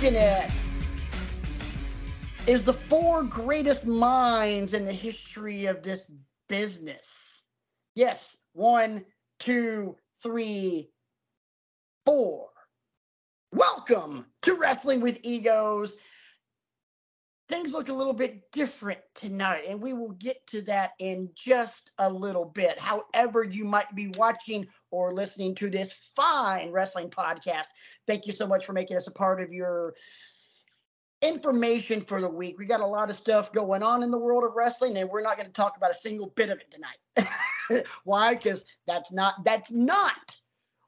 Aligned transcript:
looking 0.00 0.16
at 0.16 0.48
is 2.46 2.62
the 2.62 2.72
four 2.72 3.24
greatest 3.24 3.84
minds 3.84 4.72
in 4.72 4.84
the 4.84 4.92
history 4.92 5.66
of 5.66 5.82
this 5.82 6.12
business. 6.48 7.46
Yes, 7.96 8.36
one, 8.52 9.04
two, 9.40 9.96
three, 10.22 10.92
four. 12.06 12.46
Welcome 13.50 14.26
to 14.42 14.54
Wrestling 14.54 15.00
with 15.00 15.18
Egos. 15.24 15.94
Things 17.48 17.72
look 17.72 17.88
a 17.88 17.92
little 17.92 18.12
bit 18.12 18.52
different 18.52 19.00
tonight, 19.16 19.64
and 19.68 19.82
we 19.82 19.94
will 19.94 20.12
get 20.12 20.46
to 20.46 20.62
that 20.62 20.92
in 21.00 21.28
just 21.34 21.90
a 21.98 22.08
little 22.08 22.44
bit. 22.44 22.78
However, 22.78 23.42
you 23.42 23.64
might 23.64 23.92
be 23.96 24.12
watching 24.16 24.64
or 24.92 25.12
listening 25.12 25.56
to 25.56 25.68
this 25.68 25.92
fine 26.14 26.70
wrestling 26.70 27.10
podcast, 27.10 27.66
thank 28.08 28.26
you 28.26 28.32
so 28.32 28.46
much 28.46 28.66
for 28.66 28.72
making 28.72 28.96
us 28.96 29.06
a 29.06 29.12
part 29.12 29.40
of 29.40 29.52
your 29.52 29.94
information 31.22 32.00
for 32.00 32.20
the 32.20 32.28
week. 32.28 32.58
We 32.58 32.64
got 32.64 32.80
a 32.80 32.86
lot 32.86 33.10
of 33.10 33.16
stuff 33.16 33.52
going 33.52 33.82
on 33.82 34.02
in 34.02 34.10
the 34.10 34.18
world 34.18 34.44
of 34.44 34.54
wrestling, 34.56 34.96
and 34.96 35.08
we're 35.08 35.22
not 35.22 35.36
going 35.36 35.46
to 35.46 35.52
talk 35.52 35.76
about 35.76 35.90
a 35.90 35.94
single 35.94 36.28
bit 36.34 36.48
of 36.48 36.58
it 36.58 36.72
tonight. 36.72 37.84
Why? 38.04 38.34
Because 38.34 38.64
that's 38.86 39.12
not 39.12 39.34
that's 39.44 39.70
not 39.70 40.16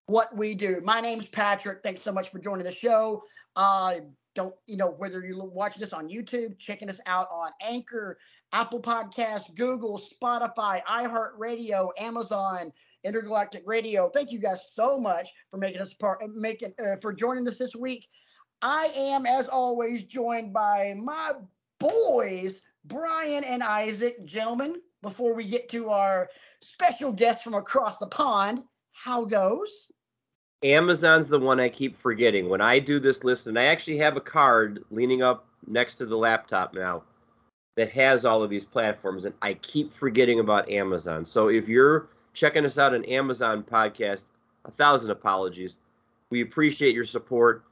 what 0.06 0.34
we 0.36 0.54
do. 0.54 0.80
My 0.82 1.00
name's 1.00 1.28
Patrick. 1.28 1.82
Thanks 1.82 2.02
so 2.02 2.10
much 2.10 2.30
for 2.30 2.38
joining 2.38 2.64
the 2.64 2.74
show. 2.74 3.22
Uh, 3.54 3.96
don't 4.34 4.54
you 4.66 4.76
know 4.76 4.92
whether 4.92 5.24
you're 5.24 5.44
watching 5.44 5.80
this 5.80 5.92
on 5.92 6.08
YouTube, 6.08 6.58
checking 6.58 6.88
us 6.88 7.00
out 7.06 7.26
on 7.32 7.50
Anchor, 7.60 8.18
Apple 8.52 8.80
Podcasts, 8.80 9.54
Google, 9.56 10.00
Spotify, 10.00 10.82
iHeartRadio, 10.84 11.90
Amazon, 11.98 12.72
Intergalactic 13.04 13.62
Radio. 13.66 14.08
Thank 14.10 14.30
you 14.30 14.38
guys 14.38 14.70
so 14.72 14.98
much 14.98 15.28
for 15.50 15.56
making 15.56 15.80
us 15.80 15.94
part, 15.94 16.20
making 16.34 16.72
uh, 16.78 16.96
for 17.00 17.12
joining 17.12 17.46
us 17.48 17.58
this 17.58 17.74
week. 17.74 18.06
I 18.62 18.92
am, 18.94 19.24
as 19.26 19.48
always, 19.48 20.04
joined 20.04 20.52
by 20.52 20.94
my 20.96 21.32
boys, 21.78 22.60
Brian 22.84 23.44
and 23.44 23.62
Isaac. 23.62 24.24
Gentlemen, 24.24 24.80
before 25.02 25.34
we 25.34 25.44
get 25.44 25.68
to 25.70 25.88
our 25.88 26.28
special 26.60 27.12
guest 27.12 27.42
from 27.42 27.54
across 27.54 27.98
the 27.98 28.06
pond, 28.06 28.64
how 28.92 29.24
goes? 29.24 29.90
Amazon's 30.62 31.28
the 31.28 31.38
one 31.38 31.58
I 31.58 31.70
keep 31.70 31.96
forgetting. 31.96 32.50
When 32.50 32.60
I 32.60 32.78
do 32.78 33.00
this 33.00 33.24
list, 33.24 33.46
and 33.46 33.58
I 33.58 33.64
actually 33.64 33.96
have 33.98 34.18
a 34.18 34.20
card 34.20 34.84
leaning 34.90 35.22
up 35.22 35.46
next 35.66 35.94
to 35.96 36.06
the 36.06 36.16
laptop 36.16 36.74
now 36.74 37.02
that 37.76 37.88
has 37.90 38.26
all 38.26 38.42
of 38.42 38.50
these 38.50 38.66
platforms, 38.66 39.24
and 39.24 39.34
I 39.40 39.54
keep 39.54 39.90
forgetting 39.90 40.40
about 40.40 40.68
Amazon. 40.68 41.24
So 41.24 41.48
if 41.48 41.66
you're 41.66 42.08
checking 42.32 42.64
us 42.64 42.78
out 42.78 42.94
on 42.94 43.04
Amazon 43.04 43.62
podcast, 43.62 44.26
a 44.64 44.70
thousand 44.70 45.10
apologies. 45.10 45.78
We 46.30 46.42
appreciate 46.42 46.94
your 46.94 47.04
support. 47.04 47.64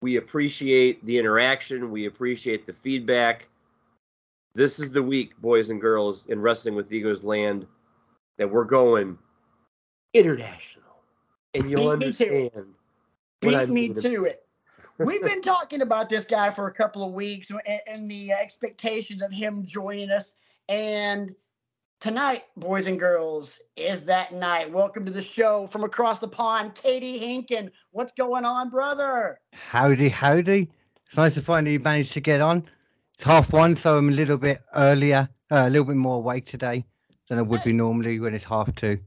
We 0.00 0.16
appreciate 0.16 1.04
the 1.06 1.18
interaction. 1.18 1.90
We 1.90 2.06
appreciate 2.06 2.66
the 2.66 2.72
feedback. 2.72 3.48
This 4.54 4.80
is 4.80 4.90
the 4.90 5.02
week, 5.02 5.40
boys 5.40 5.70
and 5.70 5.80
girls, 5.80 6.26
in 6.26 6.40
Wrestling 6.40 6.74
with 6.74 6.92
Egos 6.92 7.22
land 7.22 7.66
that 8.38 8.50
we're 8.50 8.64
going 8.64 9.16
international. 10.14 10.82
And 11.54 11.70
you'll 11.70 11.96
Beat 11.96 12.06
understand. 12.06 12.50
Beat 13.40 13.68
me 13.68 13.88
to 13.90 14.24
it. 14.24 14.46
We've 14.98 15.22
been 15.22 15.42
talking 15.42 15.82
about 15.82 16.08
this 16.08 16.24
guy 16.24 16.50
for 16.50 16.66
a 16.66 16.72
couple 16.72 17.04
of 17.04 17.12
weeks 17.12 17.50
and, 17.50 17.80
and 17.86 18.10
the 18.10 18.32
expectations 18.32 19.22
of 19.22 19.32
him 19.32 19.64
joining 19.66 20.10
us. 20.10 20.36
And 20.68 21.34
tonight, 22.02 22.42
boys 22.56 22.88
and 22.88 22.98
girls, 22.98 23.60
is 23.76 24.02
that 24.02 24.32
night. 24.32 24.68
Welcome 24.68 25.06
to 25.06 25.12
the 25.12 25.22
show 25.22 25.68
from 25.68 25.84
across 25.84 26.18
the 26.18 26.26
pond, 26.26 26.74
KD 26.74 27.20
Hinken. 27.20 27.70
What's 27.92 28.10
going 28.10 28.44
on, 28.44 28.70
brother? 28.70 29.38
Howdy, 29.52 30.08
howdy. 30.08 30.68
It's 31.06 31.16
nice 31.16 31.34
to 31.34 31.42
finally 31.42 31.78
manage 31.78 32.10
to 32.14 32.20
get 32.20 32.40
on. 32.40 32.64
It's 33.14 33.22
half 33.22 33.52
one, 33.52 33.76
so 33.76 33.98
I'm 33.98 34.08
a 34.08 34.12
little 34.12 34.36
bit 34.36 34.58
earlier, 34.74 35.28
uh, 35.52 35.66
a 35.68 35.70
little 35.70 35.84
bit 35.84 35.94
more 35.94 36.16
awake 36.16 36.44
today 36.44 36.84
than 37.28 37.38
I 37.38 37.42
would 37.42 37.62
be 37.62 37.72
normally 37.72 38.18
when 38.18 38.34
it's 38.34 38.46
half 38.46 38.74
two. 38.74 38.98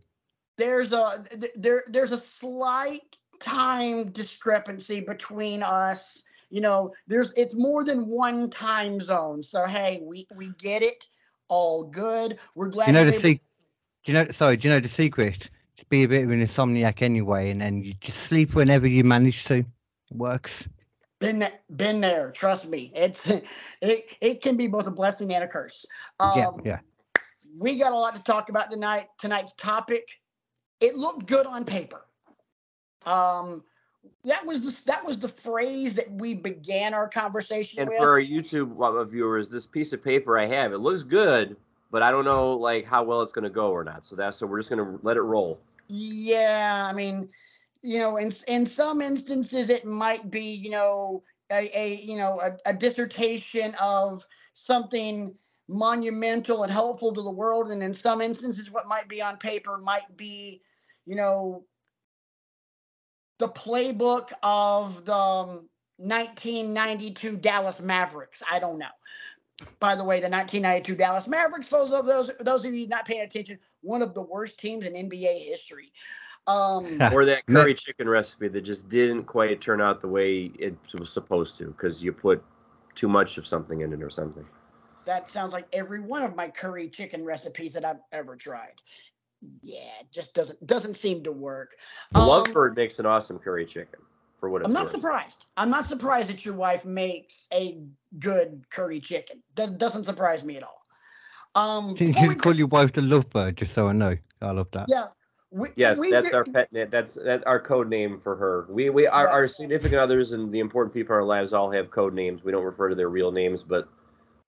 There's 0.58 0.94
a 0.94 1.26
there 1.58 1.84
there's 1.88 2.14
a 2.14 2.18
slight 2.18 3.18
time 3.42 4.12
discrepancy 4.12 5.02
between 5.02 5.64
us. 5.64 6.24
You 6.50 6.62
know, 6.62 6.94
there's 7.08 7.34
it's 7.36 7.56
more 7.56 7.84
than 7.84 8.08
one 8.08 8.50
time 8.50 9.02
zone. 9.02 9.44
So 9.44 9.66
hey, 9.66 10.00
we 10.02 10.28
we 10.38 10.52
get 10.60 10.82
it. 10.82 11.06
All 11.48 11.84
good. 11.84 12.40
We're 12.56 12.70
glad 12.70 12.88
you 12.88 12.94
know 12.94 13.06
the 13.06 13.12
be 13.12 13.18
able- 13.18 13.40
Do 14.04 14.12
you 14.12 14.14
know? 14.14 14.32
Sorry, 14.32 14.58
do 14.58 14.68
you 14.68 14.74
know 14.74 14.80
the 14.80 14.90
secret? 14.90 15.50
To 15.78 15.86
be 15.88 16.04
a 16.04 16.08
bit 16.08 16.24
of 16.24 16.32
an 16.32 16.42
insomniac 16.42 17.02
anyway, 17.02 17.50
and 17.50 17.60
then 17.62 17.84
you 17.84 17.94
just 18.00 18.20
sleep 18.20 18.56
whenever 18.56 18.88
you 18.88 19.04
manage 19.04 19.44
to. 19.46 19.56
It 19.58 19.66
works. 20.12 20.68
Been 21.20 21.48
been 21.76 22.02
there. 22.02 22.32
Trust 22.32 22.68
me. 22.68 22.92
It's 22.96 23.26
it 23.82 24.06
it 24.22 24.42
can 24.42 24.58
be 24.58 24.68
both 24.68 24.88
a 24.88 24.92
blessing 24.92 25.34
and 25.34 25.44
a 25.44 25.48
curse. 25.48 25.86
yeah, 26.20 26.48
Um, 26.48 26.62
yeah. 26.64 26.80
We 27.58 27.78
got 27.78 27.94
a 27.94 27.96
lot 27.96 28.16
to 28.16 28.24
talk 28.24 28.50
about 28.50 28.72
tonight. 28.72 29.08
Tonight's 29.20 29.54
topic. 29.54 30.08
It 30.82 30.96
looked 30.96 31.26
good 31.26 31.46
on 31.46 31.64
paper. 31.64 32.06
Um, 33.06 33.64
that 34.26 34.46
was 34.46 34.62
the 34.62 34.76
that 34.86 35.06
was 35.06 35.18
the 35.18 35.28
phrase 35.28 35.94
that 35.94 36.10
we 36.12 36.34
began 36.34 36.94
our 36.94 37.08
conversation 37.08 37.80
And 37.80 37.90
with. 37.90 37.98
for 37.98 38.12
our 38.12 38.22
YouTube 38.22 38.80
uh, 38.82 39.04
viewers, 39.04 39.50
this 39.50 39.66
piece 39.66 39.94
of 39.94 40.04
paper 40.04 40.38
I 40.38 40.46
have, 40.48 40.74
it 40.74 40.80
looks 40.80 41.04
good, 41.04 41.56
but 41.92 42.02
I 42.02 42.12
don't 42.12 42.26
know 42.26 42.54
like 42.54 42.86
how 42.86 43.04
well 43.04 43.22
it's 43.22 43.32
going 43.32 43.44
to 43.44 43.50
go 43.50 43.72
or 43.72 43.84
not. 43.84 44.04
So 44.04 44.16
that's 44.16 44.38
so 44.38 44.48
we're 44.48 44.60
just 44.60 44.70
going 44.70 44.84
to 44.84 45.00
let 45.04 45.18
it 45.18 45.22
roll. 45.22 45.60
Yeah, 45.88 46.88
I 46.90 46.94
mean, 46.94 47.30
you 47.82 48.00
know, 48.00 48.18
in 48.18 48.32
in 48.48 48.66
some 48.66 49.02
instances 49.02 49.70
it 49.70 49.86
might 49.86 50.32
be, 50.32 50.44
you 50.44 50.72
know, 50.72 51.24
a, 51.52 51.70
a 51.80 51.96
you 52.02 52.18
know 52.18 52.42
a, 52.42 52.58
a 52.70 52.74
dissertation 52.74 53.76
of 53.80 54.26
something 54.54 55.36
monumental 55.68 56.64
and 56.64 56.72
helpful 56.72 57.14
to 57.14 57.22
the 57.22 57.32
world, 57.32 57.72
and 57.72 57.84
in 57.84 57.94
some 57.94 58.22
instances, 58.22 58.72
what 58.72 58.88
might 58.88 59.08
be 59.08 59.22
on 59.22 59.38
paper 59.38 59.78
might 59.78 60.16
be, 60.18 60.62
you 61.06 61.16
know, 61.16 61.64
the 63.38 63.50
playbook 63.50 64.32
of 64.44 65.06
the 65.06 65.14
um, 65.14 65.70
1992 65.98 67.38
Dallas 67.38 67.80
Mavericks. 67.80 68.42
I 68.50 68.60
don't 68.60 68.78
know. 68.78 68.88
By 69.80 69.96
the 69.96 70.04
way, 70.04 70.20
the 70.20 70.30
1992 70.30 70.96
Dallas 70.96 71.28
Mavericks, 71.28 71.68
for 71.68 71.80
those 71.80 71.92
of 71.92 72.06
those 72.06 72.32
those 72.42 72.66
of 72.66 72.74
you 72.74 72.88
not 72.88 73.06
paying 73.06 73.22
attention, 73.22 73.58
one 73.82 74.02
of 74.02 74.14
the 74.14 74.24
worst 74.24 74.60
teams 74.60 74.86
in 74.86 74.94
NBA 74.94 75.46
history. 75.46 75.92
Um, 76.48 77.00
Or 77.14 77.26
that 77.26 77.44
Ma- 77.48 77.62
curry 77.62 77.74
chicken 77.74 78.08
recipe 78.10 78.48
that 78.50 78.62
just 78.62 78.90
didn't 78.90 79.24
quite 79.24 79.62
turn 79.62 79.82
out 79.82 80.02
the 80.02 80.08
way 80.08 80.52
it 80.60 80.76
was 80.98 81.10
supposed 81.10 81.58
to 81.58 81.68
because 81.68 82.04
you 82.04 82.12
put 82.12 82.44
too 82.94 83.08
much 83.08 83.38
of 83.38 83.48
something 83.48 83.82
in 83.82 83.94
it 83.94 84.02
or 84.04 84.10
something. 84.10 84.46
that 85.06 85.30
sounds 85.30 85.54
like 85.54 85.68
every 85.74 86.00
one 86.00 86.22
of 86.24 86.36
my 86.36 86.48
curry 86.50 86.90
chicken 86.90 87.24
recipes 87.26 87.74
that 87.74 87.84
I've 87.86 88.00
ever 88.12 88.36
tried. 88.36 88.82
Yeah, 89.62 89.80
it 90.02 90.12
just 90.12 90.34
doesn't 90.34 90.66
doesn't 90.66 90.96
seem 90.96 91.24
to 91.24 91.32
work. 91.32 91.76
Um, 92.14 92.28
Lovebird 92.28 92.76
makes 92.76 93.00
an 93.00 93.06
awesome 93.06 93.40
curry 93.40 93.66
chicken 93.66 94.00
for 94.40 94.50
what 94.50 94.62
it's 94.62 94.68
I'm 94.68 94.74
not 94.74 94.84
worth. 94.84 94.92
surprised. 94.92 95.46
I'm 95.58 95.70
not 95.70 95.86
surprised 95.86 96.30
that 96.30 96.46
your 96.46 96.56
wife 96.56 96.86
makes 96.86 97.48
a 97.54 97.80
good 98.20 98.64
curry 98.70 99.00
chicken. 99.00 99.42
That 99.56 99.78
doesn't 99.78 100.06
surprise 100.06 100.44
me 100.44 100.58
at 100.58 100.64
all. 100.64 100.86
Um, 101.56 101.96
Can 101.96 102.14
you 102.14 102.30
we 102.30 102.36
call 102.36 102.52
get- 102.54 102.60
your 102.60 102.68
wife 102.68 102.94
the 102.94 103.02
lovebird, 103.02 103.56
just 103.56 103.74
so 103.74 103.88
I 103.88 103.94
know? 103.94 104.18
I 104.42 104.52
love 104.52 104.68
that. 104.72 104.88
Yeah. 104.90 105.08
We, 105.52 105.70
Yes, 105.78 105.98
we 106.00 106.12
that's 106.12 106.32
do- 106.32 106.36
our 106.36 106.44
pet 106.44 106.72
name. 106.74 106.90
That's 106.90 107.14
that 107.14 107.46
our 107.48 107.62
code 107.62 107.88
name 107.88 108.20
for 108.20 108.36
her. 108.36 108.66
We 108.70 108.90
we 108.90 109.08
our, 109.08 109.26
Right. 109.26 109.32
our 109.34 109.48
significant 109.48 110.02
others 110.02 110.34
and 110.34 110.52
the 110.52 110.60
important 110.60 110.94
people 110.94 111.16
in 111.16 111.22
our 111.22 111.26
lives 111.26 111.54
all 111.54 111.72
have 111.72 111.90
code 111.92 112.14
names. 112.14 112.44
We 112.44 112.52
don't 112.52 112.66
refer 112.66 112.90
to 112.90 112.96
their 112.96 113.08
real 113.10 113.32
names, 113.32 113.64
but 113.64 113.88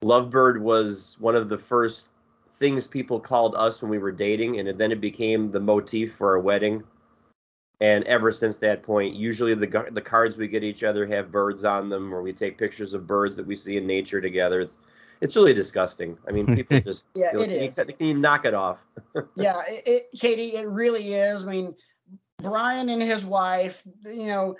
Lovebird 0.03 0.59
was 0.59 1.15
one 1.19 1.35
of 1.35 1.47
the 1.49 1.57
first 1.57 2.09
things 2.57 2.87
people 2.87 3.19
called 3.19 3.55
us 3.55 3.81
when 3.81 3.89
we 3.89 3.97
were 3.97 4.11
dating, 4.11 4.59
and 4.59 4.77
then 4.77 4.91
it 4.91 5.01
became 5.01 5.51
the 5.51 5.59
motif 5.59 6.15
for 6.15 6.31
our 6.31 6.39
wedding. 6.39 6.83
And 7.79 8.03
ever 8.05 8.31
since 8.31 8.57
that 8.57 8.81
point, 8.81 9.15
usually 9.15 9.53
the 9.53 9.87
the 9.91 10.01
cards 10.01 10.37
we 10.37 10.47
get 10.47 10.63
each 10.63 10.83
other 10.83 11.05
have 11.07 11.31
birds 11.31 11.63
on 11.63 11.89
them, 11.89 12.13
or 12.13 12.21
we 12.21 12.33
take 12.33 12.57
pictures 12.57 12.93
of 12.93 13.05
birds 13.05 13.35
that 13.37 13.45
we 13.45 13.55
see 13.55 13.77
in 13.77 13.85
nature 13.85 14.19
together. 14.19 14.61
It's 14.61 14.79
it's 15.21 15.35
really 15.35 15.53
disgusting. 15.53 16.17
I 16.27 16.31
mean, 16.31 16.55
people 16.55 16.79
just 16.85 17.05
Yeah, 17.15 17.31
you 17.33 17.37
know, 17.37 17.43
it 17.43 17.75
can, 17.75 17.87
you, 17.87 17.93
can 17.93 18.07
you 18.07 18.13
knock 18.15 18.45
it 18.45 18.53
off? 18.53 18.83
yeah, 19.35 19.61
it, 19.67 19.83
it, 19.85 20.03
KD, 20.15 20.55
it 20.55 20.67
really 20.67 21.13
is. 21.13 21.43
I 21.43 21.45
mean, 21.45 21.75
Brian 22.41 22.89
and 22.89 23.01
his 23.01 23.25
wife, 23.25 23.83
you 24.03 24.27
know, 24.27 24.55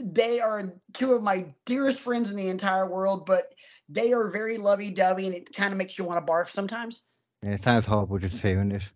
they 0.00 0.40
are 0.40 0.72
two 0.94 1.12
of 1.12 1.22
my 1.22 1.46
dearest 1.64 2.00
friends 2.00 2.30
in 2.30 2.36
the 2.36 2.48
entire 2.48 2.88
world, 2.88 3.26
but 3.26 3.54
they 3.88 4.12
are 4.12 4.28
very 4.28 4.58
lovey-dovey, 4.58 5.26
and 5.26 5.34
it 5.34 5.54
kind 5.54 5.72
of 5.72 5.78
makes 5.78 5.98
you 5.98 6.04
want 6.04 6.24
to 6.24 6.32
barf 6.32 6.50
sometimes. 6.50 7.02
Yeah, 7.42 7.52
it 7.52 7.62
sounds 7.62 7.86
horrible 7.86 8.18
just 8.18 8.40
hearing 8.40 8.68
this. 8.68 8.90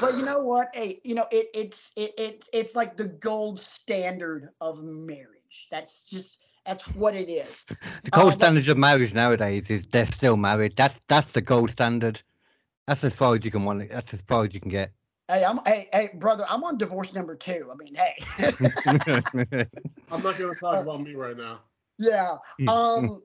But 0.00 0.16
you 0.16 0.24
know 0.24 0.40
what? 0.40 0.70
Hey, 0.74 1.00
you 1.04 1.14
know, 1.14 1.26
it 1.30 1.48
it's 1.52 1.90
it, 1.96 2.14
it 2.16 2.44
it's 2.52 2.74
like 2.74 2.96
the 2.96 3.06
gold 3.06 3.60
standard 3.60 4.50
of 4.60 4.82
marriage. 4.82 5.66
That's 5.70 6.06
just 6.06 6.38
that's 6.66 6.84
what 6.94 7.14
it 7.14 7.28
is. 7.28 7.64
The 8.04 8.10
gold 8.10 8.32
Uh, 8.32 8.36
standards 8.36 8.68
of 8.68 8.78
marriage 8.78 9.12
nowadays 9.14 9.68
is 9.68 9.82
they're 9.90 10.06
still 10.06 10.36
married. 10.36 10.76
That's 10.76 10.98
that's 11.08 11.32
the 11.32 11.40
gold 11.40 11.70
standard. 11.70 12.22
That's 12.86 13.04
as 13.04 13.14
far 13.14 13.34
as 13.34 13.44
you 13.44 13.50
can 13.50 13.64
want. 13.64 13.82
it- 13.82 13.90
That's 13.90 14.14
as 14.14 14.20
far 14.22 14.44
as 14.44 14.54
you 14.54 14.60
can 14.60 14.70
get. 14.70 14.92
Hey, 15.30 15.44
I'm 15.44 15.60
hey, 15.64 15.88
hey, 15.92 16.10
brother, 16.14 16.44
I'm 16.48 16.64
on 16.64 16.76
divorce 16.76 17.12
number 17.12 17.36
two. 17.36 17.70
I 17.70 17.76
mean, 17.76 17.94
hey. 17.94 18.16
I'm 20.10 20.22
not 20.24 20.36
going 20.36 20.52
to 20.52 20.56
talk 20.58 20.82
about 20.82 21.02
me 21.02 21.14
right 21.14 21.36
now. 21.36 21.60
Yeah. 21.98 22.38
Mm, 22.60 22.68
Um, 22.68 23.22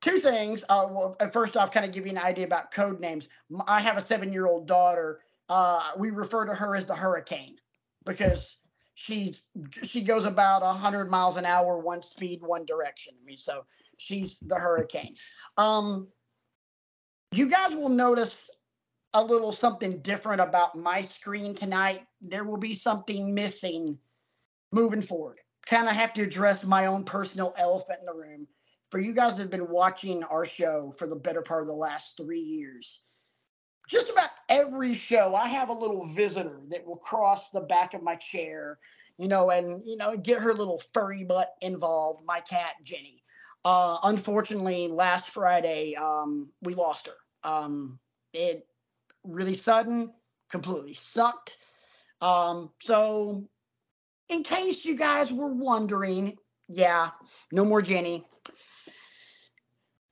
two 0.00 0.18
things. 0.18 0.64
Uh, 0.64 0.88
well, 0.90 1.16
uh, 1.20 1.28
first 1.28 1.56
off, 1.56 1.70
kind 1.70 1.86
of 1.86 1.92
give 1.92 2.06
you 2.06 2.10
an 2.10 2.18
idea 2.18 2.44
about 2.44 2.72
code 2.72 2.98
names. 2.98 3.28
I 3.68 3.80
have 3.80 3.96
a 3.96 4.00
seven-year-old 4.00 4.66
daughter. 4.66 5.20
Uh, 5.48 5.92
we 5.96 6.10
refer 6.10 6.44
to 6.44 6.54
her 6.54 6.74
as 6.74 6.86
the 6.86 6.94
Hurricane 6.96 7.54
because 8.04 8.56
she's 8.94 9.42
she 9.86 10.02
goes 10.02 10.24
about 10.24 10.62
hundred 10.76 11.08
miles 11.08 11.36
an 11.36 11.46
hour, 11.46 11.78
one 11.78 12.02
speed, 12.02 12.40
one 12.42 12.66
direction. 12.66 13.14
I 13.22 13.24
mean, 13.24 13.38
so 13.38 13.64
she's 13.96 14.40
the 14.40 14.56
Hurricane. 14.56 15.14
Um, 15.56 16.08
you 17.30 17.46
guys 17.46 17.76
will 17.76 17.90
notice 17.90 18.50
a 19.14 19.22
little 19.22 19.52
something 19.52 20.00
different 20.00 20.40
about 20.40 20.74
my 20.74 21.02
screen 21.02 21.54
tonight. 21.54 22.06
There 22.20 22.44
will 22.44 22.56
be 22.56 22.74
something 22.74 23.34
missing 23.34 23.98
moving 24.72 25.02
forward. 25.02 25.38
Kind 25.66 25.88
of 25.88 25.94
have 25.94 26.14
to 26.14 26.22
address 26.22 26.64
my 26.64 26.86
own 26.86 27.04
personal 27.04 27.54
elephant 27.58 28.00
in 28.00 28.06
the 28.06 28.14
room. 28.14 28.46
For 28.90 28.98
you 29.00 29.12
guys 29.12 29.36
that 29.36 29.42
have 29.42 29.50
been 29.50 29.70
watching 29.70 30.22
our 30.24 30.44
show 30.44 30.92
for 30.98 31.06
the 31.06 31.16
better 31.16 31.42
part 31.42 31.62
of 31.62 31.68
the 31.68 31.74
last 31.74 32.16
three 32.16 32.40
years, 32.40 33.00
just 33.88 34.10
about 34.10 34.30
every 34.48 34.94
show, 34.94 35.34
I 35.34 35.48
have 35.48 35.68
a 35.68 35.74
little 35.74 36.06
visitor 36.14 36.60
that 36.68 36.86
will 36.86 36.96
cross 36.96 37.50
the 37.50 37.62
back 37.62 37.94
of 37.94 38.02
my 38.02 38.16
chair, 38.16 38.78
you 39.18 39.28
know, 39.28 39.50
and, 39.50 39.82
you 39.84 39.96
know, 39.96 40.16
get 40.16 40.40
her 40.40 40.52
little 40.54 40.82
furry 40.92 41.24
butt 41.24 41.54
involved, 41.60 42.24
my 42.24 42.40
cat, 42.40 42.74
Jenny. 42.82 43.22
Uh, 43.64 43.98
unfortunately, 44.04 44.88
last 44.88 45.30
Friday, 45.30 45.94
um, 45.94 46.50
we 46.62 46.74
lost 46.74 47.06
her. 47.06 47.48
Um, 47.48 47.98
it 48.32 48.66
really 49.24 49.56
sudden, 49.56 50.12
completely 50.50 50.94
sucked. 50.94 51.56
Um, 52.20 52.70
so, 52.80 53.48
in 54.28 54.42
case 54.42 54.84
you 54.84 54.96
guys 54.96 55.32
were 55.32 55.52
wondering, 55.52 56.36
yeah, 56.68 57.10
no 57.52 57.64
more 57.64 57.82
Jenny. 57.82 58.24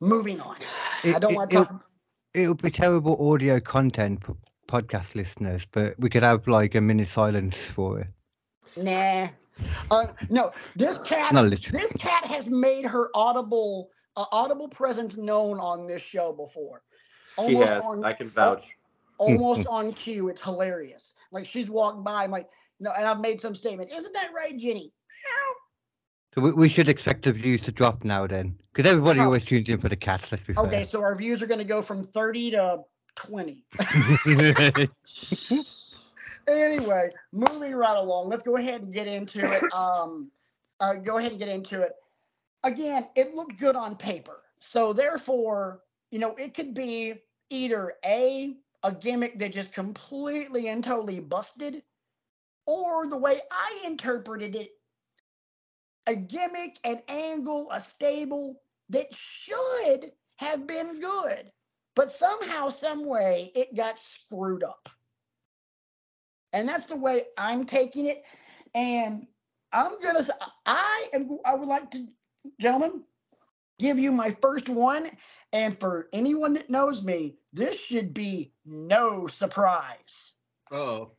Moving 0.01 0.41
on. 0.41 0.57
I 1.05 1.09
It- 1.09 1.21
don't 1.21 1.33
it- 1.33 1.37
want 1.37 1.51
to 1.51 1.57
talk. 1.65 1.87
It 2.33 2.47
would 2.49 2.63
be 2.63 2.71
terrible 2.71 3.33
audio 3.33 3.59
content 3.59 4.25
for 4.25 4.37
podcast 4.69 5.17
listeners, 5.17 5.67
but 5.73 5.99
we 5.99 6.09
could 6.09 6.23
have 6.23 6.47
like 6.47 6.77
a 6.77 6.81
minute 6.81 7.09
silence 7.09 7.57
for 7.57 8.01
it. 8.01 8.07
Nah. 8.77 9.29
Uh, 9.91 10.07
no, 10.31 10.53
this 10.77 10.99
cat. 10.99 11.33
Not 11.35 11.47
literally. 11.47 11.81
This 11.83 11.93
cat 11.95 12.25
has 12.25 12.49
made 12.49 12.87
her 12.87 13.11
audible, 13.15 13.91
uh, 14.17 14.25
audible 14.31 14.69
presence 14.69 15.17
known 15.17 15.59
on 15.59 15.87
this 15.89 16.03
show 16.03 16.33
before. 16.33 16.83
She 17.47 17.55
has. 17.57 17.83
on, 17.83 18.05
I 18.05 18.13
can 18.13 18.31
vouch. 18.31 18.77
Almost 19.21 19.67
on 19.71 19.93
cue. 19.93 20.29
It's 20.29 20.41
hilarious. 20.41 21.15
Like 21.31 21.47
she's 21.47 21.71
walked 21.71 22.03
by, 22.03 22.25
I'm 22.25 22.31
like, 22.33 22.49
no, 22.81 22.91
and 22.97 23.07
I've 23.07 23.21
made 23.21 23.41
some 23.41 23.55
statement. 23.55 23.93
Isn't 23.93 24.13
that 24.15 24.31
right, 24.35 24.57
Jenny? 24.57 24.93
So 26.35 26.41
we, 26.41 26.53
we 26.53 26.69
should 26.69 26.89
expect 26.89 27.25
the 27.25 27.33
views 27.33 27.61
to 27.63 27.73
drop 27.73 28.05
now 28.05 28.27
then, 28.27 28.57
because 28.73 28.91
everybody 28.91 29.21
Oh. 29.21 29.25
always 29.25 29.45
tunes 29.45 29.69
in 29.69 29.79
for 29.79 29.89
the 29.89 29.97
cats. 29.97 30.31
Let's 30.31 30.45
be 30.45 30.55
fair. 30.55 30.65
Okay, 30.65 30.87
so 30.87 31.03
our 31.03 31.17
views 31.17 31.43
are 31.43 31.47
going 31.47 31.59
to 31.59 31.65
go 31.65 31.83
from 31.83 32.05
30 32.05 32.53
to 32.53 32.85
20. 33.17 33.65
anyway, 36.49 37.11
moving 37.33 37.75
right 37.75 37.97
along, 37.97 38.29
let's 38.29 38.43
go 38.43 38.57
ahead 38.57 38.83
and 38.83 38.93
get 38.93 39.07
into 39.07 39.41
it. 39.41 39.63
Um, 39.73 40.31
uh, 40.79 40.95
go 40.95 41.19
ahead 41.19 41.33
and 41.33 41.39
get 41.39 41.49
into 41.49 41.83
it. 41.83 41.93
Again, 42.63 43.09
it 43.17 43.35
looked 43.35 43.59
good 43.59 43.77
on 43.77 43.97
paper, 43.97 44.43
so 44.61 44.93
therefore, 44.93 45.81
you 46.11 46.19
know, 46.19 46.35
it 46.37 46.55
could 46.55 46.75
be 46.75 47.15
either 47.51 47.95
a 48.05 48.57
a 48.83 48.93
gimmick 48.93 49.39
that 49.39 49.53
just 49.53 49.73
completely 49.73 50.69
and 50.69 50.83
totally 50.83 51.21
busted, 51.21 51.83
or 52.67 53.07
the 53.09 53.19
way 53.19 53.41
I 53.51 53.83
interpreted 53.85 54.55
it, 54.55 54.71
a 56.07 56.17
gimmick, 56.17 56.79
an 56.85 57.03
angle, 57.09 57.71
a 57.71 57.81
stable 57.81 58.61
that 58.89 59.07
should 59.15 60.13
have 60.37 60.67
been 60.67 60.99
good, 60.99 61.53
but 61.95 62.11
somehow, 62.11 62.69
some 62.69 63.05
way, 63.07 63.53
it 63.55 63.77
got 63.77 63.99
screwed 63.99 64.65
up. 64.65 64.89
And 66.53 66.69
that's 66.69 66.87
the 66.87 66.97
way 66.97 67.23
I'm 67.37 67.67
taking 67.67 68.07
it. 68.07 68.25
And 68.75 69.27
I'm 69.73 70.01
gonna, 70.03 70.27
I 70.67 71.09
am, 71.13 71.39
I 71.45 71.55
would 71.55 71.69
like 71.69 71.91
to, 71.93 72.07
gentlemen, 72.61 73.05
give 73.81 73.99
you 73.99 74.13
my 74.13 74.37
first 74.43 74.69
one. 74.69 75.11
And 75.53 75.79
for 75.81 76.09
anyone 76.13 76.53
that 76.55 76.71
knows 76.71 77.03
me, 77.03 77.37
this 77.53 77.79
should 77.81 78.15
be 78.15 78.53
no 78.65 79.27
surprise. 79.27 80.35
Oh, 80.71 81.13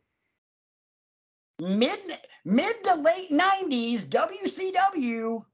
Mid 1.60 2.00
mid 2.44 2.84
to 2.86 2.96
late 2.96 3.30
90s, 3.30 4.06
WCW 4.06 5.46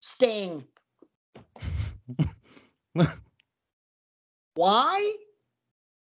Sting. 0.00 0.64
Why? 4.54 5.12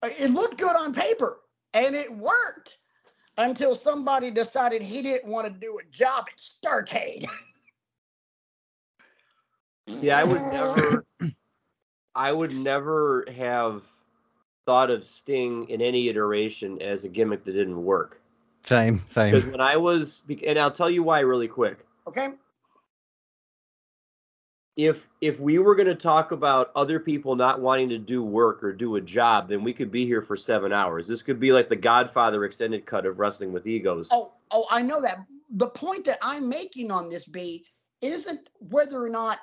Uh, 0.04 0.10
It 0.20 0.30
looked 0.32 0.60
good 0.60 0.76
on 0.76 0.94
paper 0.94 1.40
and 1.74 1.96
it 1.96 2.12
worked 2.16 2.78
until 3.38 3.74
somebody 3.76 4.30
decided 4.30 4.82
he 4.82 5.02
didn't 5.02 5.32
want 5.32 5.48
to 5.48 5.54
do 5.54 5.80
a 5.80 5.84
job 5.92 6.26
at 6.28 6.38
Starcade. 6.40 7.26
See, 9.88 10.12
I 10.12 10.24
would 10.24 10.42
never, 10.42 11.06
I 12.16 12.32
would 12.32 12.54
never 12.54 13.26
have 13.36 13.84
thought 14.66 14.92
of 14.92 15.06
Sting 15.06 15.70
in 15.70 15.82
any 15.82 16.10
iteration 16.10 16.82
as 16.82 17.06
a 17.06 17.10
gimmick 17.10 17.44
that 17.46 17.54
didn't 17.54 17.84
work. 17.84 18.22
same, 18.66 19.04
same. 19.12 19.34
Because 19.34 19.50
when 19.50 19.62
I 19.62 19.78
was, 19.78 20.22
and 20.46 20.60
I'll 20.60 20.72
tell 20.72 20.90
you 20.90 21.04
why 21.04 21.22
really 21.22 21.48
quick. 21.48 21.86
Okay. 22.06 22.30
If 24.76 25.10
if 25.22 25.40
we 25.40 25.58
were 25.58 25.74
going 25.74 25.88
to 25.88 25.96
talk 25.96 26.32
about 26.32 26.72
other 26.76 27.00
people 27.00 27.36
not 27.36 27.62
wanting 27.62 27.90
to 27.90 27.98
do 27.98 28.22
work 28.22 28.64
or 28.64 28.72
do 28.72 28.98
a 28.98 29.02
job, 29.02 29.48
then 29.48 29.64
we 29.64 29.74
could 29.74 29.90
be 29.90 30.06
here 30.06 30.22
for 30.22 30.38
seven 30.38 30.72
hours. 30.72 31.08
This 31.08 31.24
could 31.24 31.40
be 31.40 31.52
like 31.52 31.68
the 31.68 31.76
Godfather 31.76 32.46
extended 32.46 32.86
cut 32.86 33.08
of 33.08 33.18
Wrestling 33.18 33.54
with 33.54 33.66
Egos. 33.66 34.10
Oh, 34.12 34.34
oh, 34.52 34.68
I 34.70 34.84
know 34.84 35.02
that. 35.02 35.26
The 35.50 35.70
point 35.70 36.06
that 36.06 36.20
I'm 36.22 36.48
making 36.48 36.92
on 36.92 37.10
this 37.10 37.26
B 37.26 37.66
isn't 38.02 38.50
whether 38.60 39.04
or 39.04 39.10
not 39.10 39.40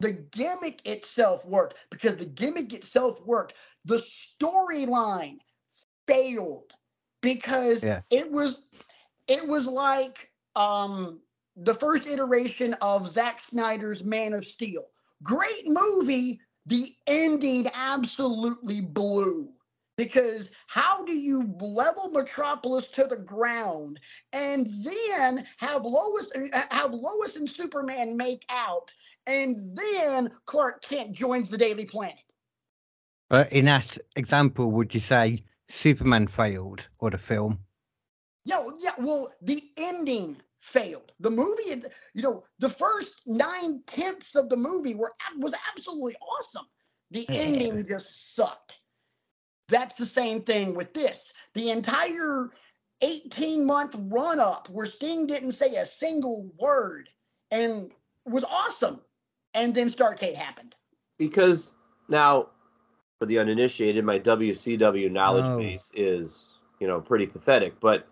the 0.00 0.12
gimmick 0.12 0.86
itself 0.86 1.44
worked, 1.44 1.74
because 1.90 2.16
the 2.16 2.24
gimmick 2.26 2.72
itself 2.72 3.20
worked. 3.26 3.54
The 3.84 3.98
storyline 3.98 5.38
failed 6.06 6.72
because 7.20 7.82
Yeah. 7.82 8.02
it 8.10 8.30
was 8.30 8.62
it 9.26 9.46
was 9.46 9.66
like 9.66 10.32
um 10.56 11.20
the 11.56 11.74
first 11.74 12.06
iteration 12.06 12.74
of 12.80 13.08
Zack 13.08 13.40
Snyder's 13.40 14.04
Man 14.04 14.32
of 14.32 14.46
Steel. 14.46 14.86
Great 15.22 15.66
movie. 15.66 16.40
The 16.66 16.94
ending 17.06 17.66
absolutely 17.74 18.80
blew 18.80 19.52
because 19.96 20.50
how 20.66 21.04
do 21.04 21.12
you 21.12 21.54
level 21.60 22.10
Metropolis 22.10 22.86
to 22.88 23.04
the 23.04 23.16
ground 23.16 23.98
and 24.32 24.68
then 24.84 25.46
have 25.58 25.84
Lois 25.84 26.30
uh, 26.36 26.62
have 26.70 26.92
Lois 26.92 27.36
and 27.36 27.48
Superman 27.50 28.16
make 28.16 28.44
out, 28.50 28.92
and 29.28 29.76
then 29.76 30.32
Clark 30.46 30.82
Kent 30.82 31.12
joins 31.12 31.48
the 31.48 31.58
Daily 31.58 31.84
Planet? 31.84 32.16
But 33.28 33.52
in 33.52 33.66
that 33.66 33.98
example, 34.16 34.72
would 34.72 34.94
you 34.94 35.00
say 35.00 35.44
Superman 35.68 36.26
failed 36.26 36.88
or 36.98 37.10
the 37.10 37.18
film? 37.18 37.58
Yeah, 38.44 38.60
well, 38.60 38.78
yeah. 38.80 38.94
Well, 38.98 39.34
the 39.42 39.62
ending 39.76 40.38
failed. 40.60 41.12
The 41.20 41.30
movie, 41.30 41.82
you 42.14 42.22
know, 42.22 42.44
the 42.58 42.70
first 42.70 43.20
nine 43.26 43.82
tenths 43.86 44.34
of 44.34 44.48
the 44.48 44.56
movie 44.56 44.94
were 44.94 45.12
was 45.36 45.52
absolutely 45.70 46.16
awesome. 46.16 46.66
The 47.10 47.26
Yeah. 47.28 47.40
ending 47.40 47.84
just 47.84 48.34
sucked. 48.34 48.80
That's 49.68 49.94
the 49.96 50.06
same 50.06 50.42
thing 50.42 50.74
with 50.74 50.94
this. 50.94 51.32
The 51.52 51.70
entire 51.70 52.50
18 53.02 53.66
month 53.66 53.94
run 53.98 54.40
up 54.40 54.70
where 54.70 54.86
Sting 54.86 55.26
didn't 55.26 55.52
say 55.52 55.76
a 55.76 55.84
single 55.84 56.50
word 56.58 57.10
and 57.50 57.92
was 58.24 58.44
awesome. 58.44 59.00
And 59.58 59.74
then 59.74 59.88
Starcade 59.88 60.34
happened. 60.36 60.74
because 61.18 61.72
now 62.08 62.48
for 63.18 63.26
the 63.26 63.38
uninitiated 63.40 64.04
my 64.04 64.18
wcw 64.18 65.10
knowledge 65.10 65.44
Oh. 65.46 65.58
base 65.58 65.90
is 65.94 66.58
you 66.78 66.86
know 66.86 67.00
pretty 67.00 67.26
pathetic 67.26 67.78
but 67.80 68.06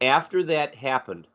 after 0.00 0.44
that 0.44 0.74
happened 0.76 1.26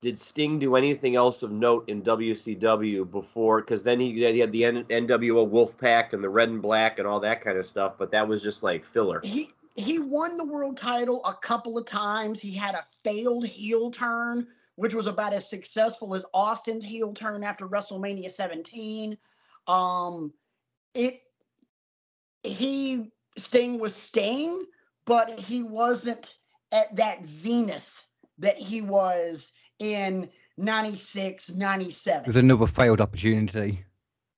did 0.00 0.16
sting 0.16 0.58
do 0.58 0.76
anything 0.76 1.16
else 1.16 1.42
of 1.42 1.50
note 1.52 1.86
in 1.88 2.00
wcw 2.02 3.10
before 3.10 3.60
because 3.60 3.84
then 3.84 4.00
he, 4.00 4.12
he 4.14 4.38
had 4.38 4.52
the 4.52 4.64
N- 4.64 4.84
nwo 4.84 5.46
wolfpack 5.50 6.14
and 6.14 6.24
the 6.24 6.28
red 6.30 6.48
and 6.48 6.62
black 6.62 6.98
and 6.98 7.06
all 7.06 7.20
that 7.20 7.42
kind 7.42 7.58
of 7.58 7.66
stuff 7.66 7.94
but 7.98 8.10
that 8.10 8.26
was 8.26 8.42
just 8.42 8.62
like 8.62 8.84
filler 8.84 9.20
He 9.22 9.52
he 9.76 9.98
won 9.98 10.38
the 10.38 10.44
world 10.46 10.76
title 10.78 11.22
a 11.24 11.34
couple 11.34 11.76
of 11.78 11.84
times. 11.86 12.40
He 12.40 12.52
had 12.52 12.74
a 12.74 12.84
failed 13.04 13.46
heel 13.46 13.92
turn, 13.92 14.48
which 14.78 14.94
was 14.94 15.08
about 15.08 15.32
as 15.32 15.50
successful 15.50 16.14
as 16.14 16.24
Austin's 16.32 16.84
heel 16.84 17.12
turn 17.12 17.42
after 17.42 17.66
WrestleMania 17.66 18.30
17. 18.30 19.18
Um, 19.66 20.32
it 20.94 21.14
he 22.44 23.10
Sting 23.36 23.80
was 23.80 23.96
Sting, 23.96 24.64
but 25.04 25.36
he 25.40 25.64
wasn't 25.64 26.32
at 26.70 26.94
that 26.94 27.26
zenith 27.26 27.90
that 28.38 28.56
he 28.56 28.80
was 28.80 29.50
in 29.80 30.30
96, 30.58 31.46
There's 31.46 31.58
97. 31.58 32.36
another 32.36 32.68
failed 32.68 33.00
opportunity. 33.00 33.84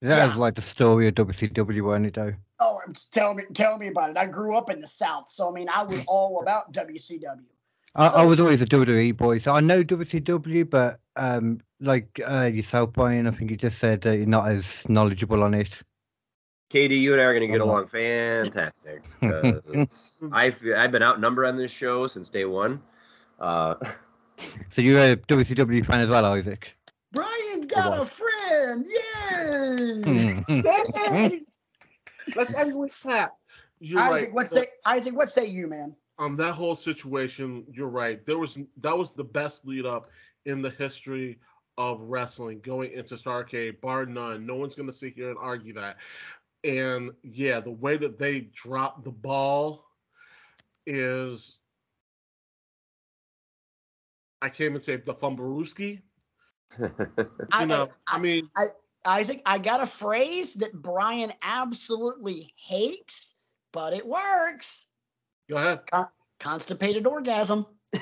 That 0.00 0.16
Yeah. 0.16 0.28
was 0.28 0.36
like 0.38 0.54
the 0.54 0.62
story 0.62 1.06
of 1.06 1.14
WCW, 1.16 1.82
weren't 1.84 2.06
it, 2.06 2.14
though? 2.14 2.32
Oh, 2.60 2.80
tell 3.10 3.34
me, 3.34 3.42
tell 3.52 3.76
me 3.76 3.88
about 3.88 4.08
it. 4.10 4.16
I 4.16 4.24
grew 4.24 4.56
up 4.56 4.70
in 4.70 4.80
the 4.80 4.86
South, 4.86 5.30
so 5.30 5.50
I 5.50 5.52
mean, 5.52 5.68
I 5.68 5.82
was 5.82 6.02
all 6.08 6.40
about 6.40 6.72
WCW. 6.72 7.44
I, 7.94 8.06
I 8.06 8.24
was 8.24 8.40
always 8.40 8.62
a 8.62 8.66
WWE 8.66 9.16
boy, 9.16 9.38
so 9.38 9.52
I 9.52 9.60
know 9.60 9.82
WCW, 9.82 10.68
but 10.68 11.00
um, 11.16 11.60
like 11.80 12.20
uh, 12.28 12.50
yourself, 12.52 12.92
Brian, 12.92 13.26
I 13.26 13.30
think 13.32 13.50
you 13.50 13.56
just 13.56 13.78
said 13.78 14.02
that 14.02 14.16
you're 14.16 14.26
not 14.26 14.50
as 14.50 14.88
knowledgeable 14.88 15.42
on 15.42 15.54
it. 15.54 15.80
KD, 16.70 17.00
you 17.00 17.12
and 17.12 17.20
I 17.20 17.24
are 17.24 17.34
going 17.34 17.50
to 17.50 17.52
get 17.52 17.60
along 17.60 17.88
fantastic. 17.88 19.02
'cause 19.20 20.20
I've 20.32 20.64
I've 20.76 20.92
been 20.92 21.02
outnumbered 21.02 21.46
on 21.46 21.56
this 21.56 21.72
show 21.72 22.06
since 22.06 22.30
day 22.30 22.44
one. 22.44 22.80
Uh, 23.40 23.74
So 24.70 24.82
you're 24.82 25.00
a 25.00 25.16
WCW 25.16 25.84
fan 25.84 26.00
as 26.00 26.08
well, 26.08 26.24
Isaac? 26.24 26.76
Brian's 27.12 27.66
got 27.66 28.00
a 28.00 28.04
friend. 28.04 28.86
Yay! 28.86 30.44
Let's 32.36 32.54
end 32.54 32.78
with 32.78 33.00
that. 33.02 33.32
Isaac, 33.82 33.96
right. 33.96 34.32
what 34.32 34.48
say 34.48 34.66
Isaac? 34.86 35.16
What 35.16 35.30
say 35.30 35.46
you, 35.46 35.66
man? 35.66 35.96
Um, 36.20 36.36
that 36.36 36.52
whole 36.52 36.76
situation, 36.76 37.64
you're 37.72 37.88
right. 37.88 38.24
There 38.26 38.38
was 38.38 38.58
that 38.82 38.96
was 38.96 39.12
the 39.12 39.24
best 39.24 39.66
lead 39.66 39.86
up 39.86 40.10
in 40.44 40.60
the 40.60 40.70
history 40.70 41.40
of 41.78 42.00
wrestling 42.02 42.60
going 42.60 42.92
into 42.92 43.14
Starcade, 43.14 43.80
bar 43.80 44.04
none. 44.04 44.44
No 44.46 44.54
one's 44.56 44.74
gonna 44.74 44.92
sit 44.92 45.14
here 45.14 45.30
and 45.30 45.38
argue 45.40 45.72
that. 45.74 45.96
And 46.62 47.12
yeah, 47.22 47.60
the 47.60 47.70
way 47.70 47.96
that 47.96 48.18
they 48.18 48.40
dropped 48.52 49.02
the 49.02 49.10
ball 49.10 49.86
is 50.86 51.56
I 54.42 54.50
came 54.50 54.74
and 54.74 54.84
saved 54.84 55.06
say 55.06 55.12
the 55.12 55.18
fumblerooski. 55.18 56.02
I, 57.50 57.60
You 57.62 57.66
know, 57.66 57.88
I- 58.08 58.16
I 58.16 58.18
mean, 58.18 58.50
Isaac, 59.06 59.40
I 59.46 59.58
got 59.58 59.82
a 59.82 59.86
phrase 59.86 60.52
that 60.54 60.74
Brian 60.74 61.32
absolutely 61.42 62.52
hates, 62.56 63.36
but 63.72 63.94
it 63.94 64.06
works. 64.06 64.89
Go 65.50 65.56
ahead. 65.56 65.80
Constipated 66.38 67.06
orgasm. 67.06 67.66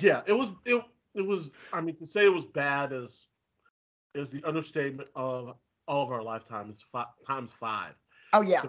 yeah, 0.00 0.22
it 0.26 0.32
was 0.36 0.50
it, 0.66 0.82
it 1.14 1.26
was 1.26 1.50
I 1.72 1.80
mean 1.80 1.96
to 1.96 2.06
say 2.06 2.24
it 2.24 2.34
was 2.34 2.44
bad 2.44 2.92
is 2.92 3.28
is 4.14 4.30
the 4.30 4.42
understatement 4.44 5.08
of 5.14 5.56
all 5.86 6.04
of 6.04 6.10
our 6.10 6.22
lifetimes 6.22 6.84
fi- 6.92 7.06
times 7.26 7.52
five. 7.52 7.94
Oh 8.32 8.42
yeah. 8.42 8.62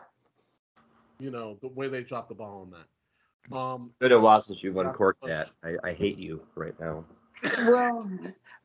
You 1.19 1.31
know, 1.31 1.57
the 1.61 1.67
way 1.69 1.87
they 1.89 2.03
dropped 2.03 2.29
the 2.29 2.35
ball 2.35 2.61
on 2.61 2.71
that. 2.71 3.55
Um 3.55 3.91
been 3.99 4.11
a 4.11 4.19
while 4.19 4.41
since 4.41 4.63
you've 4.63 4.77
uncorked 4.77 5.25
that. 5.25 5.49
I, 5.63 5.75
I 5.83 5.93
hate 5.93 6.19
you 6.19 6.41
right 6.55 6.79
now. 6.79 7.05
Well, 7.43 8.09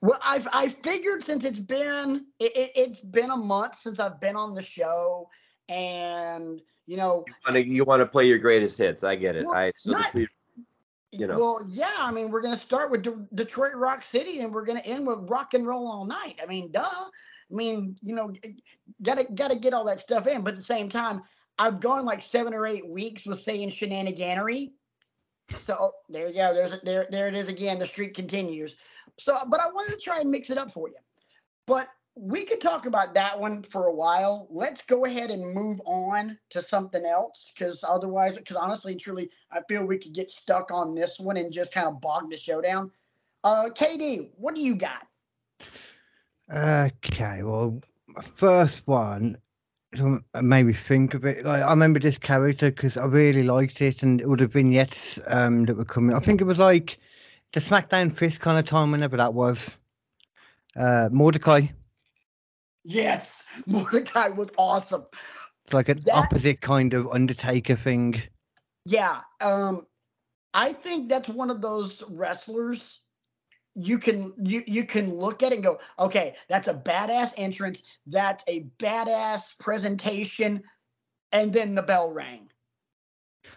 well, 0.00 0.18
I've 0.24 0.48
I 0.52 0.68
figured 0.68 1.24
since 1.24 1.44
it's 1.44 1.58
been 1.58 2.26
it, 2.38 2.56
it, 2.56 2.70
it's 2.74 3.00
been 3.00 3.30
a 3.30 3.36
month 3.36 3.78
since 3.78 4.00
I've 4.00 4.20
been 4.20 4.36
on 4.36 4.54
the 4.54 4.62
show, 4.62 5.28
and 5.68 6.60
you 6.86 6.96
know, 6.96 7.24
You 7.26 7.84
want 7.84 7.96
to 7.98 8.02
you 8.02 8.06
play 8.06 8.26
your 8.26 8.38
greatest 8.38 8.78
hits. 8.78 9.04
I 9.04 9.16
get 9.16 9.36
it. 9.36 9.44
Well, 9.44 9.54
I 9.54 9.72
so 9.76 9.92
not- 9.92 10.12
this, 10.12 10.28
you 11.12 11.26
know. 11.26 11.38
well, 11.38 11.60
yeah. 11.68 11.90
I 11.98 12.12
mean, 12.12 12.30
we're 12.30 12.40
gonna 12.42 12.58
start 12.58 12.90
with 12.90 13.02
De- 13.02 13.26
Detroit 13.34 13.74
Rock 13.74 14.02
City, 14.02 14.40
and 14.40 14.52
we're 14.52 14.64
gonna 14.64 14.80
end 14.80 15.06
with 15.06 15.28
Rock 15.28 15.54
and 15.54 15.66
Roll 15.66 15.86
All 15.86 16.04
Night. 16.04 16.40
I 16.42 16.46
mean, 16.46 16.70
duh. 16.72 16.82
I 16.82 17.54
mean, 17.54 17.96
you 18.00 18.14
know, 18.14 18.32
gotta 19.02 19.24
gotta 19.34 19.56
get 19.56 19.74
all 19.74 19.84
that 19.86 20.00
stuff 20.00 20.26
in, 20.26 20.42
but 20.42 20.52
at 20.54 20.58
the 20.58 20.64
same 20.64 20.88
time, 20.88 21.22
I've 21.58 21.80
gone 21.80 22.04
like 22.04 22.22
seven 22.22 22.54
or 22.54 22.66
eight 22.66 22.88
weeks 22.88 23.26
with 23.26 23.40
saying 23.40 23.70
shenaniganery. 23.70 24.72
So 25.58 25.92
there 26.08 26.28
you 26.28 26.34
go. 26.34 26.54
There's 26.54 26.80
there 26.82 27.06
there 27.10 27.28
it 27.28 27.34
is 27.34 27.48
again. 27.48 27.78
The 27.78 27.86
streak 27.86 28.14
continues. 28.14 28.76
So, 29.18 29.38
but 29.48 29.60
I 29.60 29.70
wanted 29.70 29.92
to 29.92 30.00
try 30.00 30.20
and 30.20 30.30
mix 30.30 30.50
it 30.50 30.58
up 30.58 30.70
for 30.70 30.88
you. 30.88 30.96
But 31.66 31.88
we 32.16 32.44
could 32.44 32.60
talk 32.60 32.86
about 32.86 33.14
that 33.14 33.38
one 33.38 33.62
for 33.62 33.86
a 33.86 33.94
while. 33.94 34.46
Let's 34.50 34.82
go 34.82 35.04
ahead 35.04 35.30
and 35.30 35.54
move 35.54 35.80
on 35.86 36.38
to 36.50 36.62
something 36.62 37.04
else 37.04 37.52
because 37.54 37.84
otherwise, 37.86 38.36
because 38.36 38.56
honestly, 38.56 38.94
truly, 38.94 39.30
I 39.50 39.60
feel 39.68 39.86
we 39.86 39.98
could 39.98 40.14
get 40.14 40.30
stuck 40.30 40.70
on 40.70 40.94
this 40.94 41.20
one 41.20 41.36
and 41.36 41.52
just 41.52 41.72
kind 41.72 41.86
of 41.86 42.00
bog 42.00 42.30
the 42.30 42.36
show 42.36 42.60
down. 42.60 42.90
Uh, 43.44 43.70
KD, 43.70 44.30
what 44.36 44.54
do 44.54 44.62
you 44.62 44.74
got? 44.74 45.06
Okay, 46.52 47.42
well, 47.42 47.80
first 48.22 48.86
one 48.86 49.38
made 50.40 50.64
me 50.64 50.72
think 50.72 51.14
of 51.14 51.24
it. 51.24 51.44
Like 51.44 51.62
I 51.62 51.70
remember 51.70 51.98
this 51.98 52.18
character 52.18 52.70
because 52.70 52.96
I 52.96 53.04
really 53.06 53.42
liked 53.42 53.80
it, 53.80 54.02
and 54.02 54.20
it 54.20 54.28
would 54.28 54.40
have 54.40 54.52
vignettes 54.52 55.18
um, 55.26 55.64
that 55.66 55.76
were 55.76 55.84
coming. 55.84 56.14
I 56.14 56.20
think 56.20 56.40
it 56.40 56.44
was 56.44 56.58
like 56.58 56.98
the 57.52 57.60
SmackDown 57.60 58.16
Fist 58.16 58.40
kind 58.40 58.58
of 58.58 58.64
time, 58.64 58.92
whenever 58.92 59.16
that 59.16 59.34
was. 59.34 59.70
Uh, 60.76 61.08
Mordecai. 61.10 61.62
Yes, 62.84 63.42
Mordecai 63.66 64.28
was 64.28 64.50
awesome. 64.56 65.04
It's 65.64 65.74
like 65.74 65.88
an 65.88 66.00
That- 66.06 66.14
opposite 66.14 66.60
kind 66.60 66.94
of 66.94 67.08
Undertaker 67.12 67.76
thing. 67.76 68.22
Yeah, 68.86 69.20
um, 69.40 69.86
I 70.54 70.72
think 70.72 71.08
that's 71.08 71.28
one 71.28 71.50
of 71.50 71.60
those 71.60 72.02
wrestlers 72.08 73.00
you 73.74 73.98
can 73.98 74.32
you 74.42 74.62
you 74.66 74.84
can 74.84 75.14
look 75.14 75.42
at 75.42 75.52
it 75.52 75.56
and 75.56 75.64
go, 75.64 75.78
okay, 75.98 76.34
that's 76.48 76.68
a 76.68 76.74
badass 76.74 77.32
entrance, 77.36 77.82
that's 78.06 78.44
a 78.46 78.64
badass 78.78 79.58
presentation, 79.58 80.62
and 81.32 81.52
then 81.52 81.74
the 81.74 81.82
bell 81.82 82.12
rang. 82.12 82.50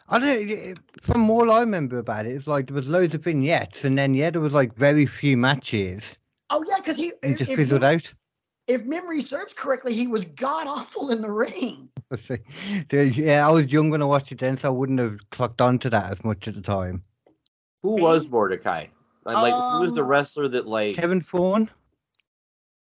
I 0.10 0.20
don't. 0.20 0.79
From 1.01 1.29
all 1.29 1.51
I 1.51 1.62
remember 1.62 1.98
about 1.98 2.25
it, 2.25 2.32
it's 2.32 2.48
like 2.48 2.67
there 2.67 2.75
was 2.75 2.88
loads 2.88 3.15
of 3.15 3.24
vignettes, 3.24 3.84
and 3.84 3.98
then 3.98 4.13
yeah, 4.13 4.29
there 4.29 4.41
was 4.41 4.53
like 4.53 4.75
very 4.75 5.05
few 5.05 5.38
matches, 5.38 6.17
Oh 6.50 6.63
yeah, 6.67 6.77
because 6.77 6.96
he 6.98 7.13
and 7.24 7.34
if, 7.34 7.39
just 7.39 7.51
if 7.51 7.58
fizzled 7.58 7.82
mem- 7.82 7.96
out. 7.96 8.13
if 8.67 8.86
memory 8.86 9.22
serves 9.22 9.53
correctly, 9.53 9.93
he 9.93 10.08
was 10.08 10.24
god 10.25 10.67
awful 10.67 11.10
in 11.10 11.22
the 11.22 11.32
ring. 11.32 11.89
Dude, 12.88 13.17
yeah, 13.17 13.48
I 13.48 13.51
was 13.51 13.72
young 13.72 13.89
when 13.89 14.01
I 14.01 14.05
watched 14.05 14.32
it 14.32 14.38
then, 14.38 14.58
so 14.58 14.70
I 14.70 14.72
wouldn't 14.72 15.00
have 15.00 15.17
clocked 15.32 15.62
onto 15.62 15.89
that 15.89 16.12
as 16.12 16.24
much 16.24 16.48
at 16.48 16.53
the 16.53 16.62
time. 16.62 17.03
Who 17.82 17.96
was 17.96 18.25
Bing. 18.25 18.91
Mordecai? 19.25 19.42
Like, 19.42 19.53
like 19.53 19.74
who 19.74 19.80
was 19.82 19.94
the 19.94 20.01
Um, 20.01 20.08
wrestler 20.08 20.48
that 20.50 20.68
like 20.68 20.96
Kevin 20.96 21.22
Thorn. 21.22 21.70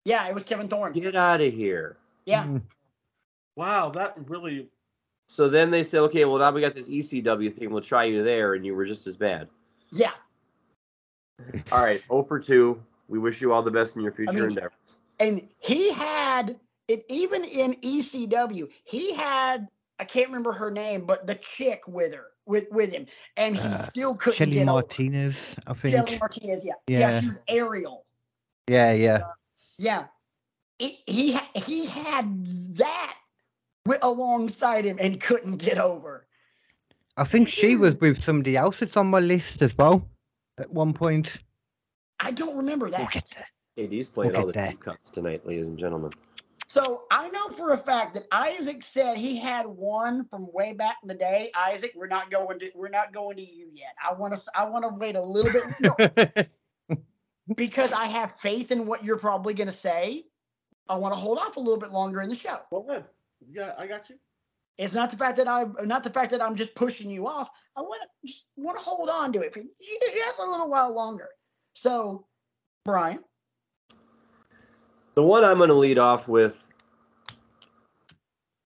Yeah, 0.05 0.29
it 0.29 0.35
was 0.35 0.45
Kevin 0.45 0.69
Thorn. 0.69 0.93
get 0.93 1.17
out 1.17 1.41
of 1.41 1.53
here? 1.53 1.97
Yeah. 2.27 2.45
Mm. 2.45 2.63
wow, 3.57 3.91
that 3.91 4.15
really 4.29 4.69
So 5.29 5.49
then 5.49 5.71
they 5.71 5.83
say, 5.83 5.99
okay, 5.99 6.25
well 6.25 6.39
now 6.39 6.51
we 6.53 6.61
got 6.61 6.75
this 6.75 6.89
ECW 6.89 7.53
thing. 7.55 7.71
We'll 7.71 7.83
try 7.83 8.05
you 8.05 8.23
there, 8.23 8.55
and 8.55 8.65
you 8.65 8.75
were 8.75 8.85
just 8.85 9.07
as 9.07 9.17
bad. 9.17 9.49
Yeah. 9.93 10.13
All 11.73 11.83
right, 11.83 12.03
0 12.09 12.23
for 12.23 12.39
two. 12.39 12.83
We 13.09 13.19
wish 13.19 13.41
you 13.41 13.53
all 13.53 13.63
the 13.63 13.71
best 13.71 13.95
in 13.97 14.03
your 14.03 14.11
future 14.11 14.33
mean, 14.33 14.45
endeavors. 14.51 14.73
and 15.21 15.47
he 15.61 15.93
had 15.93 16.59
it 16.89 17.05
even 17.09 17.45
in 17.45 17.75
ECW. 17.75 18.69
He 18.85 19.15
had 19.15 19.69
I 20.01 20.05
can't 20.05 20.27
remember 20.27 20.53
her 20.53 20.71
name, 20.71 21.07
but 21.07 21.27
the 21.27 21.37
chick 21.37 21.83
with 21.87 22.15
her 22.15 22.27
with 22.47 22.67
with 22.71 22.93
him, 22.93 23.07
and 23.37 23.57
he 23.57 23.69
Uh, 23.69 23.89
still 23.89 24.15
couldn't 24.15 24.37
Shelly 24.37 24.53
get 24.53 24.67
Martinez, 24.67 25.55
I 25.67 25.71
over. 25.71 25.81
think. 25.81 25.97
Shelly 25.97 26.19
Martinez, 26.19 26.65
yeah, 26.65 26.73
yeah, 26.87 26.99
Yeah. 26.99 27.21
she 27.21 27.27
was 27.29 27.43
Ariel, 27.49 28.07
Yeah, 28.69 28.93
yeah. 28.93 29.21
yeah. 29.79 30.07
He 30.79 31.03
he, 31.07 31.39
he 31.55 31.87
had 31.87 32.77
that 32.77 33.17
with, 33.87 33.99
alongside 34.03 34.85
him 34.85 34.99
and 35.01 35.21
couldn't 35.21 35.57
get 35.59 35.79
over. 35.79 36.27
I 37.17 37.25
think 37.25 37.49
she 37.49 37.77
was 37.77 37.95
with 37.97 38.23
somebody 38.23 38.57
else 38.57 38.81
that's 38.81 38.97
on 38.97 39.07
my 39.07 39.21
list 39.21 39.63
as 39.63 39.77
well 39.79 40.07
at 40.59 40.71
one 40.71 40.93
point. 40.93 41.39
I 42.21 42.31
don't 42.31 42.57
remember 42.57 42.91
that. 42.91 42.99
We'll 42.99 43.09
get 43.09 43.31
there. 43.35 43.47
KD's 43.89 44.09
playing 44.09 44.33
Look 44.33 44.41
all 44.41 44.47
the 44.47 44.53
that. 44.53 44.71
deep 44.71 44.81
cuts 44.81 45.11
tonight, 45.11 45.47
ladies 45.47 45.67
and 45.69 45.79
gentlemen. 45.79 46.13
So 46.77 47.05
I 47.11 47.31
know 47.31 47.49
for 47.49 47.73
a 47.73 47.77
fact 47.79 48.13
that 48.15 48.25
Isaac 48.31 48.83
said 48.83 49.17
he 49.17 49.35
had 49.35 49.65
one 49.65 50.27
from 50.27 50.47
way 50.53 50.75
back 50.75 50.97
in 51.03 51.09
the 51.09 51.15
day. 51.15 51.51
Isaac, 51.57 51.93
we're 51.97 52.07
not 52.07 52.31
going 52.31 52.59
to 52.59 52.71
we're 52.75 52.91
not 52.91 53.15
going 53.15 53.39
to 53.39 53.43
you 53.43 53.71
yet. 53.73 53.95
I 54.07 54.13
want 54.13 54.35
to 54.35 54.43
I 54.55 54.69
want 54.69 54.85
to 54.85 54.91
wait 54.95 55.17
a 55.17 55.23
little 55.23 55.51
bit 55.51 55.65
no, 55.81 56.45
because 57.57 57.93
I 57.93 58.05
have 58.05 58.39
faith 58.39 58.73
in 58.73 58.87
what 58.87 59.03
you're 59.03 59.17
probably 59.17 59.55
going 59.55 59.69
to 59.69 59.75
say. 59.75 60.27
I 60.87 60.97
want 60.97 61.15
to 61.15 61.19
hold 61.19 61.39
off 61.39 61.57
a 61.57 61.61
little 61.61 61.81
bit 61.81 61.93
longer 61.93 62.21
in 62.21 62.29
the 62.29 62.37
show. 62.37 62.59
go 62.71 62.85
ahead. 62.87 63.05
Yeah, 63.51 63.73
I 63.79 63.87
got 63.87 64.11
you. 64.11 64.17
It's 64.77 64.93
not 64.93 65.11
the 65.11 65.17
fact 65.17 65.39
that 65.39 65.49
I'm 65.49 65.75
not 65.85 66.05
the 66.05 66.11
fact 66.11 66.31
that 66.33 66.43
I'm 66.43 66.57
just 66.57 66.75
pushing 66.75 67.09
you 67.09 67.27
off. 67.27 67.49
I 67.75 67.81
want 67.81 68.03
to 68.03 68.29
just 68.29 68.45
want 68.57 68.77
to 68.79 68.85
hold 68.85 69.09
on 69.09 69.33
to 69.33 69.41
it 69.41 69.55
for 69.55 69.61
just 69.61 70.39
a 70.39 70.45
little 70.47 70.69
while 70.69 70.95
longer. 70.95 71.29
So, 71.73 72.27
Brian, 72.85 73.25
The 75.15 75.23
one 75.23 75.43
I'm 75.43 75.57
going 75.57 75.71
to 75.71 75.75
lead 75.75 75.97
off 75.97 76.29
with, 76.29 76.66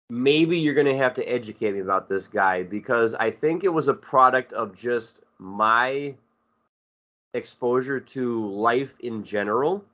maybe 0.10 0.58
you're 0.58 0.74
going 0.74 0.88
to 0.88 0.98
have 0.98 1.14
to 1.16 1.26
educate 1.26 1.74
me 1.74 1.80
about 1.80 2.10
this 2.10 2.28
guy 2.28 2.64
because 2.64 3.14
I 3.16 3.30
think 3.32 3.64
it 3.64 3.70
was 3.74 3.88
a 3.88 3.94
product 3.94 4.54
of 4.54 4.76
just 4.76 5.20
my 5.38 6.16
exposure 7.34 8.00
to 8.00 8.50
life 8.50 8.96
in 9.02 9.24
general 9.24 9.86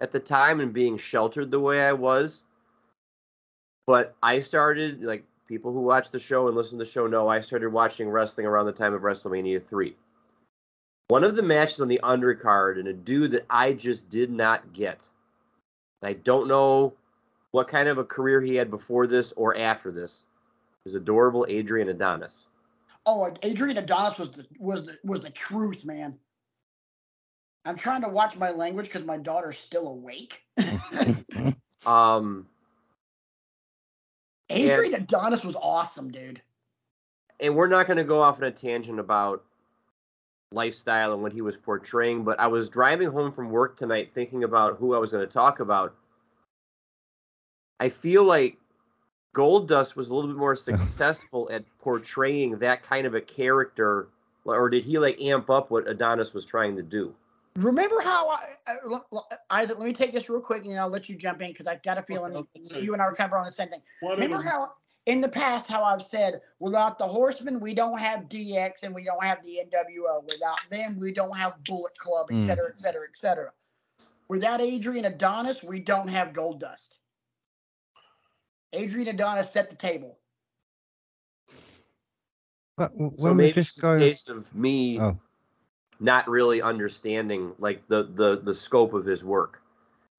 at 0.00 0.12
the 0.12 0.20
time 0.20 0.60
and 0.60 0.72
being 0.72 0.96
sheltered 0.96 1.50
the 1.50 1.60
way 1.60 1.82
I 1.84 1.92
was. 1.92 2.44
But 3.86 4.14
I 4.22 4.38
started 4.38 5.02
like 5.02 5.24
people 5.48 5.72
who 5.72 5.80
watch 5.80 6.10
the 6.10 6.20
show 6.20 6.46
and 6.46 6.56
listen 6.56 6.78
to 6.78 6.84
the 6.84 6.90
show 6.90 7.06
know 7.06 7.28
I 7.28 7.40
started 7.40 7.72
watching 7.72 8.08
wrestling 8.08 8.46
around 8.46 8.66
the 8.66 8.72
time 8.72 8.94
of 8.94 9.02
WrestleMania 9.02 9.66
3. 9.66 9.96
One 11.08 11.24
of 11.24 11.36
the 11.36 11.42
matches 11.42 11.80
on 11.80 11.88
the 11.88 12.00
undercard 12.04 12.78
and 12.78 12.86
a 12.86 12.92
dude 12.92 13.30
that 13.32 13.46
I 13.48 13.72
just 13.72 14.10
did 14.10 14.30
not 14.30 14.72
get. 14.74 15.08
I 16.02 16.12
don't 16.12 16.46
know 16.46 16.92
what 17.52 17.68
kind 17.68 17.88
of 17.88 17.98
a 17.98 18.04
career 18.04 18.40
he 18.40 18.54
had 18.54 18.70
before 18.70 19.06
this 19.06 19.32
or 19.32 19.56
after 19.56 19.90
this. 19.90 20.24
Is 20.86 20.94
adorable 20.94 21.44
Adrian 21.48 21.88
Adonis. 21.88 22.46
Oh, 23.04 23.30
Adrian 23.42 23.76
Adonis 23.76 24.16
was 24.18 24.30
the 24.30 24.46
was 24.58 24.86
the 24.86 24.98
was 25.04 25.20
the 25.20 25.30
truth, 25.30 25.84
man. 25.84 26.18
I'm 27.66 27.76
trying 27.76 28.00
to 28.02 28.08
watch 28.08 28.36
my 28.36 28.50
language 28.50 28.86
because 28.86 29.04
my 29.04 29.18
daughter's 29.18 29.58
still 29.58 29.88
awake. 29.88 30.42
Um, 31.86 32.46
Adrian 34.50 34.94
Adonis 34.94 35.44
was 35.44 35.56
awesome, 35.56 36.10
dude. 36.10 36.42
and 37.40 37.54
we're 37.54 37.68
not 37.68 37.86
going 37.86 37.96
to 37.96 38.04
go 38.04 38.20
off 38.20 38.38
on 38.38 38.44
a 38.44 38.50
tangent 38.50 38.98
about 38.98 39.44
lifestyle 40.52 41.12
and 41.12 41.22
what 41.22 41.32
he 41.32 41.40
was 41.40 41.56
portraying, 41.56 42.24
but 42.24 42.38
I 42.40 42.46
was 42.46 42.68
driving 42.68 43.10
home 43.10 43.32
from 43.32 43.50
work 43.50 43.76
tonight 43.76 44.10
thinking 44.14 44.44
about 44.44 44.76
who 44.78 44.94
I 44.94 44.98
was 44.98 45.12
going 45.12 45.26
to 45.26 45.32
talk 45.32 45.60
about. 45.60 45.94
I 47.80 47.88
feel 47.88 48.24
like 48.24 48.58
Goldust 49.34 49.96
was 49.96 50.08
a 50.08 50.14
little 50.14 50.30
bit 50.30 50.38
more 50.38 50.56
successful 50.68 51.48
at 51.52 51.64
portraying 51.78 52.58
that 52.58 52.82
kind 52.82 53.06
of 53.06 53.14
a 53.14 53.20
character, 53.20 54.08
or 54.44 54.68
did 54.68 54.84
he 54.84 54.98
like 54.98 55.20
amp 55.20 55.50
up 55.50 55.70
what 55.70 55.88
Adonis 55.88 56.34
was 56.34 56.44
trying 56.44 56.76
to 56.76 56.82
do? 56.82 57.14
Remember 57.56 58.00
how 58.00 58.28
I, 58.28 58.40
uh, 58.68 58.74
l- 58.84 59.06
l- 59.12 59.28
Isaac? 59.50 59.78
Let 59.78 59.86
me 59.86 59.92
take 59.92 60.12
this 60.12 60.28
real 60.28 60.40
quick, 60.40 60.64
and 60.64 60.78
I'll 60.78 60.88
let 60.88 61.08
you 61.08 61.16
jump 61.16 61.42
in 61.42 61.48
because 61.50 61.66
I've 61.66 61.82
got 61.82 61.98
a 61.98 62.02
feeling 62.02 62.36
Okay, 62.36 62.48
okay. 62.72 62.80
you 62.84 62.92
and 62.92 63.02
I 63.02 63.06
are 63.06 63.14
kind 63.14 63.32
of 63.32 63.38
on 63.38 63.46
the 63.46 63.52
same 63.52 63.68
thing. 63.68 63.82
One 64.00 64.14
Remember 64.18 64.40
how 64.42 64.74
in 65.06 65.20
the 65.20 65.28
past 65.28 65.66
how 65.66 65.82
I've 65.82 66.02
said 66.02 66.40
without 66.60 66.98
the 66.98 67.06
Horsemen 67.06 67.58
we 67.58 67.74
don't 67.74 67.98
have 67.98 68.28
DX 68.28 68.84
and 68.84 68.94
we 68.94 69.04
don't 69.04 69.22
have 69.24 69.42
the 69.42 69.60
NWO. 69.64 70.24
Without 70.26 70.58
them 70.70 70.98
we 71.00 71.12
don't 71.12 71.36
have 71.36 71.54
Bullet 71.64 71.96
Club, 71.98 72.28
et 72.30 72.34
Mm. 72.34 72.46
cetera, 72.46 72.68
et 72.68 72.78
cetera, 72.78 73.06
et 73.08 73.16
cetera. 73.16 73.50
Without 74.28 74.60
Adrian 74.60 75.06
Adonis 75.06 75.62
we 75.64 75.80
don't 75.80 76.08
have 76.08 76.28
Goldust. 76.32 76.97
Adrian 78.72 79.08
Adonis 79.08 79.50
set 79.50 79.70
the 79.70 79.76
table. 79.76 80.18
But 82.76 82.92
w- 82.92 83.10
So 83.16 83.22
when 83.22 83.30
was 83.32 83.36
maybe 83.36 83.52
this 83.52 83.68
it's 83.68 83.78
a 83.84 83.98
case 83.98 84.28
of 84.28 84.54
me 84.54 85.00
Oh. 85.00 85.18
not 86.00 86.28
really 86.28 86.62
understanding 86.62 87.52
like 87.58 87.86
the 87.88 88.04
the 88.14 88.40
the 88.42 88.54
scope 88.54 88.92
of 88.94 89.04
his 89.04 89.24
work. 89.24 89.62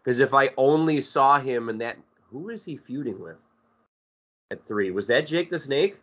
Because 0.03 0.19
if 0.19 0.33
I 0.33 0.49
only 0.57 0.99
saw 1.01 1.39
him 1.39 1.69
and 1.69 1.79
that, 1.81 1.97
who 2.29 2.49
is 2.49 2.63
he 2.63 2.75
feuding 2.75 3.19
with? 3.19 3.37
At 4.51 4.65
three, 4.65 4.91
was 4.91 5.07
that 5.07 5.27
Jake 5.27 5.49
the 5.51 5.59
Snake? 5.59 5.99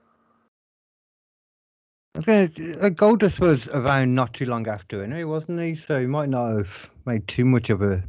I 2.14 2.18
was 2.18 2.24
gonna, 2.24 2.78
uh, 2.78 2.90
Goldust 2.90 3.40
was 3.40 3.68
around 3.68 4.14
not 4.14 4.32
too 4.32 4.46
long 4.46 4.68
after, 4.68 5.02
anyway, 5.02 5.24
wasn't 5.24 5.60
he? 5.60 5.74
So 5.74 6.00
he 6.00 6.06
might 6.06 6.28
not 6.28 6.56
have 6.56 6.90
made 7.04 7.26
too 7.28 7.44
much 7.44 7.68
of 7.68 7.82
a 7.82 8.02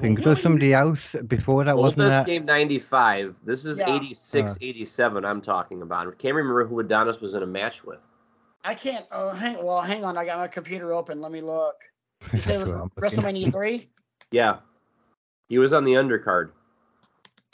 thing. 0.00 0.16
'Cause 0.16 0.24
there 0.24 0.30
was 0.32 0.42
somebody 0.42 0.72
else 0.74 1.14
before 1.26 1.64
that, 1.64 1.76
wasn't 1.76 2.02
Goldust 2.02 2.08
there? 2.08 2.24
came 2.24 2.44
95. 2.44 3.34
This 3.44 3.64
is 3.64 3.78
Yeah. 3.78 3.94
86, 3.94 4.52
Uh. 4.52 4.54
87 4.60 5.24
I'm 5.24 5.40
talking 5.40 5.82
about. 5.82 6.08
I 6.08 6.10
can't 6.12 6.34
remember 6.34 6.66
who 6.66 6.80
Adonis 6.80 7.20
was 7.20 7.34
in 7.34 7.42
a 7.42 7.46
match 7.46 7.84
with. 7.84 8.06
I 8.64 8.74
can't. 8.74 9.06
Uh, 9.10 9.32
hang. 9.34 9.62
Well, 9.64 9.80
hang 9.80 10.04
on. 10.04 10.18
I 10.18 10.24
got 10.24 10.38
my 10.38 10.48
computer 10.48 10.92
open. 10.92 11.20
Let 11.20 11.32
me 11.32 11.40
look. 11.40 11.76
You 12.32 12.38
said 12.38 12.56
it 12.56 12.58
was 12.58 12.68
what 12.68 12.76
I'm 12.76 12.90
looking 12.96 13.18
at. 13.18 13.24
WrestleMania 13.24 13.52
three. 13.52 13.88
Yeah. 14.30 14.58
He 15.48 15.58
was 15.58 15.72
on 15.72 15.84
the 15.84 15.92
undercard. 15.94 16.50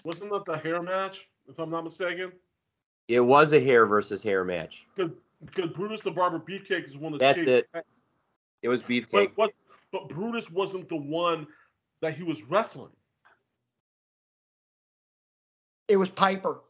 Wasn't 0.04 0.30
that 0.32 0.44
the 0.44 0.56
hair 0.59 0.82
match, 0.82 1.28
if 1.48 1.59
I'm 1.59 1.70
not 1.70 1.85
mistaken? 1.85 2.32
It 3.09 3.20
was 3.20 3.52
a 3.52 3.61
hair 3.61 3.87
versus 3.87 4.22
hair 4.22 4.44
match. 4.44 4.87
Because 4.96 5.70
Brutus 5.70 6.00
the 6.00 6.11
Barber 6.11 6.40
Beefcake 6.40 6.85
is 6.85 6.96
one 6.96 7.12
of 7.12 7.18
the 7.20 7.24
That's 7.24 7.38
chief- 7.40 7.48
it. 7.48 7.68
It 8.62 8.68
was 8.68 8.82
But, 8.82 8.88
Beefcake. 8.90 9.37
was, 9.37 9.56
but 9.92 10.09
Brutus 10.09 10.50
wasn't 10.50 10.88
the 10.88 10.96
one 10.96 11.46
that 12.02 12.14
he 12.16 12.24
was 12.24 12.42
wrestling. 12.44 12.92
It 15.88 15.96
was 15.96 16.09
Piper. 16.09 16.61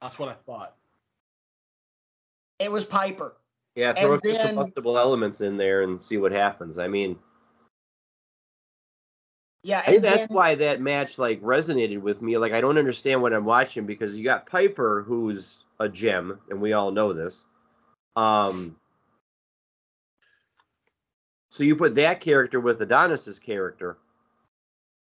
That's 0.00 0.18
what 0.18 0.28
I 0.28 0.34
thought. 0.46 0.76
It 2.58 2.70
was 2.70 2.84
Piper. 2.84 3.36
Yeah, 3.74 3.92
throw 3.94 4.10
a 4.10 4.12
and 4.14 4.22
few 4.22 4.32
then- 4.32 4.48
combustible 4.48 4.98
elements 4.98 5.40
in 5.40 5.56
there 5.56 5.82
and 5.82 6.02
see 6.02 6.18
what 6.18 6.32
happens. 6.32 6.78
I 6.78 6.88
mean, 6.88 7.16
Yeah, 9.62 9.80
I 9.80 9.82
think 9.82 9.96
and 9.96 10.04
that's 10.04 10.26
then, 10.28 10.36
why 10.36 10.54
that 10.56 10.80
match 10.80 11.18
like 11.18 11.40
resonated 11.42 12.00
with 12.00 12.22
me. 12.22 12.38
Like 12.38 12.52
I 12.52 12.60
don't 12.60 12.78
understand 12.78 13.22
what 13.22 13.32
I'm 13.32 13.44
watching 13.44 13.86
because 13.86 14.16
you 14.18 14.24
got 14.24 14.46
Piper, 14.46 15.02
who's 15.06 15.64
a 15.80 15.88
gem, 15.88 16.40
and 16.50 16.60
we 16.60 16.72
all 16.72 16.90
know 16.90 17.12
this. 17.12 17.44
Um, 18.16 18.76
so 21.50 21.64
you 21.64 21.76
put 21.76 21.94
that 21.94 22.20
character 22.20 22.60
with 22.60 22.80
Adonis's 22.82 23.38
character, 23.38 23.96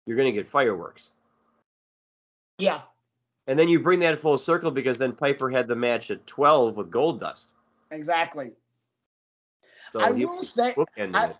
you're 0.07 0.17
gonna 0.17 0.33
get 0.33 0.47
fireworks. 0.47 1.11
yeah, 2.59 2.83
And 3.47 3.59
then 3.59 3.69
you 3.69 3.79
bring 3.81 4.01
that 4.01 4.19
full 4.19 4.39
circle 4.39 4.71
because 4.71 4.99
then 4.99 5.15
Piper 5.15 5.51
had 5.51 5.69
the 5.69 5.75
match 5.75 6.11
at 6.11 6.27
12 6.27 6.77
with 6.77 6.91
Goldust. 6.91 7.53
exactly. 7.91 8.53
So 9.91 10.01
I 10.01 10.11
will 10.13 10.43
say, 10.43 10.75
I. 11.13 11.31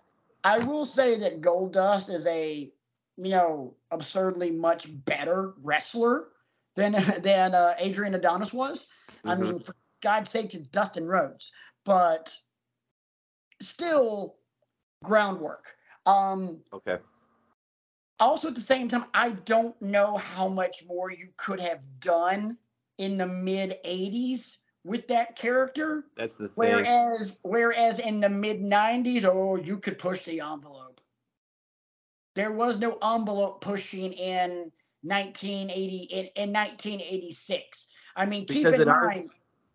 I 0.43 0.59
will 0.59 0.85
say 0.85 1.17
that 1.17 1.41
Goldust 1.41 2.07
is 2.11 2.27
a, 2.27 2.71
you 3.17 3.29
know, 3.29 3.75
absurdly 3.89 4.51
much 4.51 4.85
better 5.05 5.55
wrestler 5.63 6.27
than 6.75 6.91
than 7.21 7.55
uh, 7.55 7.73
Adrian 7.79 8.13
Adonis 8.13 8.53
was. 8.53 8.87
I 9.25 9.35
Mhm. 9.35 9.39
mean, 9.41 9.59
for 9.59 9.75
God's 10.01 10.29
sake, 10.29 10.53
it's 10.53 10.67
Dustin 10.67 11.07
Rhodes, 11.07 11.51
but 11.83 12.31
still 13.59 14.37
groundwork. 15.03 15.75
Um, 16.05 16.63
okay. 16.71 16.99
Also 18.19 18.47
at 18.49 18.55
the 18.55 18.61
same 18.61 18.87
time, 18.87 19.05
I 19.13 19.31
don't 19.31 19.79
know 19.81 20.17
how 20.17 20.47
much 20.47 20.83
more 20.87 21.11
you 21.11 21.29
could 21.37 21.59
have 21.59 21.79
done 21.99 22.57
in 22.97 23.17
the 23.17 23.27
mid 23.27 23.77
'80s 23.85 24.57
with 24.83 25.07
that 25.07 25.35
character. 25.35 26.05
That's 26.15 26.37
the 26.37 26.47
thing. 26.47 26.53
Whereas, 26.55 27.39
whereas 27.43 27.99
in 27.99 28.19
the 28.19 28.29
mid 28.29 28.61
'90s, 28.61 29.25
oh, 29.25 29.55
you 29.57 29.77
could 29.77 29.99
push 29.99 30.23
the 30.25 30.39
envelope. 30.41 31.01
There 32.35 32.51
was 32.51 32.79
no 32.79 32.97
envelope 33.01 33.61
pushing 33.61 34.11
in 34.13 34.71
1980 35.03 35.97
in, 36.11 36.25
in 36.35 36.53
1986. 36.53 37.87
I 38.15 38.25
mean, 38.25 38.45
keep 38.45 38.63
Because 38.63 38.75
in 38.75 38.81
in 38.83 38.89
our- 38.89 39.07
mind. 39.07 39.29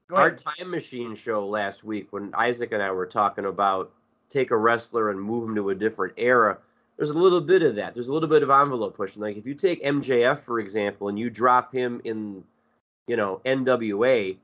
Go 0.09 0.17
Our 0.17 0.35
time 0.35 0.69
machine 0.69 1.15
show 1.15 1.47
last 1.47 1.85
week, 1.85 2.13
when 2.13 2.35
Isaac 2.35 2.73
and 2.73 2.83
I 2.83 2.91
were 2.91 3.07
talking 3.07 3.45
about 3.45 3.93
take 4.29 4.51
a 4.51 4.57
wrestler 4.57 5.11
and 5.11 5.21
move 5.21 5.49
him 5.49 5.55
to 5.55 5.71
a 5.71 5.75
different 5.75 6.15
era, 6.17 6.59
there's 7.01 7.09
a 7.09 7.19
little 7.19 7.41
bit 7.41 7.63
of 7.63 7.77
that. 7.77 7.95
There's 7.95 8.09
a 8.09 8.13
little 8.13 8.29
bit 8.29 8.43
of 8.43 8.51
envelope 8.51 8.95
pushing. 8.95 9.23
Like 9.23 9.39
if 9.39 9.47
you 9.47 9.55
take 9.55 9.83
MJF 9.83 10.45
for 10.45 10.61
example, 10.61 11.09
and 11.09 11.19
you 11.19 11.31
drop 11.31 11.73
him 11.73 12.03
in, 12.05 12.45
you 13.07 13.17
know, 13.17 13.41
NWA, 13.47 14.37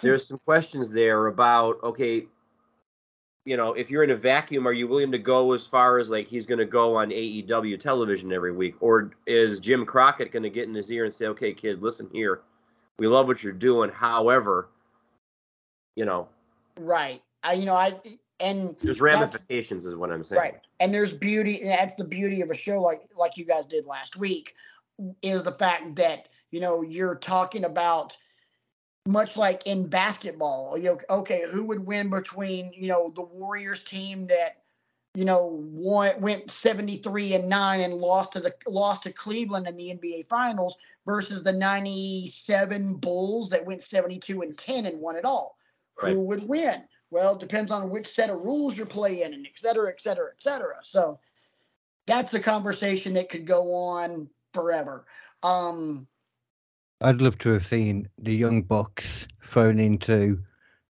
there's 0.00 0.24
some 0.24 0.38
questions 0.44 0.92
there 0.92 1.26
about 1.26 1.82
okay, 1.82 2.26
you 3.44 3.56
know, 3.56 3.72
if 3.72 3.90
you're 3.90 4.04
in 4.04 4.12
a 4.12 4.16
vacuum, 4.16 4.68
are 4.68 4.72
you 4.72 4.86
willing 4.86 5.10
to 5.10 5.18
go 5.18 5.52
as 5.54 5.66
far 5.66 5.98
as 5.98 6.08
like 6.08 6.28
he's 6.28 6.46
going 6.46 6.60
to 6.60 6.64
go 6.64 6.94
on 6.94 7.10
AEW 7.10 7.80
television 7.80 8.32
every 8.32 8.52
week, 8.52 8.76
or 8.78 9.10
is 9.26 9.58
Jim 9.58 9.84
Crockett 9.84 10.30
going 10.30 10.44
to 10.44 10.50
get 10.50 10.68
in 10.68 10.74
his 10.74 10.92
ear 10.92 11.02
and 11.02 11.12
say, 11.12 11.26
okay, 11.26 11.52
kid, 11.52 11.82
listen 11.82 12.08
here, 12.12 12.42
we 13.00 13.08
love 13.08 13.26
what 13.26 13.42
you're 13.42 13.52
doing. 13.52 13.90
However, 13.90 14.68
you 15.96 16.04
know, 16.04 16.28
Right. 16.78 17.20
I, 17.42 17.54
you 17.54 17.66
know, 17.66 17.74
I 17.74 17.94
and 18.40 18.76
there's 18.82 19.00
ramifications, 19.00 19.86
is 19.86 19.96
what 19.96 20.10
I'm 20.10 20.22
saying. 20.22 20.40
Right. 20.40 20.60
And 20.80 20.92
there's 20.92 21.12
beauty, 21.12 21.60
and 21.60 21.70
that's 21.70 21.94
the 21.94 22.04
beauty 22.04 22.40
of 22.40 22.50
a 22.50 22.56
show 22.56 22.80
like 22.80 23.02
like 23.16 23.36
you 23.36 23.44
guys 23.44 23.64
did 23.66 23.86
last 23.86 24.16
week, 24.16 24.54
is 25.22 25.42
the 25.42 25.52
fact 25.52 25.96
that 25.96 26.28
you 26.50 26.60
know 26.60 26.82
you're 26.82 27.16
talking 27.16 27.64
about 27.64 28.16
much 29.06 29.36
like 29.36 29.66
in 29.66 29.88
basketball. 29.88 30.76
You 30.76 30.84
know, 30.84 30.98
okay, 31.10 31.42
who 31.50 31.64
would 31.64 31.84
win 31.84 32.10
between 32.10 32.72
you 32.72 32.88
know 32.88 33.12
the 33.14 33.22
Warriors 33.22 33.84
team 33.84 34.26
that 34.28 34.62
you 35.14 35.24
know 35.24 35.60
won, 35.72 36.20
went 36.20 36.50
73 36.50 37.34
and 37.34 37.48
nine 37.48 37.80
and 37.80 37.94
lost 37.94 38.32
to 38.34 38.40
the 38.40 38.54
lost 38.66 39.02
to 39.02 39.12
Cleveland 39.12 39.66
in 39.66 39.76
the 39.76 39.94
NBA 39.94 40.28
Finals 40.28 40.76
versus 41.06 41.42
the 41.42 41.52
97 41.52 42.94
Bulls 42.96 43.48
that 43.50 43.64
went 43.64 43.82
72 43.82 44.42
and 44.42 44.56
10 44.56 44.86
and 44.86 45.00
won 45.00 45.16
it 45.16 45.24
all. 45.24 45.56
Right. 46.00 46.12
Who 46.12 46.20
would 46.26 46.46
win? 46.46 46.84
Well, 47.10 47.34
it 47.34 47.40
depends 47.40 47.70
on 47.70 47.90
which 47.90 48.12
set 48.12 48.30
of 48.30 48.42
rules 48.42 48.76
you're 48.76 48.86
playing 48.86 49.32
and 49.34 49.46
et 49.46 49.52
cetera, 49.56 49.88
et 49.88 50.00
cetera, 50.00 50.28
et 50.30 50.42
cetera. 50.42 50.76
So 50.82 51.18
that's 52.06 52.34
a 52.34 52.40
conversation 52.40 53.14
that 53.14 53.28
could 53.28 53.46
go 53.46 53.74
on 53.74 54.28
forever. 54.52 55.06
Um, 55.42 56.06
I'd 57.00 57.20
love 57.20 57.38
to 57.38 57.50
have 57.50 57.66
seen 57.66 58.08
the 58.18 58.34
Young 58.34 58.62
Bucks 58.62 59.28
thrown 59.42 59.78
into 59.78 60.42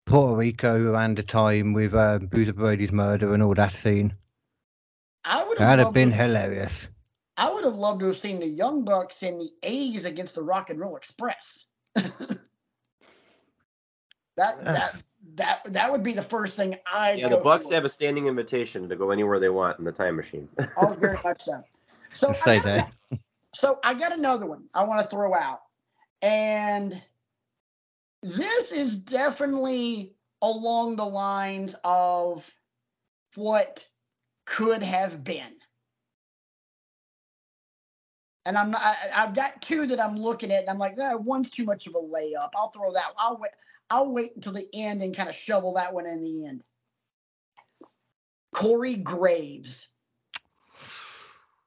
Puerto 0.07 0.37
Rico 0.37 0.90
around 0.90 1.18
the 1.18 1.23
time 1.23 1.73
with 1.73 1.94
uh, 1.94 2.18
Bruiser 2.18 2.53
Brody's 2.53 2.92
murder 2.92 3.35
and 3.35 3.42
all 3.42 3.55
that 3.55 3.75
scene. 3.75 4.14
I 5.25 5.44
would 5.44 5.59
have 5.59 5.68
That'd 5.68 5.85
have 5.87 5.94
been 5.94 6.11
to 6.11 6.16
hilarious. 6.16 6.88
I 7.37 7.53
would 7.53 7.64
have 7.64 7.75
loved 7.75 8.01
to 8.01 8.07
have 8.07 8.18
seen 8.18 8.40
the 8.40 8.47
Young 8.47 8.85
Bucks 8.85 9.23
in 9.23 9.38
the 9.38 9.51
80s 9.62 10.05
against 10.05 10.35
the 10.35 10.42
Rock 10.42 10.71
and 10.71 10.81
Roll 10.81 10.97
Express. 10.97 11.66
that 11.94 12.25
that 14.37 15.03
that 15.38 15.61
that 15.72 15.90
would 15.90 16.03
be 16.03 16.12
the 16.12 16.22
first 16.22 16.57
thing 16.57 16.77
I. 16.92 17.12
Yeah, 17.12 17.29
the 17.29 17.38
Bucks 17.38 17.70
have 17.70 17.85
a 17.85 17.88
standing 17.88 18.27
invitation 18.27 18.88
to 18.88 18.96
go 18.96 19.11
anywhere 19.11 19.40
they 19.40 19.48
want 19.48 19.79
in 19.79 19.85
the 19.85 19.92
time 19.92 20.16
machine. 20.16 20.48
oh, 20.77 20.94
very 21.01 21.18
much 21.24 21.42
so. 21.42 21.62
So 22.12 22.33
Stay 22.33 22.57
I 22.57 22.57
got, 22.57 22.64
there. 22.64 23.18
so 23.55 23.79
I 23.83 23.94
got 23.94 24.12
another 24.12 24.46
one 24.46 24.64
I 24.74 24.85
want 24.85 25.01
to 25.03 25.09
throw 25.09 25.35
out, 25.35 25.61
and 26.22 27.01
this 28.22 28.72
is 28.72 28.96
definitely 28.96 30.14
along 30.42 30.96
the 30.96 31.07
lines 31.07 31.74
of 31.85 32.48
what 33.35 33.87
could 34.44 34.83
have 34.83 35.22
been. 35.24 35.55
And 38.46 38.57
I'm 38.57 38.70
not, 38.70 38.81
I, 38.83 38.96
I've 39.14 39.35
got 39.35 39.61
two 39.61 39.87
that 39.88 40.03
I'm 40.03 40.16
looking 40.16 40.51
at, 40.51 40.61
and 40.61 40.70
I'm 40.70 40.79
like, 40.79 40.94
oh, 40.98 41.18
one's 41.18 41.51
too 41.51 41.64
much 41.64 41.87
of 41.87 41.94
a 41.94 41.98
layup. 41.98 42.48
I'll 42.57 42.70
throw 42.70 42.92
that. 42.94 43.05
I'll 43.18 43.37
wait. 43.37 43.51
I'll 43.90 44.12
wait 44.12 44.33
until 44.37 44.53
the 44.53 44.68
end 44.74 45.03
and 45.03 45.16
kind 45.16 45.29
of 45.29 45.35
shovel 45.35 45.74
that 45.74 45.92
one 45.92 46.07
in 46.07 46.22
the 46.22 46.46
end. 46.46 46.62
Corey 48.55 48.96
Graves. 48.96 49.88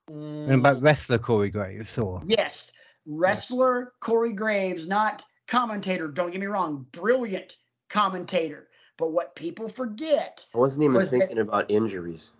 And 0.08 0.52
about 0.54 0.78
mm. 0.78 0.84
wrestler 0.84 1.18
Corey 1.18 1.50
Graves 1.50 1.98
or 1.98 2.22
Yes, 2.26 2.72
wrestler 3.06 3.94
Corey 4.02 4.34
Graves, 4.34 4.88
not 4.88 5.24
commentator. 5.48 6.08
Don't 6.08 6.32
get 6.32 6.42
me 6.42 6.48
wrong, 6.48 6.86
brilliant 6.92 7.58
commentator. 7.90 8.68
But 8.98 9.14
what 9.14 9.36
people 9.36 9.68
forget 9.68 10.46
I 10.54 10.58
wasn't 10.58 10.84
even 10.86 10.96
Was 10.96 11.10
that- 11.12 11.20
thinking 11.20 11.40
about 11.40 11.72
injuries. 11.72 12.32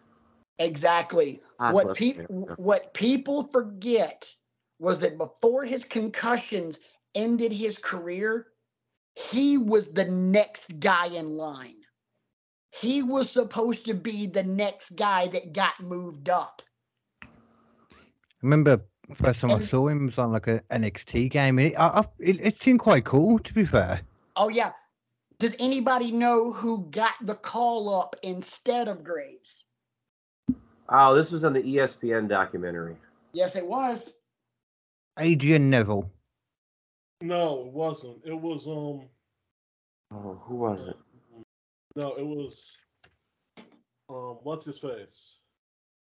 exactly 0.60 1.42
God 1.60 1.74
what 1.74 1.98
people 1.98 2.50
what 2.58 2.94
people 2.94 3.44
forget 3.52 4.32
was 4.80 5.00
that 5.00 5.18
before 5.18 5.64
his 5.64 5.84
concussions 5.84 6.78
ended 7.16 7.52
his 7.52 7.78
career, 7.78 8.48
he 9.16 9.58
was 9.58 9.88
the 9.88 10.06
next 10.06 10.80
guy 10.80 11.08
in 11.08 11.38
line. 11.38 11.76
He 12.72 13.04
was 13.04 13.30
supposed 13.30 13.86
to 13.86 13.94
be 13.94 14.28
the 14.28 14.44
next 14.44 14.96
guy 14.96 15.28
that 15.28 15.54
got 15.54 15.80
moved 15.82 16.30
up. 16.30 16.62
I 17.24 17.28
remember 18.42 18.82
first 19.16 19.42
time 19.42 19.52
I 19.52 19.60
saw 19.60 19.88
him 19.88 20.06
was 20.06 20.18
on 20.18 20.32
like 20.32 20.48
a 20.48 20.62
NXT 20.72 21.32
game. 21.32 21.60
It, 21.60 21.74
I, 21.78 21.88
I, 21.88 22.00
it, 22.20 22.40
it 22.42 22.62
seemed 22.62 22.80
quite 22.80 23.04
cool, 23.04 23.40
to 23.40 23.54
be 23.54 23.66
fair. 23.66 24.02
Oh 24.36 24.48
yeah. 24.48 24.72
Does 25.38 25.56
anybody 25.60 26.12
know 26.12 26.52
who 26.52 26.88
got 26.92 27.16
the 27.22 27.36
call 27.36 27.94
up 27.94 28.16
instead 28.24 28.88
of 28.88 29.04
Graves? 29.04 29.66
Oh, 30.88 31.16
this 31.16 31.32
was 31.32 31.44
on 31.44 31.54
the 31.54 31.64
ESPN 31.64 32.30
documentary. 32.30 32.96
Yes, 33.34 33.56
it 33.56 33.66
was. 33.66 34.14
Adrian 35.18 35.70
Neville. 35.70 36.12
No, 37.22 37.62
it 37.68 37.72
wasn't. 37.72 38.18
It 38.26 38.34
was 38.40 38.68
um. 38.68 39.08
Oh, 40.14 40.42
who 40.44 40.56
was 40.56 40.88
it? 40.88 40.98
No, 41.96 42.14
it 42.16 42.26
was. 42.26 42.72
Um, 44.10 44.40
what's 44.44 44.66
his 44.66 44.80
face? 44.80 45.36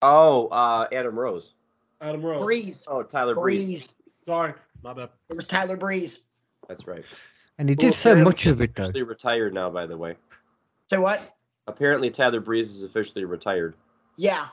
Oh, 0.01 0.47
uh, 0.47 0.87
Adam 0.91 1.17
Rose. 1.17 1.53
Adam 2.01 2.21
Rose. 2.21 2.41
Breeze. 2.41 2.83
Oh, 2.87 3.03
Tyler 3.03 3.35
Breeze. 3.35 3.65
Breeze. 3.65 3.95
Sorry, 4.27 4.53
my 4.83 4.93
bad. 4.93 5.09
It 5.29 5.35
was 5.37 5.45
Tyler 5.45 5.77
Breeze. 5.77 6.25
That's 6.67 6.87
right. 6.87 7.05
And 7.57 7.69
he 7.69 7.73
Who 7.73 7.81
did 7.91 7.93
so 7.95 8.15
much 8.15 8.47
of 8.47 8.59
it, 8.59 8.75
though. 8.75 8.83
Officially 8.83 9.03
retired 9.03 9.53
now, 9.53 9.69
by 9.69 9.85
the 9.85 9.95
way. 9.97 10.15
So 10.87 10.99
what? 10.99 11.35
Apparently, 11.67 12.09
Tyler 12.09 12.41
Breeze 12.41 12.69
is 12.75 12.83
officially 12.83 13.23
retired 13.25 13.75
Yeah. 14.17 14.47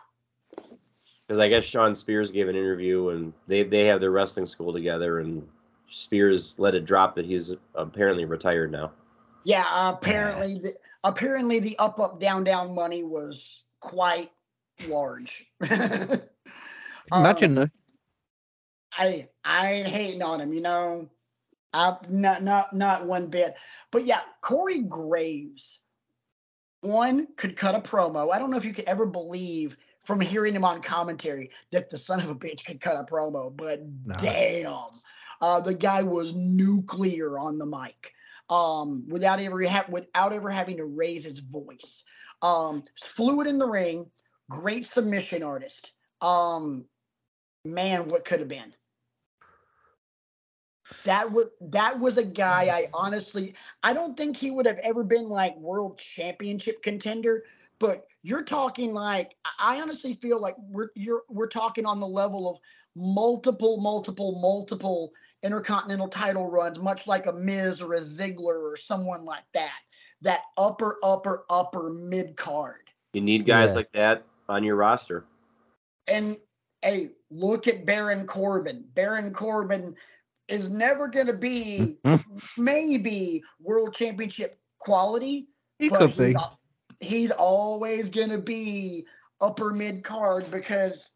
because 1.27 1.39
I 1.39 1.49
guess 1.49 1.65
Shawn 1.65 1.95
Spears 1.95 2.31
gave 2.31 2.49
an 2.49 2.57
interview 2.57 3.09
and 3.09 3.33
they 3.49 3.65
they 3.65 3.87
have 3.87 4.01
their 4.01 4.11
wrestling 4.13 4.47
school 4.47 4.73
together 4.73 5.19
and 5.19 5.47
Spears 5.93 6.55
let 6.59 6.75
it 6.75 6.85
drop 6.85 7.15
that 7.15 7.27
he's 7.27 7.53
apparently 7.75 8.25
retired 8.25 8.73
now. 8.73 8.93
Yeah. 9.45 9.65
Apparently 9.91 10.59
the 10.59 10.73
apparently 11.05 11.61
the 11.61 11.79
up 11.79 12.01
up 12.01 12.21
down 12.21 12.45
down 12.45 12.75
money 12.75 13.05
was 13.05 13.65
quite 13.81 14.31
large. 14.87 15.53
Imagine 15.71 16.23
Um, 17.13 17.55
though. 17.55 17.71
I 18.97 19.29
I 19.45 19.73
ain't 19.73 19.89
hating 19.89 20.23
on 20.23 20.41
him, 20.41 20.53
you 20.53 20.61
know. 20.61 21.09
I 21.75 21.97
not 22.09 22.43
not 22.43 22.75
not 22.75 23.07
one 23.07 23.29
bit. 23.29 23.55
But 23.91 24.05
yeah, 24.05 24.21
Corey 24.41 24.81
Graves, 24.81 25.83
one 26.81 27.29
could 27.37 27.57
cut 27.57 27.75
a 27.75 27.81
promo. 27.81 28.33
I 28.33 28.39
don't 28.39 28.51
know 28.51 28.57
if 28.57 28.65
you 28.65 28.75
could 28.75 28.85
ever 28.87 29.07
believe 29.07 29.77
from 30.05 30.21
hearing 30.21 30.55
him 30.55 30.65
on 30.65 30.83
commentary 30.83 31.51
that 31.71 31.89
the 31.89 31.99
son 31.99 32.21
of 32.21 32.31
a 32.31 32.35
bitch 32.35 32.65
could 32.65 32.81
cut 32.81 32.97
a 33.01 33.05
promo, 33.05 33.55
but 33.57 33.81
No. 34.05 34.17
damn, 34.17 34.91
uh, 35.43 35.61
the 35.61 35.75
guy 35.75 36.03
was 36.03 36.35
nuclear 36.35 37.39
on 37.39 37.59
the 37.59 37.67
mic, 37.67 38.13
um, 38.49 39.05
without 39.09 39.41
ever 39.41 39.67
ha- 39.67 39.87
without 39.89 40.33
ever 40.33 40.49
having 40.49 40.77
to 40.77 40.85
raise 40.85 41.25
his 41.25 41.41
voice. 41.41 42.05
Um, 42.41 42.85
fluid 43.17 43.49
in 43.49 43.59
the 43.59 43.69
ring, 43.69 44.11
great 44.49 44.87
submission 44.87 45.43
artist. 45.43 45.93
Um, 46.21 46.85
man, 47.65 48.09
what 48.09 48.25
could 48.25 48.39
have 48.39 48.49
been? 48.49 48.75
That 51.05 51.33
was 51.33 51.47
that 51.61 51.99
was 51.99 52.19
a 52.19 52.25
guy 52.25 52.65
I 52.65 52.89
honestly 52.93 53.55
I 53.83 53.93
don't 53.95 54.17
think 54.17 54.37
he 54.37 54.51
would 54.51 54.67
have 54.67 54.79
ever 54.79 55.03
been 55.03 55.29
like 55.29 55.57
world 55.57 55.99
championship 55.99 56.83
contender, 56.83 57.45
but 57.79 58.07
you're 58.23 58.45
talking 58.45 58.93
like 58.93 59.35
I 59.59 59.81
honestly 59.81 60.15
feel 60.15 60.41
like 60.41 60.55
we're 60.59 60.91
you're 60.95 61.23
we're 61.29 61.49
talking 61.49 61.87
on 61.87 61.99
the 61.99 62.07
level 62.07 62.49
of 62.49 62.59
multiple, 62.95 63.81
multiple, 63.81 64.39
multiple 64.41 65.13
intercontinental 65.43 66.09
title 66.09 66.49
runs, 66.51 66.79
much 66.79 67.07
like 67.07 67.27
a 67.27 67.33
Miz 67.33 67.81
or 67.81 67.95
a 67.95 68.01
Ziggler 68.01 68.63
or 68.63 68.77
someone 68.77 69.25
like 69.25 69.45
that. 69.55 69.79
That 70.21 70.43
upper, 70.57 70.99
upper, 71.03 71.45
upper 71.51 71.91
mid 71.91 72.37
card. 72.37 72.91
You 73.13 73.21
need 73.21 73.45
guys 73.45 73.71
Yeah. 73.71 73.75
like 73.77 73.93
that 73.93 74.25
on 74.49 74.63
your 74.63 74.77
roster. 74.77 75.25
And 76.07 76.37
hey, 76.83 77.11
look 77.31 77.67
at 77.67 77.85
Baron 77.87 78.27
Corbin. 78.27 78.85
Baron 78.95 79.33
Corbin 79.33 79.97
is 80.49 80.69
never 80.69 81.09
going 81.09 81.27
to 81.27 81.37
be 81.37 81.99
maybe 82.57 83.43
world 83.61 83.95
championship 83.95 84.59
quality, 84.79 85.49
He 85.79 85.89
but 85.89 85.99
could 85.99 86.11
he's, 86.11 86.19
be. 86.19 86.35
al- 86.37 86.61
he's 87.01 87.31
always 87.33 88.09
going 88.09 88.31
to 88.31 88.39
be 88.39 89.07
upper 89.41 89.73
mid 89.73 90.05
card 90.05 90.49
because 90.51 91.11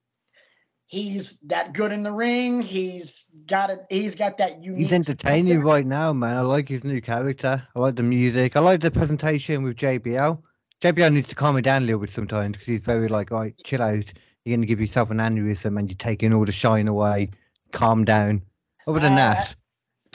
he's 0.87 1.39
that 1.41 1.73
good 1.73 1.93
in 1.93 2.03
the 2.03 2.13
ring. 2.13 2.61
He's 2.63 3.29
got 3.47 3.71
it. 3.71 3.81
He's 3.91 4.15
got 4.15 4.39
that 4.39 4.63
unique. 4.63 4.83
He's 4.83 4.93
entertaining 4.93 5.61
right 5.63 5.87
now, 5.87 6.13
man. 6.13 6.37
I 6.37 6.41
like 6.41 6.69
his 6.69 6.85
new 6.85 7.01
character. 7.01 7.67
I 7.75 7.79
like 7.79 7.97
the 7.97 8.03
music. 8.03 8.57
I 8.57 8.61
like 8.61 8.81
the 8.81 8.91
presentation 8.91 9.63
with 9.63 9.77
JBL. 9.77 10.43
JBL 10.83 11.13
needs 11.13 11.29
to 11.29 11.35
calm 11.35 11.57
it 11.57 11.63
down 11.63 11.83
a 11.83 11.87
little 11.87 12.01
bit 12.01 12.11
sometimes 12.11 12.53
because 12.53 12.67
he's 12.67 12.81
very 12.81 13.09
like, 13.09 13.33
all 13.33 13.41
right, 13.41 13.55
chill 13.65 13.83
out. 13.83 14.13
You're 14.45 14.53
going 14.57 14.61
to 14.61 14.67
give 14.67 14.81
yourself 14.81 15.11
an 15.11 15.19
aneurysm 15.19 15.79
and 15.79 15.89
you're 15.89 15.97
taking 15.97 16.33
all 16.33 16.45
the 16.45 16.53
shine 16.53 16.87
away. 16.87 17.31
Calm 17.73 18.05
down. 18.05 18.43
Other 18.87 19.01
than 19.01 19.15
Uh, 19.15 19.17
that, 19.17 19.55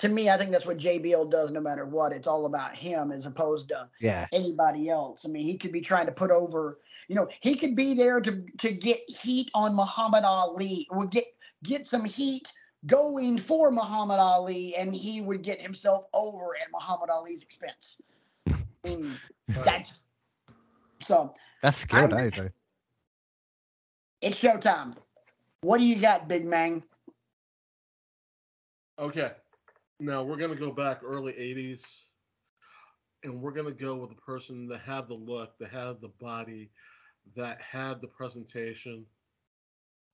To 0.02 0.10
me, 0.10 0.32
I 0.32 0.38
think 0.38 0.50
that's 0.50 0.66
what 0.66 0.80
JBL 0.80 1.30
does 1.30 1.52
no 1.52 1.62
matter 1.62 1.86
what. 1.86 2.12
It's 2.12 2.26
all 2.26 2.48
about 2.48 2.76
him 2.76 3.12
as 3.12 3.28
opposed 3.28 3.68
to 3.70 3.88
yeah. 4.00 4.26
anybody 4.32 4.90
else. 4.90 5.26
I 5.26 5.30
mean, 5.30 5.44
he 5.44 5.56
could 5.60 5.72
be 5.72 5.80
trying 5.80 6.08
to 6.08 6.12
put 6.12 6.32
over, 6.32 6.80
you 7.08 7.14
know, 7.14 7.28
he 7.42 7.56
could 7.56 7.76
be 7.76 7.94
there 7.94 8.20
to 8.20 8.44
to 8.58 8.72
get 8.72 8.98
heat 9.08 9.52
on 9.54 9.76
Muhammad 9.76 10.24
Ali, 10.24 10.88
would 10.92 11.12
get 11.12 11.26
get 11.64 11.86
some 11.86 12.04
heat 12.04 12.48
going 12.88 13.38
for 13.38 13.70
Muhammad 13.70 14.18
Ali, 14.18 14.76
and 14.76 14.92
he 14.96 15.22
would 15.22 15.44
get 15.44 15.62
himself 15.62 16.06
over 16.16 16.56
at 16.60 16.72
Muhammad 16.74 17.12
Ali's 17.12 17.44
expense. 17.44 18.02
I 18.50 18.56
mean, 18.84 19.12
that's 19.50 20.06
so 21.00 21.36
That's 21.62 21.78
skilled 21.78 22.14
I- 22.14 22.26
out, 22.26 22.34
though. 22.34 22.50
it's 24.22 24.42
showtime. 24.42 24.98
What 25.62 25.78
do 25.78 25.86
you 25.86 26.02
got, 26.02 26.28
Big 26.28 26.44
Man? 26.44 26.84
Okay. 28.98 29.32
Now 30.02 30.24
we're 30.24 30.38
gonna 30.38 30.56
go 30.56 30.72
back 30.72 31.02
early 31.04 31.34
'80s, 31.34 31.86
and 33.24 33.40
we're 33.40 33.52
gonna 33.52 33.72
go 33.72 33.96
with 33.96 34.10
the 34.10 34.16
person 34.16 34.68
that 34.70 34.82
had 34.82 35.08
the 35.08 35.14
look, 35.14 35.56
that 35.60 35.70
had 35.70 36.02
the 36.02 36.12
body, 36.20 36.72
that 37.36 37.62
had 37.62 38.02
the 38.02 38.08
presentation. 38.08 39.06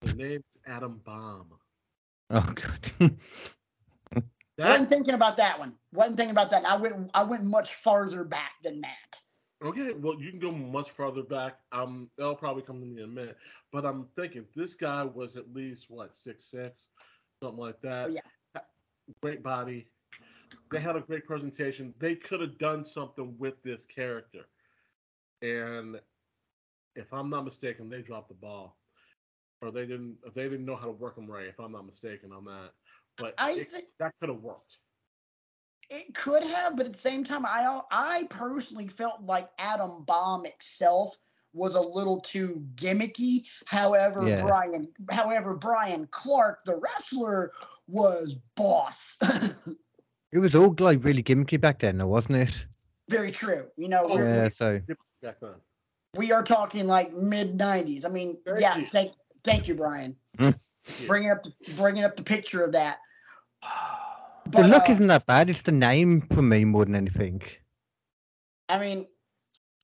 The 0.01 0.13
name's 0.13 0.43
Adam 0.67 0.99
Bomb. 1.05 1.53
Oh, 2.31 2.53
God. 2.53 2.91
That 2.99 4.23
wasn't 4.57 4.89
thinking 4.89 5.13
about 5.13 5.37
that 5.37 5.57
one. 5.57 5.73
wasn't 5.93 6.17
thinking 6.17 6.31
about 6.31 6.51
that. 6.51 6.65
I 6.65 6.75
went 6.75 7.09
I 7.13 7.23
went 7.23 7.45
much 7.45 7.73
farther 7.75 8.25
back 8.25 8.51
than 8.63 8.81
that. 8.81 9.17
Okay, 9.63 9.93
well, 9.93 10.21
you 10.21 10.31
can 10.31 10.39
go 10.39 10.51
much 10.51 10.91
farther 10.91 11.23
back. 11.23 11.59
Um, 11.71 12.11
that'll 12.17 12.35
probably 12.35 12.61
come 12.61 12.81
to 12.81 12.85
me 12.85 13.01
in 13.01 13.09
a 13.09 13.11
minute. 13.11 13.37
But 13.71 13.85
I'm 13.85 14.07
thinking 14.17 14.45
this 14.53 14.75
guy 14.75 15.05
was 15.05 15.37
at 15.37 15.53
least 15.53 15.85
what 15.89 16.13
six 16.13 16.51
six, 16.51 16.89
something 17.41 17.57
like 17.57 17.79
that. 17.81 18.09
Oh, 18.09 18.11
yeah. 18.11 18.21
Ha- 19.07 19.13
Great 19.21 19.43
body. 19.43 19.87
They 20.71 20.79
had 20.79 20.95
a 20.95 21.01
great 21.01 21.25
presentation. 21.25 21.93
They 21.99 22.15
could 22.15 22.41
have 22.41 22.57
done 22.57 22.83
something 22.85 23.35
with 23.37 23.61
this 23.63 23.85
character, 23.85 24.45
and 25.41 25.99
if 26.95 27.13
I'm 27.13 27.29
not 27.29 27.45
mistaken, 27.45 27.89
they 27.89 28.01
dropped 28.01 28.29
the 28.29 28.35
ball, 28.35 28.77
or 29.61 29.71
they 29.71 29.85
didn't. 29.85 30.17
They 30.35 30.43
didn't 30.43 30.65
know 30.65 30.75
how 30.75 30.85
to 30.87 30.91
work 30.91 31.15
them 31.15 31.29
right. 31.29 31.45
If 31.47 31.59
I'm 31.59 31.71
not 31.71 31.85
mistaken 31.85 32.31
on 32.33 32.45
that, 32.45 32.71
but 33.17 33.33
I 33.37 33.51
it- 33.51 33.69
think 33.69 33.85
that 33.99 34.13
could 34.19 34.29
have 34.29 34.41
worked. 34.41 34.77
it 35.89 36.13
could 36.15 36.43
have, 36.43 36.75
but 36.75 36.85
at 36.85 36.93
the 36.93 36.99
same 36.99 37.23
time, 37.23 37.45
I 37.45 37.81
I 37.91 38.23
personally 38.29 38.87
felt 38.89 39.21
like 39.21 39.49
Adam 39.57 40.03
Bomb 40.03 40.45
itself 40.45 41.17
was 41.53 41.75
a 41.75 41.81
little 41.81 42.19
too 42.19 42.65
gimmicky. 42.75 43.45
However, 43.65 44.27
Yeah. 44.27 44.41
Brian, 44.41 44.93
however, 45.11 45.55
Brian 45.55 46.07
Clark, 46.07 46.65
the 46.65 46.77
wrestler, 46.77 47.51
was 47.87 48.35
boss. 48.55 49.17
It 50.33 50.39
was 50.39 50.53
all 50.55 50.75
like 50.79 51.03
really 51.03 51.23
gimmicky 51.23 51.59
back 51.59 51.79
then, 51.79 51.97
though, 51.97 52.07
wasn't 52.07 52.35
it? 52.35 52.65
Very 53.09 53.31
true. 53.31 53.67
You 53.77 53.87
know, 53.87 54.03
Oh, 54.09 54.17
we're- 54.17 54.29
Yeah. 54.29 54.49
So 54.49 54.81
Back 55.21 55.37
we 56.15 56.31
are 56.31 56.43
talking 56.43 56.85
like 56.85 57.13
mid 57.13 57.57
'90s. 57.57 58.05
I 58.05 58.09
mean, 58.09 58.37
Thank 58.45 58.59
yeah. 58.61 58.77
you. 58.77 58.87
Thank, 58.87 59.13
thank 59.43 59.67
you, 59.67 59.75
Brian. 59.75 60.15
Hmm. 60.37 60.49
Bringing 61.05 61.31
up, 61.31 61.43
the, 61.43 61.53
bringing 61.75 62.03
up 62.03 62.17
the 62.17 62.23
picture 62.23 62.63
of 62.63 62.71
that. 62.73 62.97
the 64.51 64.63
look 64.67 64.89
uh, 64.89 64.91
isn't 64.91 65.07
that 65.07 65.25
bad. 65.25 65.49
It's 65.49 65.61
the 65.61 65.71
name 65.71 66.21
for 66.33 66.41
me 66.41 66.65
more 66.65 66.85
than 66.85 66.95
anything. 66.95 67.41
I 68.69 68.79
mean, 68.79 69.07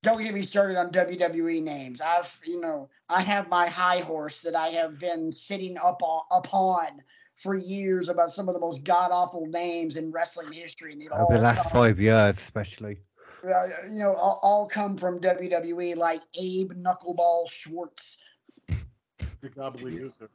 don't 0.02 0.22
get 0.22 0.34
me 0.34 0.46
started 0.46 0.78
on 0.78 0.92
WWE 0.92 1.64
names. 1.64 2.02
I've, 2.02 2.38
you 2.46 2.60
know, 2.60 2.90
I 3.10 3.22
have 3.22 3.48
my 3.50 3.68
high 3.68 4.00
horse 4.00 4.42
that 4.42 4.56
I 4.56 4.68
have 4.70 5.00
been 5.00 5.32
sitting 5.32 5.78
up 5.78 6.02
on, 6.04 6.24
upon 6.32 7.02
for 7.36 7.56
years 7.56 8.10
about 8.10 8.32
some 8.32 8.48
of 8.48 8.54
the 8.54 8.60
most 8.60 8.84
god 8.84 9.12
awful 9.12 9.48
names 9.48 9.98
in 9.98 10.12
wrestling 10.12 10.52
history, 10.52 10.94
and 10.94 11.02
they 11.02 11.08
all 11.08 11.26
Over 11.26 11.38
the 11.38 11.44
last 11.44 11.64
come, 11.64 11.72
five 11.72 12.00
years, 12.00 12.38
especially. 12.40 13.00
uh, 13.44 13.66
you 13.92 14.00
know, 14.00 14.14
all, 14.14 14.40
all 14.42 14.68
come 14.68 14.98
from 14.98 15.20
WWE, 15.20 15.96
like 15.96 16.22
Abe 16.40 16.72
Knuckleball 16.74 17.50
Schwartz. 17.50 18.20
The 19.42 19.50
gobbledygooker. 19.50 20.30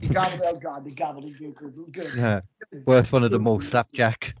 The 0.00 0.08
gobble, 0.08 0.40
oh 0.44 0.56
God, 0.56 0.84
the 0.84 0.92
gobbledygooker. 0.92 1.92
Good 1.92 2.12
Yeah. 2.14 2.40
worth 2.84 3.12
one 3.12 3.24
of 3.24 3.30
the 3.30 3.40
most 3.40 3.70
Slapjack. 3.70 4.34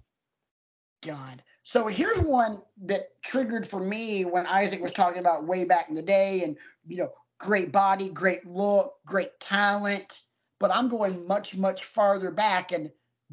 God. 1.02 1.42
So 1.64 1.86
here's 1.86 2.20
one 2.20 2.62
that 2.82 3.20
triggered 3.22 3.66
for 3.66 3.80
me 3.80 4.24
when 4.24 4.46
Isaac 4.46 4.80
was 4.80 4.92
talking 4.92 5.18
about 5.18 5.46
way 5.46 5.64
back 5.64 5.88
in 5.88 5.94
the 5.94 6.02
day 6.02 6.44
and, 6.44 6.56
you 6.86 6.98
know, 6.98 7.12
great 7.38 7.72
body, 7.72 8.08
great 8.10 8.46
look, 8.46 8.94
great 9.04 9.38
talent. 9.40 10.22
But 10.58 10.74
I'm 10.74 10.88
going 10.88 11.26
much, 11.26 11.56
much 11.56 11.84
farther 11.84 12.30
back 12.30 12.72
and 12.72 12.90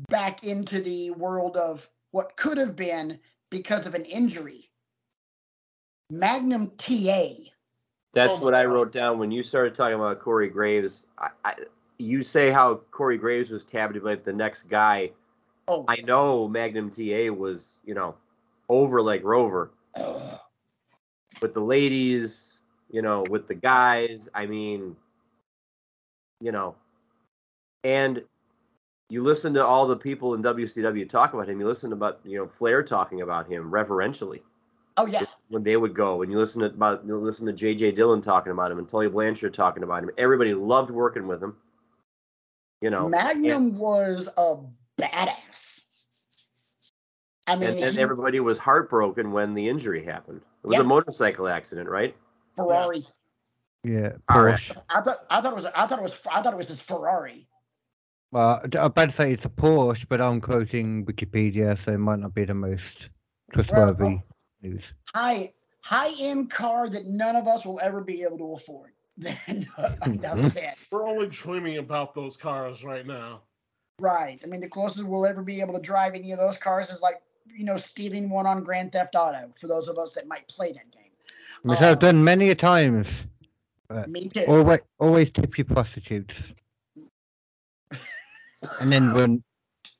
back 0.09 0.43
into 0.43 0.81
the 0.81 1.11
world 1.11 1.57
of 1.57 1.89
what 2.11 2.35
could 2.35 2.57
have 2.57 2.75
been 2.75 3.19
because 3.49 3.85
of 3.85 3.95
an 3.95 4.05
injury. 4.05 4.69
Magnum 6.09 6.71
TA. 6.77 7.29
That's 8.13 8.35
Oh 8.35 8.39
what 8.39 8.53
I 8.53 8.65
wrote 8.65 8.91
down 8.91 9.17
when 9.17 9.31
you 9.31 9.41
started 9.41 9.73
talking 9.73 9.95
about 9.95 10.19
Corey 10.19 10.49
Graves. 10.49 11.07
I, 11.17 11.29
I, 11.43 11.55
you 11.97 12.21
say 12.21 12.51
how 12.51 12.75
Corey 12.91 13.17
Graves 13.17 13.49
was 13.49 13.63
tabbed 13.63 14.01
like 14.03 14.23
the 14.23 14.33
next 14.33 14.63
guy. 14.63 15.11
Oh, 15.67 15.85
I 15.87 15.97
know 15.97 16.47
Magnum 16.47 16.91
TA 16.91 17.31
was, 17.33 17.79
you 17.85 17.93
know, 17.93 18.15
over 18.69 19.01
like 19.01 19.23
Rover 19.23 19.71
with 21.41 21.53
the 21.53 21.61
ladies, 21.61 22.59
you 22.91 23.01
know, 23.01 23.23
with 23.29 23.47
the 23.47 23.55
guys. 23.55 24.29
I 24.35 24.45
mean, 24.45 24.95
you 26.39 26.51
know, 26.51 26.75
and 27.83 28.23
you 29.09 29.21
listen 29.21 29.53
to 29.53 29.65
all 29.65 29.85
the 29.85 29.95
people 29.95 30.33
in 30.33 30.41
WCW 30.41 31.07
talk 31.07 31.33
about 31.33 31.47
him. 31.47 31.59
You 31.59 31.67
listen 31.67 31.93
about, 31.93 32.19
you 32.23 32.37
know, 32.37 32.47
Flair 32.47 32.81
talking 32.81 33.21
about 33.21 33.47
him 33.47 33.69
reverentially 33.69 34.41
oh 34.97 35.05
yeah. 35.05 35.23
when 35.49 35.63
they 35.63 35.77
would 35.77 35.93
go, 35.93 36.21
and 36.21 36.31
you 36.31 36.37
listen 36.37 36.61
to 36.61 36.67
about 36.67 37.05
you 37.05 37.15
listen 37.17 37.45
to 37.45 37.53
J.J. 37.53 37.91
Dillon 37.91 38.21
talking 38.21 38.51
about 38.51 38.71
him 38.71 38.79
and 38.79 38.87
Tully 38.87 39.09
Blanchard 39.09 39.53
talking 39.53 39.83
about 39.83 40.03
him. 40.03 40.09
Everybody 40.17 40.53
loved 40.53 40.89
working 40.89 41.27
with 41.27 41.43
him. 41.43 41.55
You 42.81 42.89
know, 42.89 43.07
Magnum 43.07 43.77
was 43.77 44.27
a 44.37 44.57
badass. 44.99 45.85
I 47.47 47.55
mean, 47.55 47.69
and, 47.69 47.79
and 47.79 47.95
he- 47.95 48.01
everybody 48.01 48.39
was 48.39 48.57
heartbroken 48.57 49.31
when 49.31 49.53
the 49.53 49.67
injury 49.67 50.03
happened. 50.03 50.41
It 50.63 50.67
was 50.67 50.75
Yeah. 50.75 50.81
a 50.81 50.85
motorcycle 50.85 51.47
accident, 51.47 51.89
right? 51.89 52.15
Ferrari. 52.55 53.03
Yeah. 53.83 54.13
All 54.29 54.43
right. 54.43 54.55
Porsche. 54.55 54.81
I 54.89 55.01
thought 55.01 55.25
I 55.29 55.41
thought 55.41 55.51
it 55.51 55.55
was 55.55 55.65
I 55.65 55.87
thought 55.87 55.99
it 55.99 56.03
was 56.03 56.15
I 56.31 56.41
thought 56.41 56.53
it 56.53 56.57
was 56.57 56.69
his 56.69 56.79
Ferrari. 56.79 57.47
Well, 58.33 58.59
d- 58.67 58.79
I'm 58.79 58.85
about 58.85 59.09
to 59.09 59.15
say 59.15 59.31
it's 59.31 59.45
a 59.45 59.49
Porsche, 59.49 60.07
but 60.09 60.19
I'm 60.19 60.41
quoting 60.41 61.05
Wikipedia, 61.05 61.77
so 61.77 61.91
it 61.91 61.99
might 61.99 62.17
not 62.17 62.33
be 62.33 62.45
the 62.45 62.55
most 62.55 63.09
trustworthy 63.51 64.21
news. 64.63 64.91
High 65.13 65.53
high 65.81 66.13
end 66.19 66.49
car 66.49 66.89
that 66.89 67.05
none 67.05 67.35
of 67.35 67.47
us 67.47 67.63
will 67.63 67.79
ever 67.79 68.01
be 68.01 68.23
able 68.23 68.39
to 68.39 68.53
afford. 68.53 68.91
That's 69.17 70.55
it. 70.55 70.75
We're 70.91 71.07
only 71.07 71.27
dreaming 71.27 71.77
about 71.77 72.15
those 72.15 72.35
cars 72.35 72.83
right 72.83 73.05
now. 73.05 73.43
Right. 73.99 74.41
I 74.43 74.47
mean, 74.47 74.61
the 74.61 74.69
closest 74.69 75.05
we'll 75.05 75.27
ever 75.27 75.43
be 75.43 75.61
able 75.61 75.75
to 75.75 75.79
drive 75.79 76.15
any 76.15 76.31
of 76.31 76.39
those 76.39 76.57
cars 76.57 76.89
is 76.89 77.03
like 77.03 77.21
you 77.55 77.65
know 77.65 77.77
stealing 77.77 78.31
one 78.31 78.47
on 78.47 78.63
Grand 78.63 78.93
Theft 78.93 79.13
Auto. 79.13 79.53
For 79.61 79.67
those 79.67 79.87
of 79.87 79.99
us 79.99 80.15
that 80.15 80.27
might 80.27 80.47
play 80.47 80.71
that 80.71 80.89
game. 80.91 81.11
Which 81.61 81.81
Uh, 81.81 81.91
I've 81.91 81.99
done 81.99 82.23
many 82.23 82.49
a 82.49 82.55
times. 82.55 83.27
Me 84.07 84.27
too. 84.27 84.45
Always, 84.47 84.79
always 84.99 85.29
tip 85.29 85.55
your 85.55 85.65
prostitutes, 85.65 86.53
and 88.79 88.91
then 88.91 89.11
run, 89.13 89.43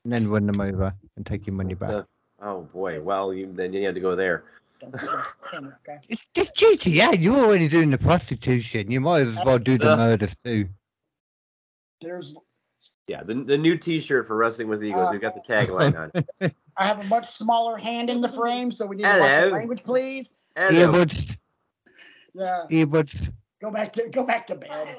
and 0.04 0.12
then 0.12 0.28
run 0.28 0.46
them 0.46 0.60
over 0.60 0.94
and 1.16 1.26
take 1.26 1.46
your 1.46 1.56
money 1.56 1.74
back. 1.74 1.90
Uh, 1.90 2.02
oh 2.42 2.62
boy, 2.72 3.00
well 3.00 3.32
you 3.34 3.50
then 3.52 3.72
you 3.72 3.84
had 3.84 3.94
to 3.94 4.00
go 4.00 4.14
there. 4.16 4.44
Don't 4.80 4.92
do 4.98 5.06
that. 5.06 5.64
Okay? 5.88 5.98
It's 6.08 6.26
just 6.34 6.54
GTA. 6.56 7.20
You're 7.20 7.36
already 7.36 7.68
doing 7.68 7.90
the 7.90 7.98
prostitution. 7.98 8.90
You 8.90 9.00
might 9.00 9.20
as 9.26 9.44
well 9.44 9.58
do 9.58 9.78
the 9.78 9.92
Uh. 9.92 9.96
murders 9.96 10.36
too. 10.44 10.68
There's 12.00 12.36
Yeah, 13.06 13.22
the 13.22 13.34
the 13.34 13.56
new 13.58 13.76
T-shirt 13.76 14.26
for 14.26 14.36
Wrestling 14.36 14.68
with 14.68 14.82
Egos. 14.82 15.08
Uh, 15.08 15.10
We've 15.12 15.20
got 15.20 15.34
the 15.34 15.40
tagline 15.52 15.96
on. 16.40 16.50
I 16.76 16.86
have 16.86 17.00
a 17.00 17.04
much 17.04 17.36
smaller 17.36 17.76
hand 17.76 18.10
in 18.10 18.20
the 18.20 18.28
frame, 18.40 18.70
so 18.72 18.86
we 18.86 18.96
need 18.96 19.04
to 19.04 19.18
watch 19.20 19.44
the 19.44 19.50
language, 19.50 19.84
please. 19.84 20.34
Hello. 20.56 20.92
Earbuds, 20.92 21.36
Yeah, 22.34 22.64
earbuds. 22.70 23.30
go 23.60 23.70
back 23.70 23.92
to 23.94 24.08
go 24.08 24.24
back 24.24 24.46
to 24.48 24.54
bed. 24.56 24.96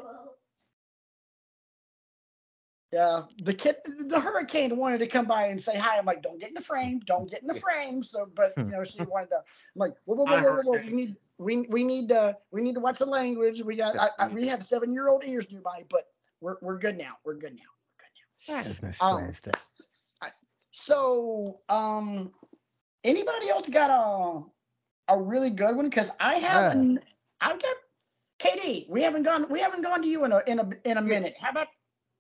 Yeah, 2.96 3.24
the 3.44 3.54
kid, 3.54 3.76
the 3.86 4.18
hurricane 4.18 4.78
wanted 4.78 5.00
to 5.00 5.08
come 5.08 5.26
by 5.26 5.48
and 5.48 5.62
say 5.62 5.78
hi. 5.78 5.98
I'm 5.98 6.06
like, 6.06 6.22
don't 6.22 6.40
get 6.40 6.48
in 6.48 6.56
the 6.56 6.62
frame, 6.62 7.02
don't 7.06 7.30
get 7.30 7.42
in 7.42 7.48
the 7.50 7.60
frame. 7.60 8.02
So, 8.02 8.26
but 8.34 8.54
you 8.58 8.72
know, 8.72 8.86
she 8.86 9.04
wanted 9.12 9.32
to. 9.32 9.36
I'm 9.36 9.44
like, 9.76 9.96
whoa, 10.06 10.16
whoa, 10.16 10.24
whoa, 10.24 10.40
whoa, 10.40 10.54
whoa, 10.54 10.62
whoa. 10.64 10.82
we 10.88 10.94
need, 10.94 11.18
we 11.38 11.68
we 11.68 11.84
need 11.84 12.08
to, 12.08 12.38
we 12.52 12.62
need 12.62 12.76
to 12.76 12.80
watch 12.80 13.00
the 13.00 13.06
language. 13.06 13.62
We 13.62 13.76
got, 13.76 14.00
I, 14.00 14.12
I, 14.18 14.28
we 14.34 14.48
have 14.48 14.66
seven 14.66 14.94
year 14.94 15.10
old 15.10 15.26
ears 15.26 15.46
nearby, 15.52 15.84
but 15.90 16.04
we're 16.40 16.56
we're 16.62 16.78
good 16.78 16.98
now. 16.98 17.18
We're 17.26 17.36
good 17.36 17.58
now. 17.58 18.64
There's 18.64 18.82
no 18.82 18.92
Um, 19.02 19.18
swears 19.18 19.38
there. 19.44 19.54
So, 20.72 21.60
um, 21.68 22.32
anybody 23.04 23.50
else 23.50 23.68
got 23.68 23.90
a 23.90 25.14
a 25.14 25.22
really 25.22 25.50
good 25.50 25.76
one? 25.76 25.90
Because 25.90 26.12
I 26.22 26.36
haven't. 26.36 26.80
an, 26.80 27.00
I've 27.42 27.62
got 27.62 27.76
KD. 28.40 28.90
We 28.90 29.02
haven't 29.04 29.24
gone, 29.24 29.48
we 29.50 29.60
haven't 29.60 29.82
gone 29.82 30.02
to 30.02 30.08
you 30.08 30.24
in 30.24 30.32
a 30.32 30.42
in 30.48 30.60
a 30.60 30.70
in 30.86 30.98
a 30.98 31.02
minute. 31.02 31.36
How 31.38 31.52
about 31.52 31.68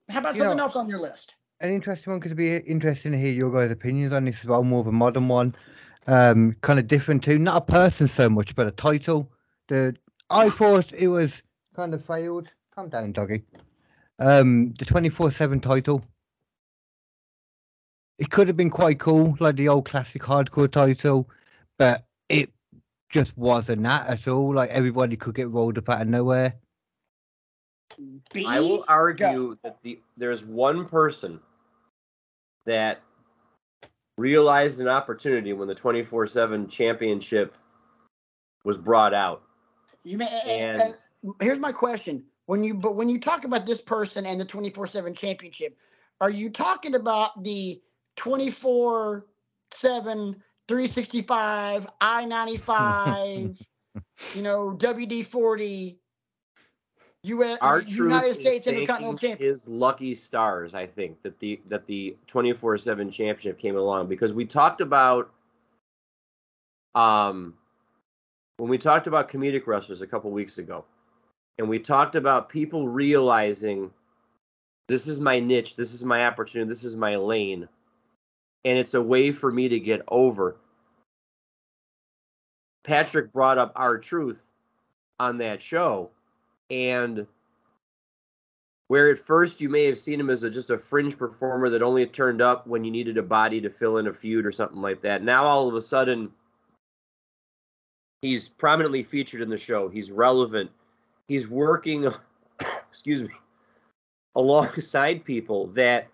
how 0.09 0.19
about 0.19 0.35
You 0.35 0.41
something 0.41 0.57
know- 0.57 0.63
else 0.65 0.75
on 0.75 0.87
your 0.89 0.99
list? 0.99 1.35
An 1.61 1.71
interesting 1.71 2.11
one 2.11 2.19
could 2.19 2.35
be 2.35 2.57
interesting 2.57 3.13
to 3.13 3.17
hear 3.17 3.31
your 3.31 3.49
guys' 3.51 3.71
opinions 3.71 4.11
on 4.13 4.25
this 4.25 4.39
as 4.39 4.45
well. 4.45 4.63
More 4.63 4.81
of 4.81 4.87
a 4.87 4.91
modern 4.91 5.29
one, 5.29 5.55
um, 6.05 6.53
kind 6.61 6.79
of 6.79 6.87
different 6.87 7.23
too. 7.23 7.37
Not 7.37 7.57
a 7.57 7.61
person 7.65 8.07
so 8.09 8.29
much, 8.29 8.55
but 8.55 8.67
a 8.67 8.71
title. 8.71 9.31
The 9.69 9.95
I 10.29 10.49
thought 10.49 10.91
it 10.91 11.07
was 11.07 11.41
kind 11.73 11.93
of 11.93 12.03
failed. 12.05 12.49
Calm 12.75 12.89
down, 12.89 13.13
doggy. 13.13 13.43
Um, 14.19 14.73
the 14.73 14.83
twenty 14.85 15.07
four 15.09 15.31
seven 15.31 15.61
title. 15.61 16.03
It 18.17 18.29
could 18.29 18.47
have 18.47 18.57
been 18.57 18.69
quite 18.69 18.99
cool, 18.99 19.35
like 19.39 19.55
the 19.55 19.69
old 19.69 19.85
classic 19.85 20.21
hardcore 20.21 20.71
title, 20.71 21.29
but 21.77 22.05
it 22.29 22.51
just 23.09 23.37
wasn't 23.37 23.83
that 23.83 24.07
at 24.07 24.27
all. 24.27 24.53
Like 24.53 24.69
everybody 24.71 25.15
could 25.15 25.35
get 25.35 25.49
rolled 25.49 25.77
up 25.77 25.89
out 25.89 26.01
of 26.01 26.07
nowhere. 26.07 26.55
B. 28.33 28.45
I 28.47 28.59
will 28.59 28.83
argue 28.87 29.55
that 29.63 29.77
the 29.83 29.99
there's 30.17 30.43
one 30.43 30.87
person 30.87 31.39
that 32.65 33.01
realized 34.17 34.79
an 34.79 34.87
opportunity 34.87 35.53
when 35.53 35.67
the 35.67 35.75
24/7 35.75 36.69
championship 36.69 37.55
was 38.63 38.77
brought 38.77 39.13
out. 39.13 39.43
You 40.03 40.17
may, 40.17 40.27
And- 40.45 40.81
and, 40.81 40.95
and 41.23 41.33
here's 41.39 41.59
my 41.59 41.71
question: 41.71 42.25
When 42.45 42.63
you 42.63 42.73
but 42.73 42.95
when 42.95 43.09
you 43.09 43.19
talk 43.19 43.45
about 43.45 43.65
this 43.65 43.81
person 43.81 44.25
and 44.25 44.39
the 44.39 44.45
24/7 44.45 45.15
championship, 45.15 45.77
are 46.21 46.29
you 46.29 46.49
talking 46.49 46.95
about 46.95 47.43
the 47.43 47.81
24/7 48.17 50.41
365 50.67 51.87
I-95, 52.01 53.59
you 54.33 54.41
know, 54.41 54.75
WD-40 54.79 55.97
US 57.25 57.57
Our 57.61 57.81
United 57.81 58.33
States 58.35 58.67
is 58.67 58.73
Intercontinental 58.73 59.17
Champion? 59.17 59.49
his 59.49 59.67
lucky 59.67 60.15
stars. 60.15 60.73
I 60.73 60.85
think 60.87 61.21
that 61.23 61.39
the 61.39 61.59
that 61.67 61.85
the 61.87 62.15
24/7 62.27 63.11
championship 63.11 63.59
came 63.59 63.77
along 63.77 64.07
because 64.07 64.33
we 64.33 64.45
talked 64.45 64.81
about 64.81 65.31
um 66.95 67.55
when 68.57 68.69
we 68.69 68.77
talked 68.77 69.07
about 69.07 69.29
comedic 69.29 69.67
wrestlers 69.67 70.01
a 70.01 70.07
couple 70.07 70.31
weeks 70.31 70.57
ago, 70.59 70.85
and 71.57 71.67
we 71.67 71.79
talked 71.79 72.15
about 72.15 72.49
people 72.49 72.87
realizing 72.87 73.91
this 74.87 75.07
is 75.07 75.19
my 75.19 75.39
niche, 75.39 75.75
this 75.75 75.93
is 75.93 76.03
my 76.03 76.25
opportunity, 76.25 76.69
this 76.69 76.83
is 76.83 76.95
my 76.95 77.15
lane. 77.15 77.67
and 78.65 78.77
it's 78.79 78.95
a 78.95 79.01
way 79.01 79.31
for 79.31 79.51
me 79.51 79.67
to 79.69 79.79
get 79.79 80.01
over. 80.07 80.55
Patrick 82.83 83.31
brought 83.33 83.57
up 83.57 83.71
R-Truth 83.75 84.41
on 85.19 85.37
that 85.39 85.61
show, 85.61 86.09
and 86.69 87.27
where 88.87 89.09
at 89.09 89.17
first 89.17 89.61
you 89.61 89.69
may 89.69 89.85
have 89.85 89.97
seen 89.97 90.19
him 90.19 90.29
as 90.29 90.43
a, 90.43 90.49
just 90.49 90.69
a 90.69 90.77
fringe 90.77 91.17
performer 91.17 91.69
that 91.69 91.81
only 91.81 92.05
turned 92.05 92.41
up 92.41 92.67
when 92.67 92.83
you 92.83 92.91
needed 92.91 93.17
a 93.17 93.23
body 93.23 93.59
to 93.61 93.69
fill 93.69 93.97
in 93.97 94.07
a 94.07 94.13
feud 94.13 94.45
or 94.45 94.51
something 94.51 94.81
like 94.81 95.01
that. 95.01 95.23
Now 95.23 95.43
all 95.43 95.67
of 95.67 95.75
a 95.75 95.81
sudden, 95.81 96.31
he's 98.21 98.47
prominently 98.47 99.03
featured 99.03 99.41
in 99.41 99.49
the 99.49 99.57
show. 99.57 99.89
He's 99.89 100.11
relevant. 100.11 100.69
He's 101.27 101.47
working, 101.47 102.07
excuse 102.89 103.23
me, 103.23 103.29
alongside 104.35 105.25
people 105.25 105.67
that 105.67 106.07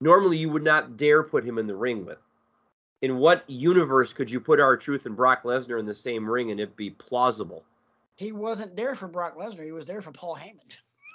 normally 0.00 0.38
you 0.38 0.48
would 0.48 0.64
not 0.64 0.96
dare 0.96 1.22
put 1.22 1.44
him 1.44 1.58
in 1.58 1.66
the 1.66 1.74
ring 1.74 2.06
with. 2.06 2.18
In 3.02 3.16
what 3.18 3.48
universe 3.48 4.12
could 4.12 4.30
you 4.30 4.40
put 4.40 4.60
R-Truth 4.60 5.06
and 5.06 5.16
Brock 5.16 5.42
Lesnar 5.42 5.78
in 5.78 5.86
the 5.86 5.94
same 5.94 6.28
ring 6.28 6.50
and 6.50 6.60
it 6.60 6.76
be 6.76 6.90
plausible? 6.90 7.64
He 8.20 8.32
wasn't 8.32 8.76
there 8.76 8.94
for 8.94 9.08
Brock 9.08 9.38
Lesnar. 9.38 9.64
He 9.64 9.72
was 9.72 9.86
there 9.86 10.02
for 10.02 10.12
Paul 10.12 10.36
Heyman. 10.36 10.60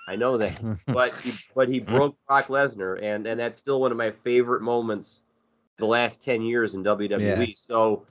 I 0.07 0.15
know 0.15 0.39
that, 0.39 0.59
but 0.87 1.13
he, 1.17 1.33
but 1.55 1.69
he 1.69 1.79
broke 1.79 2.17
Brock 2.27 2.47
Lesnar, 2.47 2.99
and 2.99 3.27
and 3.27 3.39
that's 3.39 3.59
still 3.59 3.79
one 3.79 3.91
of 3.91 3.97
my 3.97 4.09
favorite 4.09 4.63
moments 4.63 5.19
the 5.77 5.85
last 5.85 6.23
ten 6.23 6.41
years 6.41 6.73
in 6.73 6.83
WWE. 6.83 7.21
Yeah. 7.21 7.53
So 7.55 8.05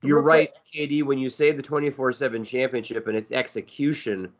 you're 0.00 0.20
Real 0.20 0.26
right, 0.26 0.50
quick- 0.72 0.90
KD, 0.90 1.04
when 1.04 1.18
you 1.18 1.28
say 1.28 1.52
the 1.52 1.60
twenty 1.60 1.90
four 1.90 2.10
seven 2.10 2.42
championship 2.42 3.06
and 3.06 3.16
its 3.16 3.32
execution. 3.32 4.32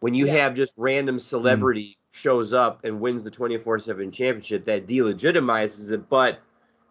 When 0.00 0.12
you 0.12 0.26
Yeah. 0.26 0.32
have 0.32 0.54
just 0.54 0.74
random 0.76 1.18
celebrity 1.18 1.96
hmm. 1.96 2.18
shows 2.18 2.52
up 2.52 2.84
and 2.84 3.00
wins 3.00 3.24
the 3.24 3.30
twenty 3.30 3.56
four 3.56 3.78
seven 3.78 4.10
championship, 4.10 4.66
that 4.66 4.86
delegitimizes 4.86 5.92
it. 5.92 6.10
But 6.10 6.40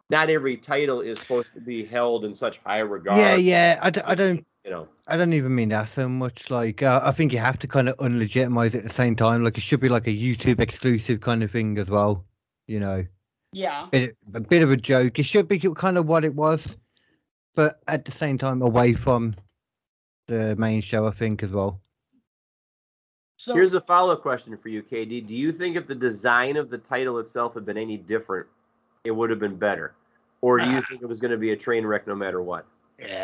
not 0.10 0.32
every 0.32 0.58
title 0.58 1.02
is 1.02 1.20
supposed 1.20 1.54
to 1.54 1.62
be 1.62 1.86
held 1.86 2.26
in 2.26 2.34
such 2.34 2.58
high 2.60 2.80
regard. 2.80 3.18
yeah, 3.20 3.36
yeah. 3.36 3.80
I, 3.84 3.90
d- 3.92 4.02
I 4.04 4.16
don't 4.16 4.46
You 4.66 4.72
know, 4.72 4.88
I 5.08 5.18
don't 5.18 5.34
even 5.34 5.56
mean 5.56 5.70
that 5.70 5.90
so 5.90 6.08
much. 6.08 6.52
Like, 6.52 6.84
uh, 6.84 7.02
I 7.04 7.12
think 7.12 7.34
you 7.34 7.40
have 7.40 7.58
to 7.60 7.68
kind 7.68 7.90
of 7.90 7.98
unlegitimize 7.98 8.68
it 8.68 8.76
at 8.76 8.84
the 8.84 8.94
same 8.94 9.16
time. 9.16 9.44
Like, 9.44 9.58
it 9.58 9.62
should 9.62 9.80
be 9.80 9.90
like 9.90 10.06
a 10.08 10.12
YouTube 10.12 10.60
exclusive 10.60 11.22
kind 11.22 11.42
of 11.42 11.50
thing 11.52 11.80
as 11.80 11.88
well. 11.90 12.26
You 12.68 12.80
know, 12.80 13.06
Yeah. 13.54 13.88
bit, 13.92 14.16
a 14.34 14.40
bit 14.40 14.62
of 14.62 14.70
a 14.72 14.78
joke. 14.78 15.18
It 15.18 15.24
should 15.24 15.48
be 15.48 15.58
kind 15.60 15.98
of 15.98 16.08
what 16.08 16.24
it 16.24 16.36
was, 16.36 16.78
but 17.56 17.82
at 17.88 18.06
the 18.06 18.12
same 18.12 18.38
time, 18.38 18.62
away 18.62 18.94
from 18.94 19.34
the 20.28 20.56
main 20.58 20.82
show, 20.82 21.08
I 21.08 21.12
think 21.12 21.42
as 21.42 21.50
well. 21.50 21.82
So 23.38 23.56
Here's 23.56 23.74
a 23.74 23.82
follow 23.82 24.14
up 24.14 24.22
question 24.22 24.56
for 24.56 24.70
you, 24.70 24.84
KD. 24.84 25.26
Do 25.26 25.36
you 25.36 25.52
think 25.52 25.76
if 25.76 25.88
the 25.88 25.96
design 25.96 26.56
of 26.58 26.70
the 26.70 26.78
title 26.78 27.18
itself 27.18 27.56
had 27.56 27.66
been 27.66 27.78
any 27.80 27.98
different, 27.98 28.46
it 29.04 29.10
would 29.10 29.32
have 29.32 29.40
been 29.40 29.56
better? 29.56 29.96
Or 30.42 30.60
do 30.60 30.70
you 30.70 30.78
Ah. 30.78 30.86
think 30.88 31.02
it 31.02 31.08
was 31.08 31.20
going 31.20 31.32
to 31.32 31.38
be 31.38 31.50
a 31.52 31.58
train 31.58 31.84
wreck 31.84 32.06
no 32.06 32.14
matter 32.14 32.44
what? 32.44 32.68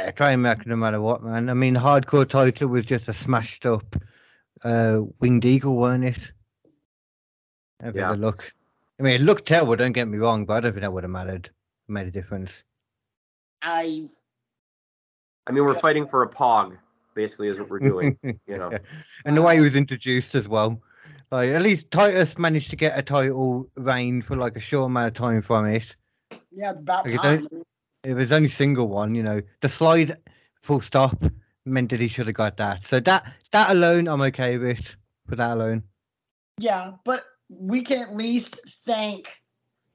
Yeah, 0.07 0.11
try 0.11 0.31
and 0.31 0.41
make 0.41 0.59
it 0.61 0.67
no 0.67 0.77
matter 0.77 1.01
what, 1.01 1.21
man. 1.21 1.49
I 1.49 1.53
mean, 1.53 1.75
hardcore 1.75 2.25
title 2.25 2.69
was 2.69 2.85
just 2.85 3.09
a 3.09 3.13
smashed 3.13 3.65
up 3.65 3.97
uh, 4.63 5.01
winged 5.19 5.43
eagle, 5.43 5.75
weren't 5.75 6.05
it? 6.05 6.31
Have 7.81 7.97
Yeah. 7.97 8.13
a 8.13 8.15
look. 8.15 8.53
I 8.97 9.03
mean, 9.03 9.15
it 9.15 9.21
looked 9.21 9.45
terrible. 9.45 9.75
Don't 9.75 9.91
get 9.91 10.07
me 10.07 10.17
wrong, 10.17 10.45
but 10.45 10.53
I 10.53 10.59
don't 10.61 10.71
think 10.71 10.83
that 10.83 10.93
would 10.93 11.03
have 11.03 11.11
mattered, 11.11 11.49
made 11.89 12.07
a 12.07 12.11
difference. 12.11 12.63
I 13.61 14.07
I 15.45 15.51
mean, 15.51 15.65
we're 15.65 15.73
Yeah. 15.73 15.79
fighting 15.81 16.07
for 16.07 16.23
a 16.23 16.29
pog, 16.29 16.77
basically, 17.13 17.49
is 17.49 17.59
what 17.59 17.69
we're 17.69 17.79
doing. 17.79 18.17
you 18.23 18.57
know, 18.57 18.71
and 19.25 19.35
the 19.35 19.41
way 19.41 19.55
he 19.55 19.61
was 19.61 19.75
introduced 19.75 20.35
as 20.35 20.47
well. 20.47 20.81
Like 21.31 21.49
at 21.49 21.61
least 21.61 21.91
Titus 21.91 22.37
managed 22.37 22.69
to 22.69 22.77
get 22.77 22.97
a 22.97 23.01
title 23.01 23.69
reign 23.75 24.21
for 24.21 24.37
like 24.37 24.55
a 24.55 24.61
short 24.61 24.85
amount 24.85 25.07
of 25.07 25.15
time 25.15 25.41
from 25.41 25.65
it. 25.65 25.97
yeah, 26.53 26.71
about 26.71 27.05
Okay, 27.07 27.17
time. 27.17 27.49
It 28.03 28.13
was 28.13 28.31
only 28.31 28.49
single 28.49 28.87
one, 28.87 29.15
you 29.15 29.23
know. 29.23 29.41
The 29.61 29.69
slide 29.69 30.17
full 30.61 30.81
stop 30.81 31.21
meant 31.65 31.89
that 31.89 31.99
he 31.99 32.07
should 32.07 32.27
have 32.27 32.35
got 32.35 32.57
that. 32.57 32.85
So 32.85 32.99
that 33.01 33.33
that 33.51 33.69
alone 33.71 34.07
I'm 34.07 34.21
okay 34.21 34.57
with 34.57 34.95
for 35.27 35.35
that 35.35 35.51
alone. 35.51 35.83
Yeah, 36.59 36.93
but 37.03 37.25
we 37.49 37.81
can 37.81 37.99
at 37.99 38.15
least 38.15 38.59
thank 38.85 39.29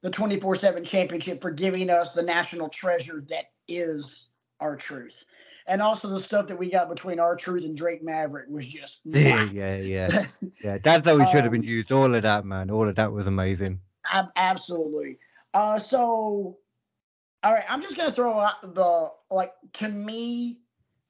the 0.02 0.10
24 0.10 0.56
7 0.56 0.84
championship 0.84 1.40
for 1.40 1.50
giving 1.50 1.90
us 1.90 2.12
the 2.12 2.22
national 2.22 2.68
treasure 2.68 3.24
that 3.28 3.46
is 3.68 4.28
R-Truth. 4.60 5.24
And 5.68 5.80
also 5.80 6.08
the 6.08 6.18
stuff 6.20 6.48
that 6.48 6.58
we 6.58 6.70
got 6.70 6.88
between 6.88 7.20
R-Truth 7.20 7.64
and 7.64 7.76
Drake 7.76 8.02
Maverick 8.02 8.46
was 8.48 8.66
just 8.66 9.00
Yeah, 9.04 9.44
yeah, 9.50 9.76
yeah. 9.76 10.24
Yeah. 10.62 10.78
That's 10.82 11.06
how 11.06 11.16
we 11.16 11.26
should 11.26 11.42
have 11.44 11.52
been 11.52 11.62
Um, 11.62 11.66
used. 11.68 11.92
All 11.92 12.14
of 12.14 12.22
that, 12.22 12.44
man. 12.44 12.70
All 12.70 12.88
of 12.88 12.94
that 12.96 13.12
was 13.12 13.26
amazing. 13.26 13.80
Ab- 14.12 14.32
absolutely. 14.36 15.18
Uh, 15.54 15.78
so, 15.78 16.58
all 17.42 17.52
right, 17.52 17.64
I'm 17.68 17.83
just 17.83 17.96
gonna 17.96 18.12
throw 18.12 18.38
out 18.38 18.74
the 18.74 19.11
like. 19.31 19.52
To 19.74 19.88
me, 19.88 20.61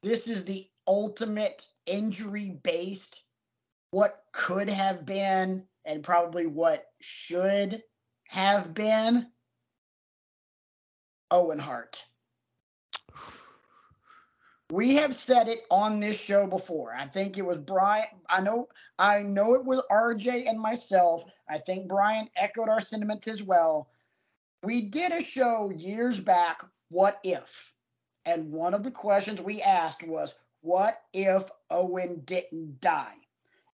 this 0.03 0.27
is 0.27 0.45
the 0.45 0.67
ultimate 0.87 1.67
injury 1.87 2.59
based. 2.63 3.23
What 3.91 4.25
could 4.33 4.71
have 4.71 5.05
been, 5.05 5.67
and 5.85 6.03
probably 6.03 6.47
what 6.47 6.85
should 7.01 7.83
have 8.29 8.73
been. 8.73 9.27
Owen 11.31 11.59
Hart. 11.59 12.03
We 14.71 14.95
have 14.95 15.15
said 15.15 15.49
it 15.49 15.61
on 15.71 16.01
this 16.01 16.17
show 16.17 16.47
before. 16.47 16.95
I 16.95 17.07
think 17.07 17.37
it 17.37 17.43
was 17.45 17.59
Brian. 17.59 18.07
I 18.31 18.41
know 18.41 18.69
I 18.99 19.23
know 19.23 19.53
it 19.53 19.65
was 19.65 19.83
RJ 19.91 20.49
and 20.49 20.59
myself. 20.59 21.25
I 21.49 21.59
think 21.59 21.89
Brian 21.89 22.29
echoed 22.37 22.71
our 22.71 22.81
sentiments 22.81 23.29
as 23.29 23.43
well. 23.43 23.91
We 24.63 24.83
did 24.83 25.13
a 25.13 25.23
show 25.23 25.73
years 25.77 26.21
back, 26.21 26.63
What 26.89 27.19
If? 27.25 27.73
And 28.25 28.53
one 28.53 28.75
of 28.75 28.85
the 28.85 28.91
questions 28.91 29.41
we 29.41 29.61
asked 29.61 30.03
was, 30.05 30.35
What 30.61 31.03
if 31.13 31.45
Owen 31.71 32.23
didn't 32.25 32.81
die? 32.81 33.17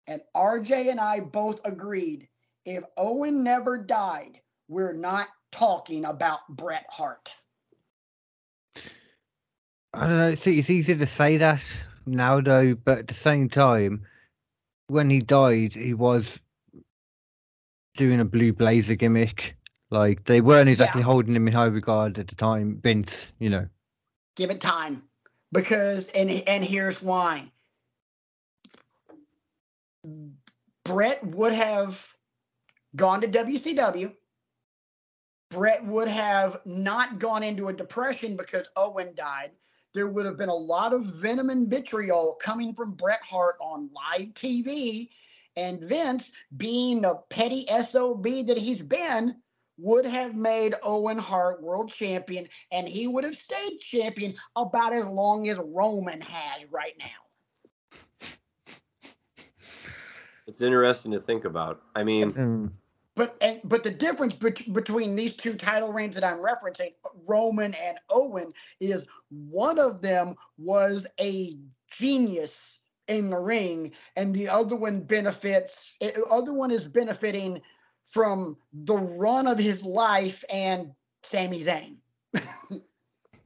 And 0.09 0.21
RJ 0.35 0.91
and 0.91 0.99
I 0.99 1.21
both 1.21 1.61
agreed 1.65 2.29
if 2.65 2.85
Owen 2.97 3.43
never 3.45 3.79
died, 3.79 4.41
we're 4.69 4.93
not 4.93 5.29
talking 5.51 6.05
about 6.05 6.41
Bret 6.49 6.87
Hart. 6.89 7.31
I 9.95 10.07
don't 10.07 10.19
know. 10.19 10.29
It's, 10.29 10.47
it's 10.47 10.71
easy 10.71 10.97
to 10.97 11.07
say 11.07 11.37
that 11.37 11.63
now, 12.07 12.41
though, 12.41 12.75
but 12.75 12.99
at 12.99 13.07
the 13.09 13.15
same 13.15 13.49
time, 13.49 14.07
when 14.87 15.11
he 15.11 15.21
died, 15.21 15.75
he 15.75 15.95
was 15.95 16.39
doing 17.97 18.21
a 18.21 18.25
blue 18.25 18.53
blazer 18.53 18.95
gimmick. 18.95 19.57
Like 19.93 20.25
they 20.25 20.41
weren't 20.41 20.71
exactly 20.71 21.01
Yeah. 21.01 21.07
holding 21.07 21.37
him 21.37 21.47
in 21.47 21.53
high 21.53 21.67
regard 21.67 22.19
at 22.19 22.27
the 22.27 22.35
time. 22.35 22.81
Vince, 22.81 23.31
you 23.39 23.51
know. 23.51 23.69
Give 24.37 24.51
it 24.51 24.61
time. 24.61 25.03
Because 25.53 26.09
and 26.09 26.31
and 26.49 26.65
here's 26.65 27.03
why. 27.03 27.53
Bret 30.85 31.25
would 31.25 31.53
have 31.53 32.03
gone 32.97 33.21
to 33.21 33.29
WCW. 33.29 34.17
Bret 35.51 35.85
would 35.85 36.09
have 36.09 36.63
not 36.65 37.19
gone 37.19 37.43
into 37.43 37.69
a 37.69 37.73
depression 37.73 38.37
because 38.37 38.67
Owen 38.77 39.15
died. 39.15 39.51
There 39.93 40.09
would 40.09 40.25
have 40.25 40.39
been 40.39 40.49
a 40.49 40.55
lot 40.55 40.95
of 40.95 41.05
venom 41.05 41.51
and 41.51 41.69
vitriol 41.69 42.39
coming 42.41 42.75
from 42.75 42.95
Bret 42.95 43.21
Hart 43.23 43.57
on 43.61 43.91
live 43.95 44.29
TV. 44.33 45.11
And 45.55 45.81
Vince, 45.83 46.33
being 46.57 47.03
the 47.03 47.17
petty 47.29 47.67
SOB 47.67 48.47
that 48.47 48.57
he's 48.57 48.81
been, 48.81 49.37
would 49.79 50.05
have 50.05 50.35
made 50.35 50.75
Owen 50.83 51.19
Hart 51.19 51.63
world 51.63 51.91
champion, 51.91 52.49
and 52.71 52.89
he 52.89 53.07
would 53.07 53.25
have 53.25 53.37
stayed 53.37 53.79
champion 53.79 54.35
about 54.57 54.93
as 54.93 55.07
long 55.09 55.49
as 55.49 55.59
Roman 55.59 56.21
has 56.21 56.65
right 56.71 56.95
now. 56.99 57.07
it's 60.47 60.61
interesting 60.61 61.13
to 61.13 61.21
think 61.21 61.45
about. 61.45 61.81
I 61.95 62.05
mean, 62.05 62.31
Mm. 62.31 62.73
But 63.15 63.37
and, 63.43 63.61
but 63.65 63.83
the 63.83 63.91
difference 63.91 64.35
bet- 64.35 64.73
between 64.73 65.15
these 65.15 65.35
two 65.35 65.55
title 65.55 65.93
reigns 65.93 66.15
that 66.15 66.25
I'm 66.25 66.39
referencing, 66.39 66.95
Roman 67.27 67.75
and 67.75 67.99
Owen, 68.11 68.53
is 68.81 69.05
one 69.29 69.79
of 69.79 70.01
them 70.01 70.35
was 70.57 71.07
a 71.21 71.59
genius 71.91 72.81
in 73.09 73.29
the 73.29 73.39
ring, 73.39 73.93
and 74.17 74.35
the 74.35 74.49
other 74.49 74.77
one 74.77 75.03
benefits. 75.03 75.95
The 76.01 76.25
other 76.31 76.55
one 76.55 76.71
is 76.71 76.87
benefiting 76.87 77.61
from 78.13 78.59
the 78.73 78.97
run 78.97 79.47
of 79.47 79.59
his 79.59 79.83
life 79.83 80.45
and 80.53 80.93
Sami 81.23 81.63
Zayn. 81.63 81.97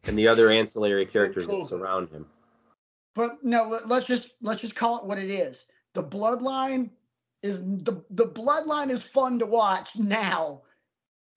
and 0.06 0.18
the 0.18 0.26
other 0.26 0.50
ancillary 0.50 1.06
characters 1.06 1.46
that 1.46 1.66
surround 1.68 2.08
him. 2.10 2.26
But 3.14 3.42
no, 3.44 3.64
let- 3.64 3.88
let's 3.88 4.06
just 4.06 4.34
let's 4.42 4.60
just 4.60 4.74
call 4.74 4.98
it 4.98 5.06
what 5.06 5.18
it 5.18 5.30
is. 5.30 5.66
The 5.94 6.02
bloodline 6.02 6.90
is 7.42 7.60
the 7.62 8.04
the 8.10 8.26
bloodline 8.26 8.90
is 8.90 9.00
fun 9.00 9.38
to 9.38 9.46
watch 9.46 9.90
now 9.96 10.62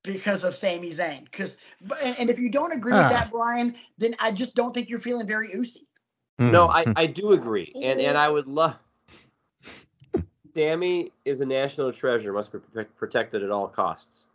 because 0.03 0.43
of 0.43 0.55
Sami 0.55 0.91
Zayn. 0.91 1.25
Because 1.25 1.57
and, 2.03 2.17
and 2.19 2.29
if 2.31 2.39
you 2.39 2.49
don't 2.49 2.71
agree 2.73 2.93
Ah. 2.93 3.03
with 3.03 3.11
that, 3.11 3.31
Brian, 3.31 3.75
then 3.99 4.15
I 4.19 4.31
just 4.31 4.55
don't 4.55 4.73
think 4.73 4.89
you're 4.89 4.99
feeling 4.99 5.27
very 5.27 5.49
oozy. 5.53 5.87
No, 6.39 6.67
Mm. 6.67 6.93
I, 6.97 7.03
I 7.03 7.05
do 7.05 7.33
agree, 7.33 7.71
and 7.75 7.99
and 7.99 8.17
I 8.17 8.29
would 8.29 8.47
love. 8.47 8.75
Sami 10.59 11.11
is 11.25 11.39
a 11.41 11.45
national 11.45 11.93
treasure, 11.93 12.33
must 12.33 12.51
be 12.51 12.59
protect- 12.59 12.95
protected 12.97 13.43
at 13.43 13.49
all 13.51 13.67
costs. 13.67 14.25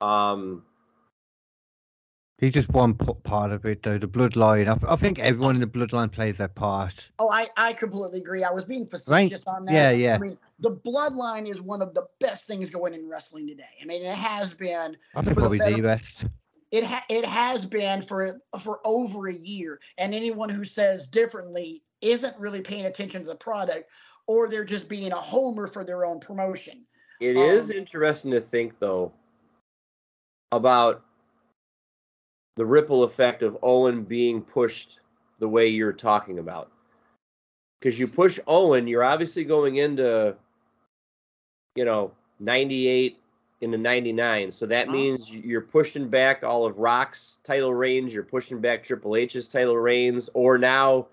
Um, 0.00 0.64
He's 2.38 2.52
just 2.52 2.68
one 2.68 2.94
p- 2.94 3.12
part 3.24 3.50
of 3.50 3.64
it, 3.66 3.82
though. 3.82 3.98
The 3.98 4.06
bloodline. 4.06 4.68
I, 4.68 4.92
I 4.92 4.96
think 4.96 5.18
everyone 5.18 5.56
in 5.56 5.60
the 5.60 5.66
bloodline 5.66 6.10
plays 6.12 6.36
their 6.36 6.46
part. 6.48 7.10
Oh, 7.18 7.28
I, 7.30 7.48
I 7.56 7.72
completely 7.72 8.20
agree. 8.20 8.44
I 8.44 8.52
was 8.52 8.64
being 8.64 8.82
Right. 8.82 8.90
facetious 8.90 9.44
on 9.46 9.64
that. 9.64 9.72
Yeah, 9.72 9.90
yeah. 9.90 10.14
I 10.14 10.18
mean, 10.18 10.38
the 10.60 10.70
bloodline 10.76 11.48
is 11.48 11.60
one 11.60 11.82
of 11.82 11.94
the 11.94 12.06
best 12.20 12.46
things 12.46 12.70
going 12.70 12.94
in 12.94 13.08
wrestling 13.08 13.48
today. 13.48 13.64
I 13.82 13.84
mean, 13.86 14.02
it 14.04 14.14
has 14.14 14.52
been. 14.52 14.96
I 15.16 15.22
think 15.22 15.34
For 15.34 15.34
the 15.34 15.40
probably 15.40 15.58
better- 15.58 15.76
the 15.76 15.82
best. 15.82 16.24
It 16.70 16.84
ha- 16.84 17.04
it 17.08 17.24
has 17.24 17.64
been 17.64 18.02
for 18.02 18.40
for 18.62 18.80
over 18.84 19.26
a 19.28 19.32
year, 19.34 19.80
and 19.96 20.14
anyone 20.14 20.50
who 20.50 20.64
says 20.64 21.06
differently 21.08 21.82
isn't 22.02 22.38
really 22.38 22.60
paying 22.60 22.84
attention 22.84 23.22
to 23.22 23.26
the 23.26 23.34
product, 23.36 23.88
or 24.28 24.48
they're 24.48 24.64
just 24.64 24.88
being 24.88 25.10
a 25.10 25.16
homer 25.16 25.66
for 25.66 25.82
their 25.82 26.04
own 26.04 26.20
promotion. 26.20 26.84
It 27.20 27.36
is 27.36 27.70
Um, 27.70 27.78
interesting 27.78 28.30
to 28.30 28.40
think 28.40 28.78
though 28.78 29.12
about 30.52 31.02
the 32.54 32.64
ripple 32.64 33.02
effect 33.02 33.42
of 33.42 33.58
Owen 33.62 34.04
being 34.04 34.42
pushed 34.42 35.00
the 35.40 35.48
way 35.48 35.66
you're 35.68 35.92
talking 35.92 36.38
about. 36.38 36.70
Because 37.80 37.98
you 37.98 38.06
push 38.08 38.38
Owen, 38.46 38.86
you're 38.86 39.04
obviously 39.04 39.44
going 39.44 39.76
into, 39.76 40.36
you 41.76 41.84
know, 41.84 42.12
98 42.40 43.20
into 43.60 43.78
99. 43.78 44.50
So 44.50 44.66
that 44.66 44.88
means 44.88 45.30
you're 45.30 45.60
pushing 45.60 46.08
back 46.08 46.42
all 46.42 46.66
of 46.66 46.78
Rock's 46.78 47.38
title 47.44 47.74
reigns, 47.74 48.12
you're 48.12 48.24
pushing 48.24 48.60
back 48.60 48.82
Triple 48.82 49.16
H's 49.16 49.46
title 49.46 49.76
reigns, 49.76 50.28
or 50.34 50.58
now 50.58 51.06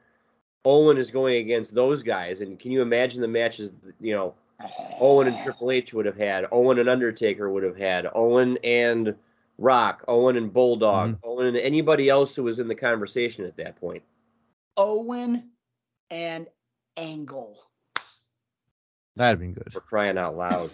Owen 0.65 0.97
is 0.97 1.11
going 1.11 1.37
against 1.37 1.73
those 1.75 2.03
guys. 2.03 2.41
And 2.41 2.59
can 2.59 2.71
you 2.71 2.81
imagine 2.81 3.21
the 3.21 3.27
matches, 3.27 3.71
you 3.99 4.13
know, 4.15 4.33
Owen 4.99 5.27
and 5.27 5.37
Triple 5.37 5.71
H 5.71 5.93
would 5.93 6.05
have 6.05 6.17
had, 6.17 6.47
Owen 6.51 6.79
and 6.79 6.89
Undertaker 6.89 7.49
would 7.49 7.63
have 7.63 7.77
had, 7.77 8.07
Owen 8.13 8.57
and 8.63 9.15
Rock, 9.57 10.03
Owen 10.07 10.35
and 10.37 10.51
Bulldog, 10.51 11.17
Owen 11.23 11.47
and 11.47 11.57
anybody 11.57 12.09
else 12.09 12.35
who 12.35 12.43
was 12.43 12.59
in 12.59 12.67
the 12.67 12.75
conversation 12.75 13.45
at 13.45 13.55
that 13.57 13.79
point. 13.79 14.03
Owen 14.77 15.51
and 16.09 16.47
Angle. 16.97 17.59
That'd 19.15 19.31
have 19.31 19.39
been 19.39 19.53
good. 19.53 19.71
For 19.71 19.81
crying 19.81 20.17
out 20.17 20.35
loud. 20.35 20.71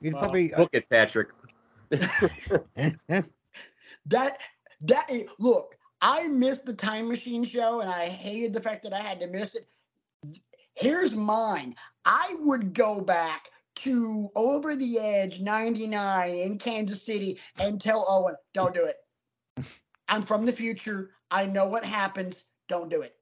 You'd 0.00 0.14
Wow. 0.14 0.20
probably. 0.20 0.52
uh, 0.52 0.56
Book 0.56 0.70
it, 0.72 0.88
Patrick. 0.88 1.28
That 4.06 4.38
that 4.82 5.10
look, 5.38 5.78
I 6.06 6.28
missed 6.28 6.66
the 6.66 6.74
time 6.74 7.08
machine 7.08 7.44
show 7.44 7.80
and 7.80 7.88
I 7.88 8.08
hated 8.08 8.52
the 8.52 8.60
fact 8.60 8.82
that 8.82 8.92
I 8.92 9.00
had 9.00 9.18
to 9.20 9.26
miss 9.26 9.54
it. 9.54 9.66
Here's 10.74 11.12
mine. 11.12 11.74
I 12.04 12.36
would 12.40 12.74
go 12.74 13.00
back 13.00 13.48
to 13.76 14.30
Over 14.34 14.76
the 14.76 14.98
Edge 14.98 15.40
99 15.40 16.34
in 16.34 16.58
Kansas 16.58 17.02
City 17.02 17.40
and 17.58 17.80
tell 17.80 18.04
Owen, 18.06 18.34
don't 18.52 18.74
do 18.74 18.84
it. 18.84 18.96
I'm 20.08 20.24
from 20.24 20.44
the 20.44 20.52
future. 20.52 21.12
I 21.30 21.46
know 21.46 21.66
what 21.66 21.86
happens. 21.86 22.50
Don't 22.68 22.90
do 22.90 23.00
it. 23.00 23.16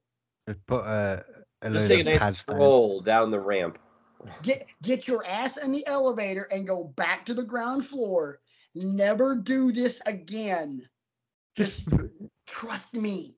Just 0.49 0.67
put 0.67 0.85
a, 0.85 1.25
a 1.63 1.71
Just 1.71 1.89
load 1.89 1.89
take 1.89 1.99
a 1.99 2.01
of 2.01 2.07
nice 2.07 2.19
pads 2.19 2.43
down. 2.43 3.05
down 3.05 3.31
the 3.31 3.39
ramp. 3.39 3.79
Get 4.43 4.67
get 4.83 5.07
your 5.07 5.25
ass 5.25 5.57
in 5.57 5.71
the 5.71 5.87
elevator 5.87 6.49
and 6.51 6.67
go 6.67 6.85
back 6.97 7.25
to 7.27 7.35
the 7.35 7.45
ground 7.45 7.87
floor. 7.87 8.41
Never 8.75 9.37
do 9.37 9.71
this 9.71 10.01
again. 10.07 10.89
Just 11.55 11.83
Trust 12.47 12.95
me. 12.95 13.37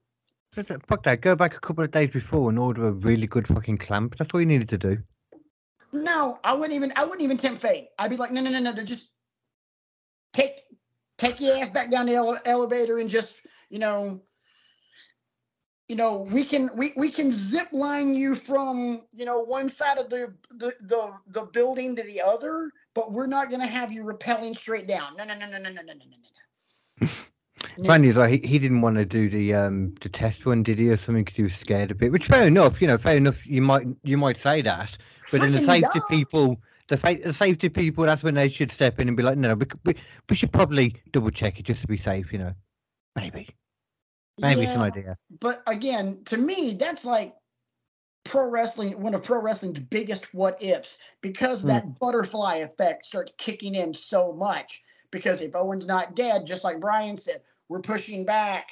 Uh, 0.57 0.63
Fuck 0.87 1.03
that. 1.05 1.21
Go 1.21 1.35
back 1.35 1.57
a 1.57 1.61
couple 1.61 1.85
of 1.85 1.91
days 1.91 2.11
before 2.11 2.49
and 2.51 2.59
order 2.59 2.89
a 2.89 2.93
really 2.93 3.27
good 3.27 3.47
fucking 3.47 3.79
clamp. 3.79 4.17
That's 4.17 4.33
all 4.33 4.41
you 4.41 4.47
needed 4.47 4.69
to 4.71 4.79
do. 4.79 4.99
No, 5.93 6.39
I 6.45 6.53
wouldn't 6.53 6.73
even. 6.73 6.93
I 6.97 7.05
wouldn't 7.05 7.23
even 7.23 7.37
tempt 7.37 7.63
fate. 7.63 7.89
I'd 7.99 8.11
be 8.11 8.17
like, 8.17 8.31
no, 8.31 8.41
no, 8.41 8.51
no, 8.51 8.59
no. 8.59 8.73
no, 8.73 8.85
Just 8.85 9.09
take 10.33 10.63
take 11.19 11.41
your 11.41 11.57
ass 11.57 11.71
back 11.71 11.91
down 11.91 12.07
the 12.07 12.15
ele- 12.15 12.41
elevator 12.45 12.99
and 12.99 13.09
just, 13.09 13.41
you 13.71 13.79
know, 13.79 14.21
you 15.89 15.97
know, 15.97 16.23
we 16.31 16.45
can 16.45 16.71
we 16.77 16.93
we 16.97 17.11
can 17.11 17.31
zip 17.31 17.69
line 17.73 18.15
you 18.15 18.35
from 18.35 19.03
you 19.13 19.25
know 19.25 19.41
one 19.41 19.69
side 19.69 19.99
of 19.99 20.09
the 20.11 20.35
the 20.51 20.73
the, 20.81 21.13
the 21.29 21.43
building 21.53 21.95
to 21.97 22.03
the 22.03 22.21
other, 22.21 22.71
but 22.95 23.13
we're 23.13 23.27
not 23.27 23.51
gonna 23.51 23.67
have 23.67 23.93
you 23.93 24.03
rappelling 24.03 24.57
straight 24.57 24.87
down. 24.89 25.17
No, 25.17 25.25
no, 25.25 25.35
no, 25.37 25.47
no, 25.47 25.59
no, 25.59 25.71
no, 25.71 25.71
no, 25.71 25.83
no, 25.83 25.95
no, 25.95 26.05
no, 27.01 27.09
No. 27.79 27.89
Funny 27.89 28.09
as 28.11 28.17
well, 28.17 28.29
he, 28.29 28.39
he 28.39 28.59
didn't 28.59 28.81
want 28.81 28.97
to 28.97 29.05
do 29.05 29.29
the 29.29 29.55
um 29.55 29.95
the 30.01 30.09
test 30.09 30.47
one, 30.47 30.63
did 30.63 30.79
he, 30.79 30.91
or 30.91 30.97
something? 30.97 31.25
Because 31.25 31.37
he 31.37 31.43
was 31.43 31.55
scared 31.55 31.91
a 31.91 31.95
bit. 31.95 32.13
Which 32.13 32.27
fair 32.27 32.47
enough, 32.47 32.81
you 32.81 32.87
know, 32.89 32.99
fair 32.99 33.17
enough. 33.17 33.47
You 33.47 33.63
might 33.63 33.87
you 34.03 34.17
might 34.17 34.39
say 34.39 34.63
that, 34.63 34.97
but 35.31 35.41
then 35.41 35.53
the 35.53 35.61
safety 35.61 35.99
yeah. 35.99 36.01
people, 36.09 36.61
the, 36.89 36.97
fa- 36.97 37.19
the 37.25 37.33
safety 37.33 37.69
people, 37.69 38.05
that's 38.05 38.23
when 38.23 38.35
they 38.35 38.49
should 38.49 38.71
step 38.73 39.01
in 39.01 39.09
and 39.09 39.17
be 39.17 39.23
like, 39.23 39.39
no, 39.39 39.55
we, 39.55 39.67
we, 39.85 39.95
we 40.29 40.37
should 40.37 40.53
probably 40.53 41.01
double 41.13 41.31
check 41.31 41.59
it 41.59 41.65
just 41.65 41.81
to 41.83 41.87
be 41.87 41.97
safe, 41.97 42.33
you 42.33 42.39
know. 42.39 42.53
Maybe, 43.17 43.49
maybe 44.41 44.65
it's 44.65 44.75
an 44.75 44.83
idea. 44.83 45.17
but 45.41 45.63
again, 45.67 46.23
to 46.27 46.37
me, 46.37 46.77
that's 46.79 47.05
like 47.05 47.35
pro 48.25 48.49
wrestling, 48.49 49.01
one 49.01 49.15
of 49.15 49.23
pro 49.23 49.41
wrestling's 49.41 49.79
biggest 49.79 50.33
what 50.35 50.61
ifs, 50.63 50.99
because 51.21 51.63
Hmm. 51.63 51.69
that 51.69 51.99
butterfly 51.99 52.57
effect 52.57 53.07
starts 53.07 53.33
kicking 53.39 53.75
in 53.75 53.95
so 53.95 54.33
much. 54.33 54.83
Because 55.11 55.41
if 55.41 55.55
Owen's 55.55 55.87
not 55.87 56.17
dead, 56.17 56.45
just 56.45 56.65
like 56.65 56.81
Brian 56.81 57.17
said, 57.17 57.41
we're 57.69 57.81
pushing 57.81 58.25
back. 58.25 58.69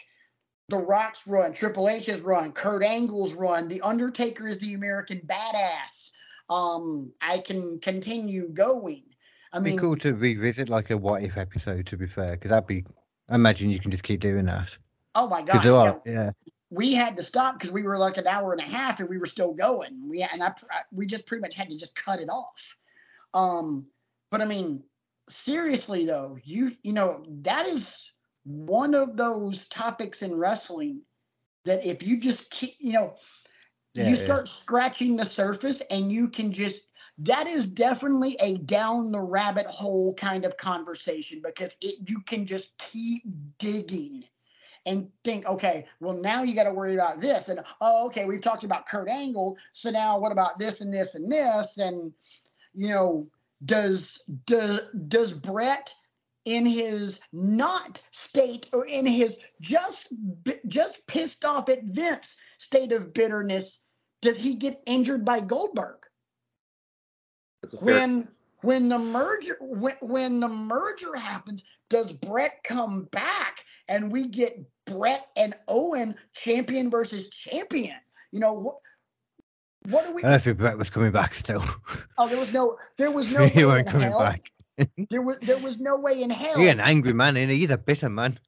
The 0.69 0.79
Rock's 0.79 1.27
run, 1.27 1.53
Triple 1.53 1.89
H's 1.89 2.21
run, 2.21 2.53
Kurt 2.53 2.83
Angle's 2.83 3.35
run, 3.35 3.69
The 3.69 3.81
Undertaker 3.83 4.49
is 4.49 4.59
the 4.59 4.75
American 4.75 5.21
badass. 5.27 6.11
Um, 6.49 7.13
I 7.21 7.39
can 7.39 7.79
continue 7.81 8.49
going. 8.49 9.03
I 9.53 9.59
It'd 9.59 9.65
mean, 9.65 9.77
be 9.77 9.81
cool 9.81 9.97
to 9.97 10.15
revisit 10.15 10.69
like 10.69 10.91
a 10.91 10.97
what 10.97 11.23
if 11.23 11.37
episode. 11.37 11.87
To 11.87 11.97
be 11.97 12.07
fair, 12.07 12.31
because 12.33 12.51
that'd 12.51 12.67
be. 12.67 12.85
I 13.29 13.35
imagine 13.35 13.71
you 13.71 13.81
can 13.81 13.91
just 13.91 14.03
keep 14.03 14.21
doing 14.21 14.47
that. 14.47 14.77
oh 15.15 15.29
my 15.29 15.43
god, 15.43 15.65
you 15.65 15.71
know, 15.71 16.03
yeah. 16.07 16.31
we 16.71 16.95
had 16.95 17.17
to 17.19 17.23
stop 17.23 17.59
because 17.59 17.71
we 17.71 17.83
were 17.83 17.99
like 17.99 18.17
an 18.17 18.27
hour 18.27 18.53
and 18.53 18.61
a 18.61 18.69
half 18.71 18.99
and 19.01 19.09
we 19.09 19.19
were 19.19 19.27
still 19.27 19.53
going. 19.53 20.09
We 20.09 20.23
and 20.23 20.43
I 20.43 20.49
I- 20.49 20.83
we 20.91 21.07
just 21.07 21.27
pretty 21.27 21.43
much 21.43 21.55
had 21.55 21.69
to 21.69 21.77
just 21.77 21.95
cut 21.95 22.21
it 22.21 22.29
off. 22.31 22.77
Um, 23.35 23.87
but 24.31 24.41
I 24.41 24.47
mean, 24.47 24.85
seriously 25.29 26.07
though, 26.07 26.39
you 26.45 26.73
you 26.83 26.93
know 26.93 27.25
that 27.43 27.67
is 27.67 28.12
one 28.45 28.95
of 28.95 29.17
those 29.17 29.69
topics 29.69 30.23
in 30.23 30.35
wrestling 30.37 31.03
that 31.65 31.85
if 31.87 32.03
you 32.03 32.17
just 32.19 32.51
keep 32.51 32.75
you 32.79 32.93
know 32.93 33.15
Yeah, 33.95 34.05
you 34.05 34.17
yeah. 34.17 34.23
start 34.25 34.49
scratching 34.49 35.17
the 35.17 35.27
surface 35.27 35.81
and 35.91 36.11
you 36.11 36.29
can 36.29 36.53
just 36.53 36.87
that 37.19 37.47
is 37.47 37.67
definitely 37.67 38.37
a 38.41 38.57
down 38.59 39.13
the 39.13 39.21
rabbit 39.21 39.67
hole 39.67 40.15
kind 40.15 40.45
of 40.45 40.57
conversation 40.57 41.41
because 41.45 41.75
it 41.81 42.09
you 42.09 42.21
can 42.23 42.47
just 42.47 42.77
keep 42.79 43.23
digging 43.59 44.25
and 44.87 45.09
think, 45.23 45.47
okay, 45.47 45.87
well 46.01 46.15
now 46.15 46.43
you 46.43 46.55
got 46.55 46.65
to 46.65 46.73
worry 46.73 46.95
about 46.95 47.21
this, 47.21 47.49
and 47.49 47.61
oh, 47.81 48.07
okay, 48.07 48.25
we've 48.25 48.41
talked 48.41 48.65
about 48.65 48.89
Kurt 48.89 49.09
Angle, 49.09 49.57
so 49.73 49.91
now 49.91 50.19
what 50.19 50.33
about 50.33 50.59
this 50.59 50.81
and 50.81 50.93
this 50.93 51.15
and 51.15 51.31
this, 51.31 51.79
and 51.79 52.13
you 52.75 52.89
know, 52.89 53.27
does 53.65 54.25
does 54.47 54.81
does 55.07 55.33
Bret 55.33 55.93
in 56.45 56.67
his 56.67 57.21
not 57.33 58.01
state 58.11 58.69
or 58.73 58.87
in 58.87 59.07
his 59.07 59.37
just 59.61 60.15
just 60.67 61.07
pissed 61.07 61.45
off 61.45 61.69
at 61.69 61.85
Vince 61.85 62.35
state 62.59 62.93
of 62.93 63.13
bitterness, 63.13 63.83
does 64.21 64.37
he 64.37 64.55
get 64.55 64.83
injured 64.87 65.25
by 65.25 65.41
Goldberg? 65.41 65.99
That's 67.63 67.75
a 67.75 67.79
fair. 67.79 67.95
when 67.95 68.29
when 68.63 68.89
the 68.89 68.99
merger 68.99 69.57
when, 69.61 69.97
when 70.01 70.41
the 70.41 70.49
merger 70.49 71.15
happens 71.17 71.63
does 71.91 72.13
bret 72.13 72.63
come 72.65 73.05
back 73.13 73.59
and 73.89 74.11
we 74.11 74.29
get 74.29 74.57
bret 74.87 75.29
and 75.37 75.55
owen 75.69 76.15
champion 76.33 76.91
versus 76.91 77.29
champion 77.31 77.97
you 78.33 78.41
know 78.41 78.55
what 78.55 78.77
what 79.89 80.07
do 80.07 80.15
we 80.15 80.23
I 80.25 80.31
don't 80.31 80.43
think 80.43 80.59
Bret 80.59 80.79
was 80.79 80.91
coming 80.91 81.11
back 81.11 81.35
still. 81.35 81.65
oh 82.19 82.29
there 82.29 82.39
was 82.39 82.53
no 82.53 82.79
there 82.99 83.11
was 83.11 83.31
no 83.33 83.47
he 83.47 83.65
weren't 83.65 83.89
coming 83.89 84.09
hell. 84.09 84.19
back. 84.21 84.51
there 85.11 85.23
was 85.23 85.39
there 85.41 85.59
was 85.59 85.79
no 85.79 85.99
way 85.99 86.23
in 86.23 86.31
hell 86.31 86.59
He's 86.59 86.71
an 86.71 86.81
angry 86.81 87.13
man, 87.13 87.37
and 87.37 87.51
he's 87.51 87.71
a 87.71 87.79
bitter 87.79 88.09
man. 88.09 88.39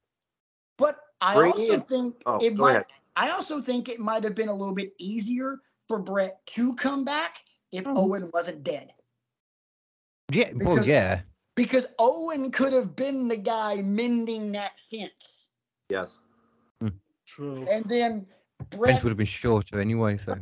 but 0.78 0.98
i 1.20 1.34
Bring 1.34 1.52
also 1.52 1.74
in- 1.74 1.80
think 1.80 2.22
Oh, 2.26 2.38
it 2.42 2.56
might 2.56 2.70
ahead. 2.72 2.86
i 3.16 3.30
also 3.30 3.60
think 3.60 3.88
it 3.88 4.00
might 4.00 4.24
have 4.24 4.34
been 4.34 4.48
a 4.48 4.54
little 4.54 4.74
bit 4.74 4.92
easier 4.98 5.60
for 5.88 5.98
bret 6.00 6.44
to 6.46 6.74
come 6.74 7.04
back 7.04 7.38
if 7.72 7.84
Mhm. 7.84 7.96
owen 7.96 8.30
wasn't 8.32 8.64
dead 8.64 8.90
Yeah, 10.32 10.50
well, 10.54 10.74
Because- 10.74 10.86
yeah. 10.88 11.20
because 11.54 11.86
owen 11.98 12.50
could 12.50 12.72
have 12.72 12.96
been 12.96 13.28
the 13.28 13.36
guy 13.36 13.76
mending 13.82 14.52
that 14.52 14.72
fence 14.90 15.50
Yes. 15.90 16.20
True. 17.26 17.66
and 17.70 17.84
then 17.88 18.26
Fence 18.58 18.76
Bret, 18.76 19.02
would 19.02 19.10
have 19.10 19.16
been 19.16 19.26
shorter 19.26 19.80
anyway, 19.80 20.18
so. 20.24 20.36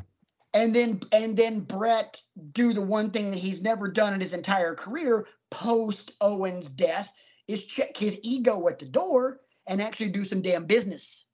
and 0.54 0.74
then 0.74 1.00
and 1.12 1.36
then 1.36 1.60
Bret 1.60 2.20
do 2.52 2.72
the 2.72 2.82
one 2.82 3.10
thing 3.10 3.30
that 3.30 3.38
he's 3.38 3.60
never 3.62 3.88
done 3.88 4.14
in 4.14 4.20
his 4.20 4.32
entire 4.34 4.74
career 4.74 5.26
post 5.52 6.12
Owen's 6.20 6.68
death 6.68 7.12
is 7.46 7.64
check 7.64 7.96
his 7.96 8.18
ego 8.22 8.68
at 8.68 8.78
the 8.78 8.86
door 8.86 9.40
and 9.66 9.80
actually 9.80 10.08
do 10.08 10.24
some 10.24 10.42
damn 10.42 10.66
business. 10.66 11.26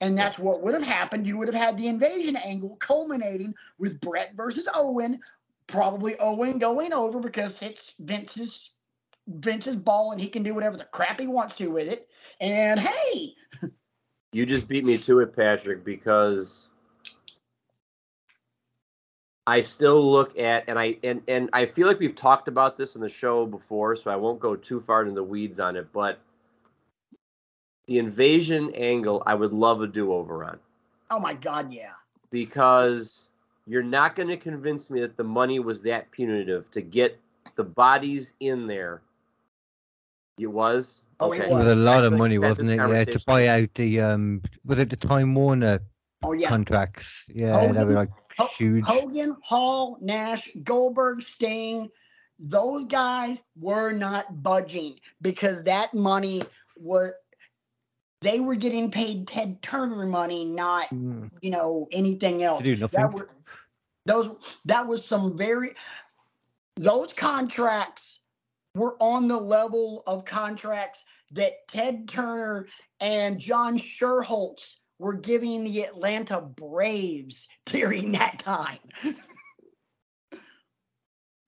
And 0.00 0.16
that's 0.16 0.38
what 0.38 0.62
would 0.62 0.74
have 0.74 0.82
happened. 0.82 1.26
You 1.26 1.36
would 1.38 1.48
have 1.48 1.54
had 1.54 1.76
the 1.76 1.88
invasion 1.88 2.36
angle 2.36 2.76
culminating 2.76 3.54
with 3.78 4.00
Bret 4.00 4.32
versus 4.36 4.68
Owen, 4.74 5.20
probably 5.66 6.14
Owen 6.18 6.58
going 6.58 6.92
over 6.92 7.20
because 7.20 7.60
it's 7.62 7.94
Vince's 8.00 8.72
Vince's 9.26 9.76
ball 9.76 10.12
and 10.12 10.20
He 10.20 10.28
can 10.28 10.42
do 10.42 10.54
whatever 10.54 10.76
the 10.76 10.84
crap 10.84 11.20
he 11.20 11.26
wants 11.26 11.56
to 11.56 11.68
with 11.68 11.88
it. 11.88 12.08
And 12.40 12.80
hey, 12.80 13.34
You 14.32 14.46
just 14.46 14.68
beat 14.68 14.84
me 14.84 14.98
to 14.98 15.20
it, 15.20 15.34
Patrick, 15.34 15.84
because 15.84 16.67
I 19.48 19.62
still 19.62 20.12
look 20.12 20.38
at 20.38 20.64
and 20.68 20.78
I 20.78 20.98
and 21.02 21.22
and 21.26 21.48
I 21.54 21.64
feel 21.64 21.86
like 21.86 21.98
we've 21.98 22.14
talked 22.14 22.48
about 22.48 22.76
this 22.76 22.96
in 22.96 23.00
the 23.00 23.08
show 23.08 23.46
before, 23.46 23.96
so 23.96 24.10
I 24.10 24.16
won't 24.16 24.40
go 24.40 24.54
too 24.54 24.78
far 24.78 25.00
into 25.02 25.14
the 25.14 25.24
weeds 25.24 25.58
on 25.58 25.74
it, 25.74 25.90
but 25.92 26.18
the 27.86 27.98
invasion 27.98 28.70
angle 28.74 29.22
I 29.24 29.34
would 29.34 29.54
love 29.54 29.80
a 29.80 29.86
do-over 29.86 30.44
on 30.44 30.58
oh 31.10 31.18
my 31.18 31.32
God, 31.32 31.72
yeah. 31.72 31.92
because 32.30 33.28
you're 33.66 33.82
not 33.82 34.14
going 34.14 34.28
to 34.28 34.36
convince 34.36 34.90
me 34.90 35.00
that 35.00 35.16
the 35.16 35.24
money 35.24 35.58
was 35.60 35.80
that 35.82 36.10
punitive 36.10 36.70
to 36.72 36.82
get 36.82 37.18
the 37.54 37.64
bodies 37.64 38.34
in 38.40 38.66
there. 38.66 39.00
It 40.38 40.46
was. 40.46 41.02
Oh, 41.20 41.32
it 41.32 41.40
It 41.40 41.48
was. 41.48 41.64
was 41.64 41.72
a 41.72 41.74
lot 41.74 42.04
of 42.04 42.12
money, 42.12 42.38
wasn't 42.38 42.70
it? 42.70 42.76
Yeah, 42.76 43.04
to 43.04 43.20
buy 43.26 43.48
out 43.48 43.72
the 43.74 44.00
um, 44.00 44.42
was 44.64 44.78
it 44.78 44.90
the 44.90 44.96
Time 44.96 45.34
Warner 45.34 45.80
Oh 46.22 46.32
yeah. 46.32 46.48
contracts? 46.48 47.24
Yeah, 47.28 47.72
they 47.72 47.84
were 47.84 47.92
like 47.92 48.10
huge. 48.56 48.84
Hogan, 48.84 49.36
Hall, 49.42 49.98
Nash, 50.00 50.50
Goldberg, 50.62 51.22
Sting, 51.22 51.88
those 52.38 52.84
guys 52.84 53.42
were 53.56 53.92
not 53.92 54.42
budging 54.42 54.98
because 55.20 55.62
that 55.64 55.94
money 55.94 56.42
was 56.76 57.12
they 58.20 58.40
were 58.40 58.56
getting 58.56 58.90
paid 58.90 59.28
Ted 59.28 59.62
Turner 59.62 60.06
money, 60.06 60.44
not 60.44 60.88
Mm, 60.90 61.30
you 61.40 61.50
know 61.50 61.86
anything 61.92 62.42
else. 62.42 62.64
To 62.64 62.74
do 62.74 62.88
That 62.88 63.12
were 63.12 63.28
those 64.06 64.58
that 64.64 64.86
was 64.86 65.04
some 65.04 65.36
very 65.36 65.70
those 66.76 67.12
contracts 67.12 68.20
were 68.74 68.96
on 69.00 69.28
the 69.28 69.36
level 69.36 70.02
of 70.06 70.24
contracts 70.24 71.02
that 71.32 71.66
Ted 71.68 72.08
Turner 72.08 72.66
and 73.00 73.38
John 73.38 73.78
Schuerholz 73.78 74.77
were 74.98 75.14
giving 75.14 75.64
the 75.64 75.82
Atlanta 75.82 76.40
Braves 76.40 77.48
during 77.66 78.12
that 78.12 78.38
time. 78.38 78.78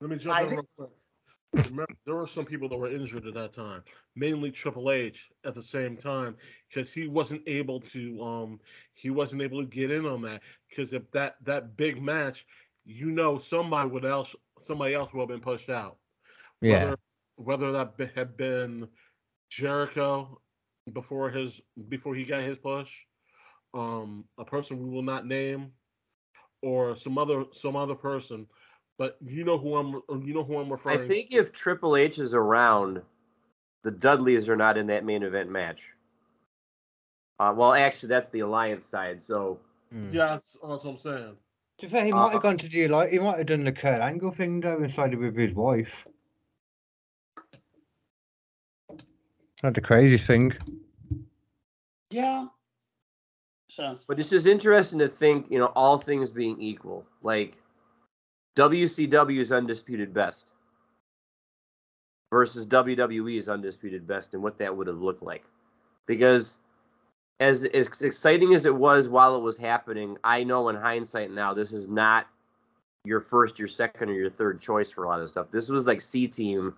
Let 0.00 0.10
me 0.10 0.16
jump 0.16 0.36
Isaac? 0.38 0.52
in 0.52 0.56
real 0.56 0.68
quick. 0.78 0.90
Remember, 1.52 1.86
there 2.06 2.14
were 2.14 2.28
some 2.28 2.44
people 2.44 2.68
that 2.68 2.76
were 2.76 2.90
injured 2.90 3.26
at 3.26 3.34
that 3.34 3.52
time, 3.52 3.82
mainly 4.14 4.52
Triple 4.52 4.92
H 4.92 5.30
at 5.44 5.52
the 5.54 5.62
same 5.62 5.96
time, 5.96 6.36
because 6.68 6.92
he 6.92 7.08
wasn't 7.08 7.42
able 7.46 7.80
to 7.80 8.22
um 8.22 8.60
he 8.94 9.10
wasn't 9.10 9.42
able 9.42 9.60
to 9.60 9.66
get 9.66 9.90
in 9.90 10.06
on 10.06 10.22
that. 10.22 10.42
Because 10.68 10.92
if 10.92 11.10
that 11.10 11.36
that 11.44 11.76
big 11.76 12.00
match, 12.00 12.46
you 12.84 13.10
know 13.10 13.36
somebody 13.38 13.90
would 13.90 14.04
else 14.04 14.36
somebody 14.60 14.94
else 14.94 15.12
would 15.12 15.20
have 15.22 15.28
been 15.28 15.40
pushed 15.40 15.70
out. 15.70 15.96
Yeah, 16.60 16.84
Whether 16.84 16.96
whether 17.36 17.72
that 17.72 17.96
be- 17.96 18.10
had 18.14 18.36
been 18.36 18.86
Jericho 19.50 20.40
before 20.92 21.30
his 21.30 21.60
before 21.88 22.14
he 22.14 22.24
got 22.24 22.42
his 22.42 22.58
push, 22.58 22.92
um, 23.74 24.24
a 24.38 24.44
person 24.44 24.82
we 24.82 24.90
will 24.90 25.02
not 25.02 25.26
name, 25.26 25.72
or 26.62 26.96
some 26.96 27.18
other 27.18 27.44
some 27.52 27.76
other 27.76 27.94
person, 27.94 28.46
but 28.98 29.16
you 29.24 29.44
know 29.44 29.58
who 29.58 29.76
I'm 29.76 30.02
you 30.26 30.34
know 30.34 30.44
who 30.44 30.58
I'm 30.58 30.70
referring. 30.70 30.94
I 30.96 31.00
referring. 31.00 31.08
think 31.08 31.32
if 31.32 31.52
Triple 31.52 31.96
H 31.96 32.18
is 32.18 32.34
around, 32.34 33.02
the 33.82 33.90
Dudleys 33.90 34.48
are 34.48 34.56
not 34.56 34.76
in 34.76 34.86
that 34.88 35.04
main 35.04 35.22
event 35.22 35.50
match. 35.50 35.88
Uh, 37.38 37.54
well, 37.56 37.72
actually, 37.72 38.08
that's 38.10 38.28
the 38.28 38.40
Alliance 38.40 38.86
side. 38.86 39.20
So 39.20 39.58
Mm. 39.92 40.12
Yeah, 40.12 40.26
that's, 40.26 40.52
that's 40.52 40.84
what 40.84 40.86
I'm 40.86 40.96
saying. 40.96 41.36
To 41.78 41.86
be 41.86 41.90
fair, 41.90 42.04
he 42.04 42.12
Uh, 42.12 42.16
might 42.16 42.32
have 42.32 42.42
gone 42.42 42.58
to 42.58 42.68
do 42.68 42.86
like 42.88 43.10
he 43.10 43.18
might 43.18 43.38
have 43.38 43.46
done 43.46 43.64
the 43.64 43.72
Kurt 43.72 44.00
Angle 44.00 44.30
thing 44.30 44.60
though, 44.60 44.76
and 44.76 44.92
sided 44.92 45.18
with 45.18 45.36
his 45.36 45.52
wife. 45.52 46.06
Not 49.62 49.74
the 49.74 49.80
craziest 49.80 50.26
thing. 50.26 50.54
Yeah. 52.10 52.46
So 53.70 53.96
But 54.08 54.18
it's 54.18 54.30
just 54.30 54.46
interesting 54.46 54.98
to 54.98 55.08
think, 55.08 55.50
you 55.50 55.58
know, 55.58 55.72
all 55.76 55.96
things 55.96 56.28
being 56.28 56.60
equal, 56.60 57.06
like 57.22 57.60
WCW's 58.56 59.52
undisputed 59.52 60.12
best 60.12 60.52
versus 62.32 62.66
WWE's 62.66 63.48
undisputed 63.48 64.06
best, 64.06 64.34
and 64.34 64.42
what 64.42 64.58
that 64.58 64.76
would 64.76 64.88
have 64.88 64.98
looked 64.98 65.22
like. 65.22 65.44
Because 66.06 66.58
as 67.38 67.64
as 67.66 68.02
exciting 68.02 68.54
as 68.54 68.66
it 68.66 68.74
was 68.74 69.08
while 69.08 69.36
it 69.36 69.40
was 69.40 69.56
happening, 69.56 70.16
I 70.24 70.42
know 70.42 70.68
in 70.68 70.74
hindsight 70.74 71.30
now 71.30 71.54
this 71.54 71.72
is 71.72 71.86
not 71.86 72.26
your 73.04 73.20
first, 73.20 73.58
your 73.58 73.68
second, 73.68 74.10
or 74.10 74.14
your 74.14 74.30
third 74.30 74.60
choice 74.60 74.90
for 74.90 75.04
a 75.04 75.08
lot 75.08 75.20
of 75.20 75.28
stuff. 75.28 75.46
This 75.52 75.68
was 75.68 75.86
like 75.86 76.00
C 76.00 76.26
team. 76.26 76.76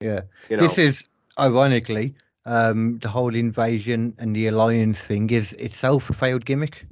Yeah. 0.00 0.20
You 0.50 0.58
know, 0.58 0.62
This 0.62 0.78
is 0.78 1.08
ironically, 1.38 2.14
um, 2.48 2.98
the 2.98 3.08
whole 3.08 3.34
invasion 3.34 4.14
and 4.18 4.34
the 4.34 4.46
alliance 4.46 4.98
thing 4.98 5.28
is 5.30 5.52
itself 5.54 6.08
a 6.08 6.14
failed 6.14 6.44
gimmick. 6.46 6.86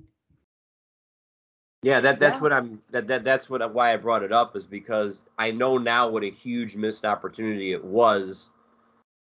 Yeah, 1.82 2.00
that 2.00 2.20
that's 2.20 2.36
Yeah. 2.36 2.42
what 2.42 2.52
I'm 2.52 2.82
that, 2.90 3.07
that 3.07 3.24
that's 3.24 3.48
what 3.48 3.72
why 3.72 3.92
I 3.92 3.96
brought 3.96 4.22
it 4.22 4.32
up 4.32 4.54
is 4.57 4.66
because 4.66 5.24
I 5.38 5.50
know 5.50 5.78
now 5.78 6.09
what 6.09 6.24
a 6.24 6.30
huge 6.30 6.76
missed 6.76 7.04
opportunity 7.04 7.72
it 7.72 7.84
was 7.84 8.50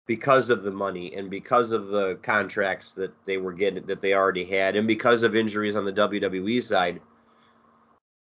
because 0.06 0.50
of 0.50 0.62
the 0.62 0.70
money 0.70 1.14
and 1.14 1.30
because 1.30 1.72
of 1.72 1.88
the 1.88 2.18
contracts 2.22 2.94
that 2.94 3.12
they 3.24 3.38
were 3.38 3.52
getting 3.52 3.86
that 3.86 4.00
they 4.00 4.14
already 4.14 4.44
had 4.44 4.76
and 4.76 4.86
because 4.86 5.22
of 5.22 5.34
injuries 5.34 5.76
on 5.76 5.84
the 5.84 5.92
WWE 5.92 6.62
side. 6.62 7.00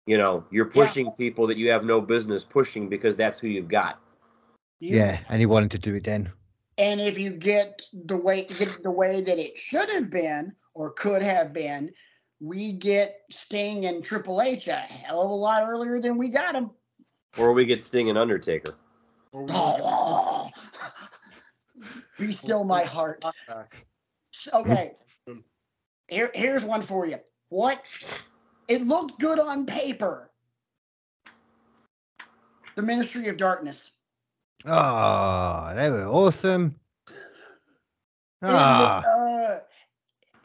You 0.06 0.18
know, 0.18 0.44
you're 0.50 0.70
Yeah. 0.74 0.86
pushing 0.86 1.10
people 1.12 1.46
that 1.48 1.56
you 1.56 1.70
have 1.70 1.84
no 1.84 2.00
business 2.00 2.44
pushing 2.44 2.88
because 2.88 3.16
that's 3.16 3.38
who 3.38 3.48
you've 3.48 3.68
got. 3.68 4.00
Yeah, 4.80 5.20
and 5.28 5.40
he 5.40 5.46
wanted 5.46 5.70
to 5.72 5.78
do 5.78 5.94
it 5.94 6.04
then. 6.04 6.32
And 6.80 6.98
if 6.98 7.18
you 7.18 7.32
get 7.32 7.82
the 7.92 8.16
way 8.16 8.46
get 8.46 8.82
the 8.82 8.90
way 8.90 9.20
that 9.20 9.38
it 9.38 9.58
should 9.58 9.90
have 9.90 10.08
been 10.08 10.54
or 10.72 10.92
could 10.92 11.22
have 11.22 11.52
been, 11.52 11.92
we 12.40 12.72
get 12.72 13.20
Sting 13.30 13.84
and 13.84 14.02
Triple 14.02 14.40
H 14.40 14.66
a 14.66 14.76
hell 14.76 15.20
of 15.20 15.30
a 15.30 15.34
lot 15.34 15.68
earlier 15.68 16.00
than 16.00 16.16
we 16.16 16.30
got 16.30 16.54
them. 16.54 16.70
Or 17.36 17.52
we 17.52 17.66
get 17.66 17.82
Sting 17.82 18.08
and 18.08 18.16
Undertaker. 18.16 18.76
We 19.32 19.44
Oh, 19.50 20.48
be 22.18 22.32
still 22.32 22.64
my 22.64 22.82
heart. 22.82 23.22
Okay, 24.54 24.92
here, 26.08 26.30
here's 26.34 26.64
one 26.64 26.80
for 26.80 27.06
you. 27.06 27.18
What? 27.50 27.82
It 28.68 28.80
looked 28.80 29.20
good 29.20 29.38
on 29.38 29.66
paper. 29.66 30.30
The 32.74 32.82
Ministry 32.82 33.28
of 33.28 33.36
Darkness. 33.36 33.99
Oh, 34.66 35.72
they 35.74 35.90
were 35.90 36.06
awesome. 36.06 36.76
It 38.42 38.46
was, 38.46 38.52
Ah, 38.52 39.02
uh, 39.02 39.58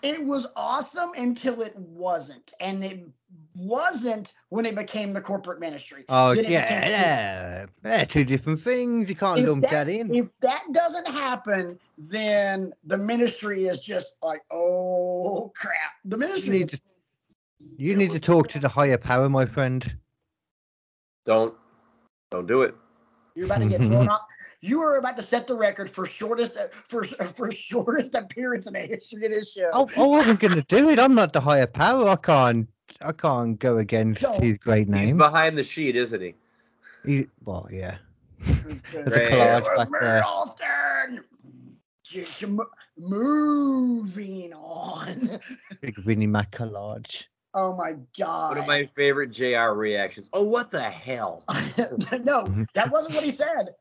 it 0.01 0.23
was 0.23 0.47
awesome 0.55 1.11
until 1.17 1.61
it 1.61 1.75
wasn't, 1.77 2.53
and 2.59 2.83
it 2.83 3.07
wasn't 3.55 4.33
when 4.49 4.65
it 4.65 4.75
became 4.75 5.13
the 5.13 5.21
corporate 5.21 5.59
ministry. 5.59 6.03
oh 6.09 6.31
it 6.31 6.47
yeah, 6.47 6.81
became- 6.81 6.91
yeah, 6.91 7.65
they're 7.81 8.05
two 8.05 8.23
different 8.25 8.61
things. 8.61 9.07
You 9.09 9.15
can't 9.15 9.39
If 9.39 9.47
lump 9.47 9.61
that- 9.63 9.71
that 9.71 9.89
in. 9.89 10.13
If 10.13 10.29
that 10.41 10.63
doesn't 10.73 11.07
happen, 11.07 11.79
then 11.97 12.73
the 12.83 12.97
ministry 12.97 13.65
is 13.65 13.79
just 13.83 14.15
like, 14.21 14.41
oh 14.51 15.51
crap. 15.55 15.93
The 16.03 16.17
You 16.17 16.19
ministry. 16.19 16.49
need 16.49 16.69
to, 16.69 16.79
you 17.59 17.95
need 17.95 18.11
to 18.11 18.19
talk 18.19 18.49
to 18.49 18.59
the 18.59 18.69
higher 18.69 18.97
power, 18.97 19.29
my 19.29 19.45
friend. 19.45 19.97
Don't 21.25 21.53
don't 22.29 22.45
do 22.45 22.61
it. 22.63 22.75
You're 23.35 23.47
about 23.47 23.59
to 23.59 23.67
get 23.67 23.81
mm-hmm. 23.81 23.91
thrown 23.91 24.09
off. 24.09 24.21
You 24.61 24.81
are 24.81 24.97
about 24.97 25.17
to 25.17 25.23
set 25.23 25.45
the 25.45 25.55
record 25.55 25.89
for 25.89 26.05
shortest 26.05 26.57
for 26.87 27.03
for 27.03 27.51
shortest 27.51 28.15
appearance 28.15 28.65
in 28.65 28.73
the 28.73 28.79
history 28.79 29.25
of 29.25 29.31
this 29.31 29.51
show. 29.51 29.69
Oh, 29.73 29.89
oh 29.97 30.13
I 30.13 30.17
wasn't 30.19 30.39
going 30.39 30.55
to 30.55 30.61
do 30.63 30.89
it. 30.89 30.99
I'm 30.99 31.13
not 31.13 31.33
the 31.33 31.41
higher 31.41 31.67
power. 31.67 32.07
I 32.09 32.15
can't. 32.15 32.67
I 33.01 33.11
can't 33.11 33.59
go 33.59 33.77
against 33.77 34.21
No. 34.21 34.39
his 34.39 34.57
great 34.57 34.87
name. 34.87 35.07
He's 35.07 35.17
behind 35.17 35.57
the 35.57 35.63
sheet, 35.63 35.97
isn't 35.97 36.21
he? 36.21 36.33
He, 37.03 37.27
well, 37.43 37.67
yeah. 37.69 37.97
There's 38.39 39.07
a 39.07 39.25
collage 39.29 39.75
back 39.75 39.89
there. 39.99 41.23
Just 42.03 42.47
mo- 42.47 42.69
moving 42.97 44.53
on. 44.53 45.39
Big 45.81 45.97
Vinnie 45.97 46.27
Mac 46.27 46.51
collage. 46.51 47.25
Oh 47.55 47.73
my 47.75 47.95
god. 48.17 48.49
One 48.49 48.57
of 48.59 48.67
my 48.67 48.85
favorite 48.85 49.31
JR 49.31 49.71
reactions. 49.71 50.29
Oh, 50.33 50.43
what 50.43 50.71
the 50.71 50.81
hell? 50.83 51.45
no, 52.23 52.65
that 52.73 52.91
wasn't 52.91 53.15
what 53.15 53.23
he 53.23 53.31
said. 53.31 53.73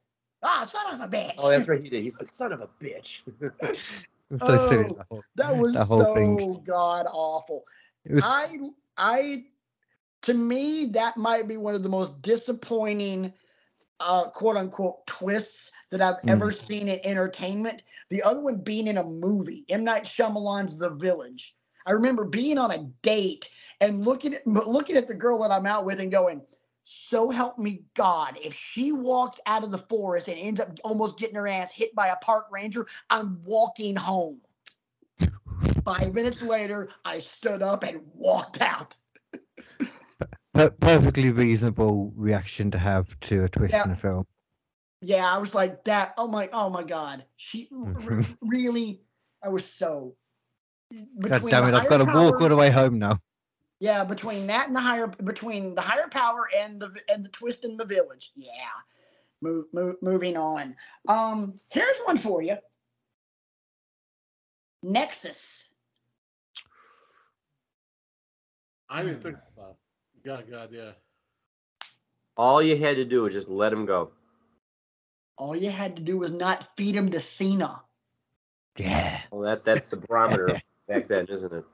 Ah, 0.45 0.65
son 0.65 0.95
of 0.95 1.01
a 1.01 1.11
bitch. 1.11 1.35
Oh, 1.39 1.51
that's 1.51 1.67
right. 1.67 1.83
He 1.83 1.89
did. 1.91 2.03
He 2.03 2.11
said, 2.11 2.29
"Son 2.29 2.53
of 2.53 2.61
a 2.61 2.69
bitch." 2.81 3.21
It 4.31 4.31
was 4.31 4.41
so 4.41 4.59
silly, 4.59 4.97
Oh, 5.11 5.23
that 5.37 5.57
was 5.57 5.75
that 5.75 5.89
so 5.89 6.15
thing. 6.15 6.61
god 6.65 7.07
awful. 7.13 7.65
Was 8.09 8.23
I 8.25 8.59
I 8.97 9.45
to 10.23 10.35
me 10.35 10.87
that 10.87 11.17
might 11.17 11.49
be 11.49 11.57
one 11.57 11.75
of 11.75 11.83
the 11.83 11.89
most 11.89 12.23
disappointing 12.23 13.33
uh 14.01 14.31
quote 14.31 14.57
unquote 14.57 15.07
twists 15.07 15.71
that 15.91 16.01
I've 16.01 16.23
Mm. 16.23 16.31
ever 16.31 16.51
seen 16.51 16.89
in 16.89 17.01
entertainment. 17.05 17.83
The 18.11 18.23
other 18.23 18.41
one 18.41 18.59
being 18.59 18.87
in 18.87 18.99
a 18.99 19.05
movie, 19.05 19.65
M 19.69 19.85
Night 19.85 20.05
Shyamalan's 20.05 20.79
The 20.79 20.91
Village. 20.91 21.57
I 21.87 21.93
remember 21.93 22.25
being 22.25 22.59
on 22.59 22.71
a 22.71 22.79
date 23.03 23.51
and 23.81 24.05
looking 24.05 24.35
at 24.35 24.47
looking 24.47 24.97
at 24.97 25.09
the 25.09 25.15
girl 25.15 25.41
that 25.43 25.51
I'm 25.51 25.67
out 25.67 25.85
with 25.85 26.01
and 26.01 26.11
going, 26.11 26.41
so 26.85 27.31
help 27.31 27.59
me 27.59 27.83
God, 27.95 28.39
if 28.43 28.55
she 28.55 28.93
walks 28.93 29.41
out 29.47 29.65
of 29.65 29.71
the 29.71 29.79
forest 29.79 30.29
and 30.29 30.39
ends 30.39 30.61
up 30.61 30.69
almost 30.85 31.19
getting 31.19 31.37
her 31.37 31.49
ass 31.49 31.71
hit 31.71 31.95
by 31.95 32.09
a 32.09 32.17
park 32.17 32.47
ranger, 32.51 32.87
I'm 33.11 33.43
walking 33.45 33.97
home. 33.97 34.41
Five 35.85 36.15
minutes 36.15 36.41
later, 36.41 36.89
I 37.05 37.19
stood 37.19 37.61
up 37.61 37.85
and 37.85 38.01
walked 38.15 38.63
out. 38.63 38.95
Per- 40.55 40.71
perfectly 40.71 41.31
reasonable 41.31 42.13
reaction 42.17 42.71
to 42.71 42.79
have 42.79 43.19
to 43.21 43.45
a 43.45 43.49
twist 43.49 43.75
Yeah. 43.75 43.85
in 43.85 43.91
a 43.91 43.97
film. 43.97 44.27
Yeah, 45.03 45.31
I 45.31 45.37
was 45.37 45.55
like 45.55 45.85
that. 45.85 46.15
Oh 46.17 46.29
my, 46.29 46.49
oh 46.53 46.71
my 46.71 46.83
God. 46.83 47.25
She 47.37 47.69
r- 47.77 47.93
r- 48.09 48.25
really, 48.41 49.03
I 49.43 49.51
was 49.51 49.67
so. 49.67 50.17
God 51.23 51.49
damn 51.49 51.65
it! 51.69 51.75
I've 51.75 51.89
got 51.89 51.99
to 51.99 52.05
higher 52.05 52.31
walk 52.31 52.41
all 52.41 52.49
the 52.49 52.57
way 52.57 52.71
home 52.71 52.99
now. 52.99 53.21
Yeah, 53.81 54.05
between 54.05 54.47
that 54.47 54.67
and 54.67 54.77
the 54.77 54.81
higher, 54.81 55.07
between 55.07 55.75
the 55.75 55.81
higher 55.81 56.09
power 56.09 56.49
and 56.57 56.81
the 56.81 56.95
and 57.09 57.25
the 57.25 57.29
twist 57.29 57.65
in 57.65 57.77
the 57.77 57.85
village. 57.85 58.33
Yeah, 58.35 58.51
move, 59.43 59.67
move, 59.73 59.97
moving 60.01 60.37
on. 60.37 60.77
Um, 61.09 61.55
here's 61.69 61.99
one 62.05 62.19
for 62.19 62.43
you. 62.43 62.57
Nexus. 64.83 65.71
I 68.89 69.03
didn't 69.03 69.23
think 69.23 69.37
about. 69.57 69.71
it. 69.71 70.27
God, 70.27 70.45
God, 70.51 70.69
yeah. 70.73 70.93
All 72.37 72.63
you 72.63 72.77
had 72.77 72.97
to 72.97 73.05
do 73.05 73.23
was 73.23 73.33
just 73.33 73.49
let 73.49 73.73
him 73.73 73.87
go. 73.87 74.13
All 75.37 75.57
you 75.57 75.71
had 75.71 75.97
to 75.97 76.03
do 76.03 76.19
was 76.19 76.31
not 76.31 76.77
feed 76.77 76.95
him 76.95 77.11
to 77.11 77.21
Cena. 77.21 77.83
Yeah. 78.79 79.21
Well, 79.31 79.43
that 79.43 79.65
that's 79.65 79.91
the 79.91 79.97
barometer 79.97 80.61
back 80.89 81.07
then, 81.07 81.27
isn't 81.29 81.53
it? 81.53 81.65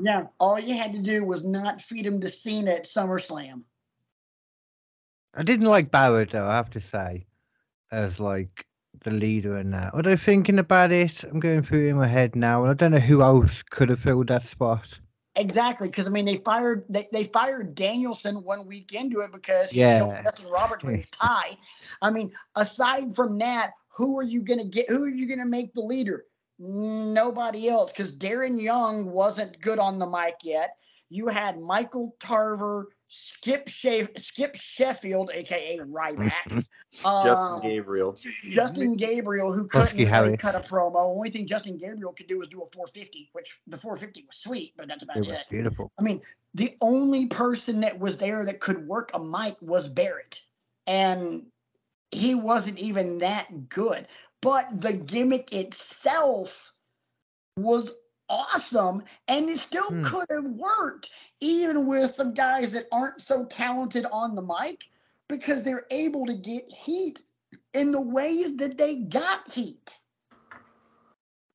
Yeah. 0.00 0.26
All 0.38 0.58
you 0.58 0.74
had 0.76 0.92
to 0.92 1.00
do 1.00 1.24
was 1.24 1.44
not 1.44 1.80
feed 1.80 2.06
him 2.06 2.20
to 2.20 2.28
Cena 2.28 2.72
at 2.72 2.84
SummerSlam. 2.84 3.62
I 5.34 5.42
didn't 5.42 5.66
like 5.66 5.90
Barrett 5.90 6.30
though. 6.30 6.46
I 6.46 6.56
have 6.56 6.70
to 6.70 6.80
say, 6.80 7.26
as 7.90 8.20
like 8.20 8.66
the 9.00 9.10
leader 9.10 9.56
in 9.58 9.70
that. 9.70 9.94
Although 9.94 10.16
thinking 10.16 10.58
about 10.58 10.92
it, 10.92 11.24
I'm 11.24 11.40
going 11.40 11.62
through 11.62 11.86
it 11.86 11.90
in 11.90 11.96
my 11.96 12.06
head 12.06 12.36
now, 12.36 12.62
and 12.62 12.70
I 12.70 12.74
don't 12.74 12.92
know 12.92 12.98
who 12.98 13.22
else 13.22 13.62
could 13.62 13.88
have 13.88 14.00
filled 14.00 14.28
that 14.28 14.42
spot. 14.44 14.98
Exactly, 15.34 15.88
because 15.88 16.06
I 16.06 16.10
mean 16.10 16.26
they 16.26 16.36
fired 16.36 16.84
they, 16.90 17.06
they 17.10 17.24
fired 17.24 17.74
Danielson 17.74 18.44
one 18.44 18.66
week 18.66 18.92
into 18.92 19.20
it 19.20 19.32
because 19.32 19.70
he 19.70 19.80
Yeah. 19.80 19.98
killed 19.98 20.16
Justin 20.24 20.48
Roberts 20.50 20.84
with 20.84 20.96
his 20.96 21.10
tie. 21.20 21.56
I 22.02 22.10
mean, 22.10 22.32
aside 22.54 23.16
from 23.16 23.38
that, 23.38 23.70
who 23.88 24.18
are 24.18 24.22
you 24.22 24.42
gonna 24.42 24.66
get? 24.66 24.90
Who 24.90 25.02
are 25.04 25.08
you 25.08 25.26
gonna 25.26 25.46
make 25.46 25.72
the 25.72 25.80
leader? 25.80 26.26
Nobody 26.58 27.68
else, 27.68 27.92
because 27.92 28.16
Darren 28.16 28.60
Young 28.60 29.10
wasn't 29.10 29.60
good 29.60 29.78
on 29.78 29.98
the 29.98 30.06
mic 30.06 30.36
yet. 30.42 30.76
You 31.08 31.28
had 31.28 31.60
Michael 31.60 32.16
Tarver, 32.20 32.88
Skip 33.08 33.66
Shef- 33.66 34.18
Skip 34.22 34.54
Sheffield, 34.56 35.30
aka 35.34 35.78
Ryback, 35.80 36.64
uh, 37.04 37.24
Justin 37.24 37.70
Gabriel. 37.70 38.16
Justin 38.50 38.96
Gabriel, 38.96 39.52
who 39.52 39.66
couldn't 39.66 40.10
really 40.10 40.36
cut 40.36 40.54
a 40.54 40.60
promo. 40.60 40.96
Only 40.96 41.30
thing 41.30 41.46
Justin 41.46 41.76
Gabriel 41.76 42.12
could 42.12 42.28
do 42.28 42.38
was 42.38 42.48
do 42.48 42.62
a 42.62 42.66
450, 42.72 43.30
which 43.32 43.60
the 43.66 43.76
450 43.76 44.24
was 44.26 44.36
sweet, 44.36 44.74
but 44.76 44.88
that's 44.88 45.02
about 45.02 45.18
It 45.18 45.26
was 45.26 45.36
it. 45.36 45.44
beautiful. 45.50 45.90
I 45.98 46.02
mean, 46.02 46.22
the 46.54 46.76
only 46.80 47.26
person 47.26 47.80
that 47.80 47.98
was 47.98 48.18
there 48.18 48.44
that 48.44 48.60
could 48.60 48.86
work 48.86 49.10
a 49.14 49.18
mic 49.18 49.56
was 49.60 49.88
Barrett. 49.88 50.40
And 50.86 51.46
he 52.10 52.34
wasn't 52.34 52.78
even 52.78 53.18
that 53.18 53.68
good. 53.68 54.06
But 54.42 54.80
the 54.80 54.92
gimmick 54.92 55.52
itself 55.52 56.74
was 57.56 57.92
awesome 58.28 59.02
and 59.28 59.48
it 59.48 59.58
still 59.58 59.88
Hmm. 59.88 60.02
could 60.02 60.26
have 60.30 60.44
worked, 60.44 61.10
even 61.40 61.86
with 61.86 62.14
some 62.14 62.34
guys 62.34 62.72
that 62.72 62.86
aren't 62.92 63.20
so 63.20 63.44
talented 63.46 64.04
on 64.12 64.34
the 64.34 64.42
mic, 64.42 64.84
because 65.28 65.62
they're 65.62 65.86
able 65.90 66.26
to 66.26 66.34
get 66.34 66.70
heat 66.70 67.22
in 67.74 67.92
the 67.92 68.00
ways 68.00 68.56
that 68.56 68.76
they 68.78 68.96
got 68.96 69.50
heat. 69.50 69.90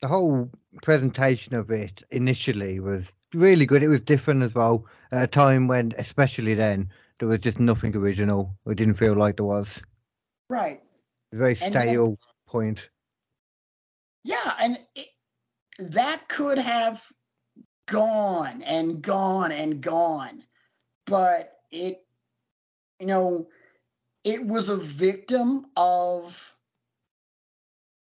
The 0.01 0.07
whole 0.07 0.49
presentation 0.83 1.55
of 1.55 1.71
it 1.71 2.03
initially 2.11 2.79
was 2.79 3.11
really 3.33 3.65
good. 3.65 3.83
It 3.83 3.87
was 3.87 4.01
different 4.01 4.43
as 4.43 4.53
well 4.53 4.85
at 5.11 5.23
a 5.23 5.27
time 5.27 5.67
when, 5.67 5.93
especially 5.97 6.53
then, 6.53 6.89
there 7.19 7.27
was 7.27 7.39
just 7.39 7.59
nothing 7.59 7.95
original. 7.95 8.55
It 8.67 8.75
didn't 8.75 8.95
feel 8.95 9.15
like 9.15 9.37
there 9.37 9.45
was. 9.45 9.81
Right. 10.49 10.81
Very 11.33 11.55
And 11.55 11.73
stale 11.73 12.17
point. 12.47 12.89
Yeah, 14.23 14.53
and 14.59 14.79
it, 14.95 15.07
that 15.79 16.27
could 16.27 16.57
have 16.57 17.03
gone 17.87 18.61
and 18.63 19.01
gone 19.01 19.51
and 19.51 19.79
gone, 19.81 20.43
but 21.05 21.53
it, 21.71 22.05
you 22.99 23.07
know, 23.07 23.47
it 24.23 24.45
was 24.45 24.69
a 24.69 24.77
victim 24.77 25.67
of 25.77 26.55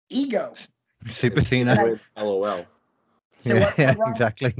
ego. 0.09 0.53
Super 1.07 1.41
Cena. 1.41 1.77
Wins 1.81 2.09
LOL. 2.17 2.43
So 2.43 2.65
yeah, 3.45 3.59
what- 3.59 3.77
yeah, 3.77 4.11
exactly. 4.11 4.55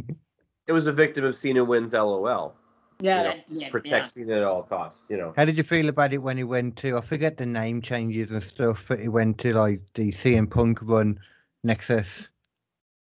It 0.67 0.71
was 0.71 0.88
a 0.88 0.93
victim 0.93 1.25
of 1.25 1.36
Cena 1.36 1.63
wins 1.63 1.93
LOL. 1.93 2.55
Yeah, 3.02 3.18
you 3.18 3.24
know, 3.24 3.34
that- 3.36 3.43
yeah, 3.62 3.70
protect 3.70 4.06
yeah. 4.06 4.10
Cena 4.24 4.36
at 4.38 4.43
all 4.43 4.64
costs. 4.64 5.04
You 5.10 5.18
know. 5.18 5.34
How 5.38 5.45
did 5.45 5.58
you 5.58 5.64
feel 5.64 5.89
about 5.89 6.14
it 6.14 6.18
when 6.20 6.38
he 6.38 6.43
went 6.43 6.76
to? 6.78 6.97
I 6.97 7.02
forget 7.02 7.38
the 7.38 7.45
name 7.45 7.82
changes 7.82 8.32
and 8.32 8.43
stuff, 8.43 8.84
but 8.88 9.00
he 9.00 9.08
went 9.08 9.38
to 9.39 9.54
like 9.54 9.82
the 9.93 10.12
CM 10.12 10.50
Punk 10.50 10.80
run 10.82 11.20
Nexus. 11.64 12.28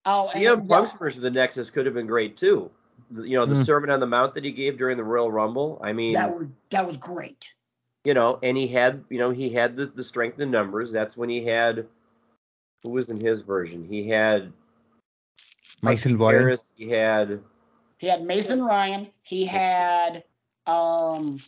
Oh, 0.04 0.30
and 0.34 0.42
CM 0.44 0.56
then- 0.58 0.68
Punk's 0.68 0.92
version 0.92 1.20
of 1.20 1.22
the 1.24 1.30
Nexus 1.30 1.70
could 1.70 1.86
have 1.86 1.94
been 1.94 2.06
great 2.06 2.36
too. 2.36 2.70
You 3.14 3.38
know, 3.38 3.46
the 3.46 3.54
Hmm. 3.56 3.62
Sermon 3.62 3.90
on 3.90 4.00
the 4.00 4.06
Mount 4.06 4.34
that 4.34 4.44
he 4.44 4.52
gave 4.52 4.76
during 4.76 4.96
the 4.98 5.04
Royal 5.04 5.30
Rumble. 5.32 5.80
I 5.82 5.92
mean, 5.94 6.12
that 6.12 6.30
was 6.34 6.46
that 6.70 6.86
was 6.86 6.96
great. 6.98 7.52
you 8.04 8.12
know, 8.14 8.38
and 8.42 8.56
he 8.56 8.66
had, 8.68 9.02
you 9.10 9.18
know, 9.18 9.30
he 9.30 9.48
had 9.50 9.76
the, 9.76 9.86
the 9.86 10.04
strength 10.04 10.38
in 10.40 10.50
numbers. 10.50 10.92
That's 10.92 11.16
when 11.16 11.28
he 11.28 11.44
had, 11.44 11.86
who 12.82 12.90
was 12.90 13.08
in 13.08 13.18
his 13.20 13.40
version? 13.42 13.84
He 13.84 14.08
had 14.08 14.52
Mason 15.82 16.12
Husky 16.12 16.22
Ryan. 16.24 16.40
Harris, 16.42 16.74
He 16.76 16.88
had, 16.90 17.40
He 17.98 18.06
had 18.06 18.22
Mason 18.22 18.62
Ryan. 18.62 19.08
He 19.22 19.44
had 19.44 20.24
um 20.66 21.38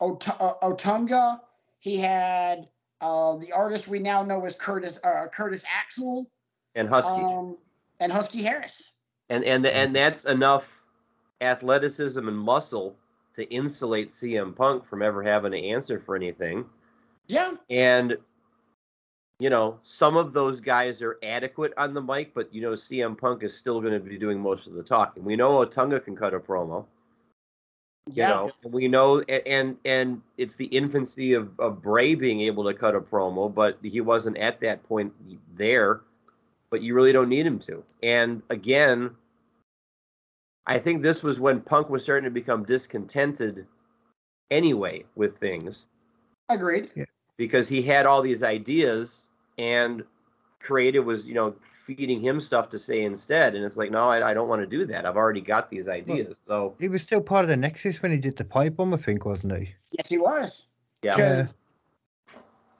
Ot- 0.00 0.40
uh, 0.40 0.54
Otunga. 0.62 1.40
He 1.78 1.96
had 1.98 2.68
uh 3.00 3.36
the 3.38 3.52
artist 3.52 3.88
we 3.88 3.98
now 3.98 4.22
know 4.22 4.44
as 4.44 4.54
Curtis 4.56 4.98
uh, 5.04 5.26
Curtis 5.32 5.62
Axel. 5.68 6.26
and 6.74 6.88
Husky. 6.88 7.22
Um, 7.22 7.56
and 8.00 8.10
Husky 8.12 8.42
Harris. 8.42 8.92
and 9.28 9.44
and 9.44 9.64
and 9.66 9.94
that's 9.94 10.24
enough 10.24 10.82
athleticism 11.40 12.26
and 12.28 12.38
muscle 12.38 12.96
to 13.34 13.44
insulate 13.52 14.08
CM 14.08 14.54
Punk 14.54 14.84
from 14.84 15.02
ever 15.02 15.22
having 15.22 15.52
to 15.52 15.58
answer 15.62 15.98
for 16.00 16.16
anything. 16.16 16.64
Yeah, 17.28 17.54
And 17.70 18.16
you 19.40 19.48
know, 19.48 19.78
some 19.82 20.18
of 20.18 20.34
those 20.34 20.60
guys 20.60 21.00
are 21.00 21.18
adequate 21.22 21.72
on 21.78 21.94
the 21.94 22.02
mic, 22.02 22.34
but 22.34 22.54
you 22.54 22.60
know, 22.60 22.72
CM 22.72 23.16
Punk 23.16 23.42
is 23.42 23.56
still 23.56 23.80
going 23.80 23.94
to 23.94 23.98
be 23.98 24.18
doing 24.18 24.38
most 24.38 24.66
of 24.66 24.74
the 24.74 24.82
talking. 24.82 25.24
We 25.24 25.34
know 25.34 25.64
Otunga 25.64 26.04
can 26.04 26.14
cut 26.14 26.34
a 26.34 26.38
promo. 26.38 26.84
You 28.06 28.14
yeah. 28.16 28.28
know, 28.28 28.50
and 28.62 28.72
we 28.72 28.86
know, 28.86 29.20
and 29.20 29.78
and 29.86 30.20
it's 30.36 30.56
the 30.56 30.66
infancy 30.66 31.32
of 31.32 31.58
of 31.58 31.80
Bray 31.80 32.14
being 32.14 32.42
able 32.42 32.64
to 32.64 32.74
cut 32.74 32.94
a 32.94 33.00
promo, 33.00 33.52
but 33.52 33.78
he 33.82 34.02
wasn't 34.02 34.36
at 34.36 34.60
that 34.60 34.82
point 34.84 35.12
there. 35.56 36.02
But 36.68 36.82
you 36.82 36.94
really 36.94 37.12
don't 37.12 37.30
need 37.30 37.46
him 37.46 37.58
to. 37.60 37.82
And 38.02 38.42
again, 38.50 39.10
I 40.66 40.78
think 40.78 41.00
this 41.00 41.22
was 41.22 41.40
when 41.40 41.60
Punk 41.60 41.88
was 41.88 42.04
starting 42.04 42.24
to 42.24 42.30
become 42.30 42.62
discontented, 42.64 43.66
anyway, 44.50 45.04
with 45.16 45.38
things 45.38 45.86
Agreed. 46.48 46.90
Yeah. 46.94 47.04
because 47.38 47.68
he 47.68 47.82
had 47.82 48.06
all 48.06 48.22
these 48.22 48.42
ideas 48.42 49.29
and 49.60 50.02
creative 50.58 51.04
was 51.04 51.28
you 51.28 51.34
know 51.34 51.54
feeding 51.72 52.20
him 52.20 52.40
stuff 52.40 52.68
to 52.70 52.78
say 52.78 53.02
instead 53.02 53.54
and 53.54 53.64
it's 53.64 53.76
like 53.76 53.90
no 53.90 54.08
i, 54.08 54.30
I 54.30 54.34
don't 54.34 54.48
want 54.48 54.60
to 54.62 54.66
do 54.66 54.84
that 54.86 55.06
i've 55.06 55.16
already 55.16 55.40
got 55.40 55.70
these 55.70 55.88
ideas 55.88 56.38
so 56.46 56.74
He 56.78 56.88
was 56.88 57.02
still 57.02 57.20
part 57.20 57.44
of 57.44 57.48
the 57.48 57.56
Nexus 57.56 58.00
when 58.02 58.10
he 58.12 58.18
did 58.18 58.36
the 58.36 58.44
pipe 58.44 58.76
bomb, 58.76 58.92
I 58.94 58.96
think, 58.96 59.24
wasn't 59.24 59.56
he? 59.58 59.74
Yes, 59.92 60.08
he 60.08 60.18
was. 60.18 60.68
yeah 61.02 61.16
Because 61.16 61.54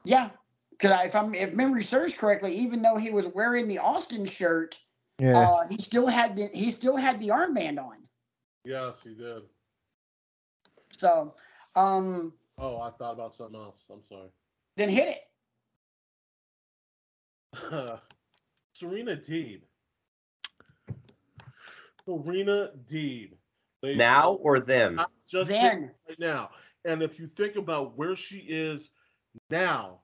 yeah, 0.05 0.31
because 0.71 1.05
if 1.05 1.15
I'm 1.15 1.35
if 1.35 1.53
memory 1.53 1.85
serves 1.85 2.15
correctly, 2.15 2.55
even 2.55 2.81
though 2.83 2.97
he 2.97 3.11
was 3.11 3.29
wearing 3.29 3.69
the 3.69 3.79
Austin 3.79 4.25
shirt, 4.25 4.79
Yeah. 5.19 5.39
uh, 5.39 5.67
he 5.69 5.77
still 5.79 6.07
had 6.07 6.37
the 6.37 6.47
he 6.47 6.71
still 6.71 6.97
had 6.97 7.21
the 7.21 7.29
armband 7.29 7.79
on. 7.79 7.97
Yes, 8.65 9.03
he 9.03 9.15
did. 9.15 9.43
So, 10.97 11.35
um, 11.77 12.33
Oh, 12.59 12.81
I 12.81 12.91
thought 12.91 13.13
about 13.13 13.35
something 13.35 13.57
else. 13.61 13.81
I'm 13.91 14.03
sorry. 14.03 14.29
then 14.77 14.89
hit 14.89 15.09
it. 15.09 15.21
Serena 18.73 19.17
Deeb. 19.17 19.63
Serena 22.07 22.71
Deeb. 22.89 23.33
Ladies 23.83 24.07
now 24.07 24.33
gentlemen, 24.37 24.41
or 24.43 24.61
then 24.61 25.05
just 25.27 25.61
Then 25.61 25.91
right 26.09 26.19
now. 26.19 26.51
And 26.85 27.03
if 27.03 27.19
you 27.19 27.27
think 27.27 27.57
about 27.57 27.97
where 27.97 28.17
she 28.17 28.39
is 28.39 28.91
now 29.51 30.01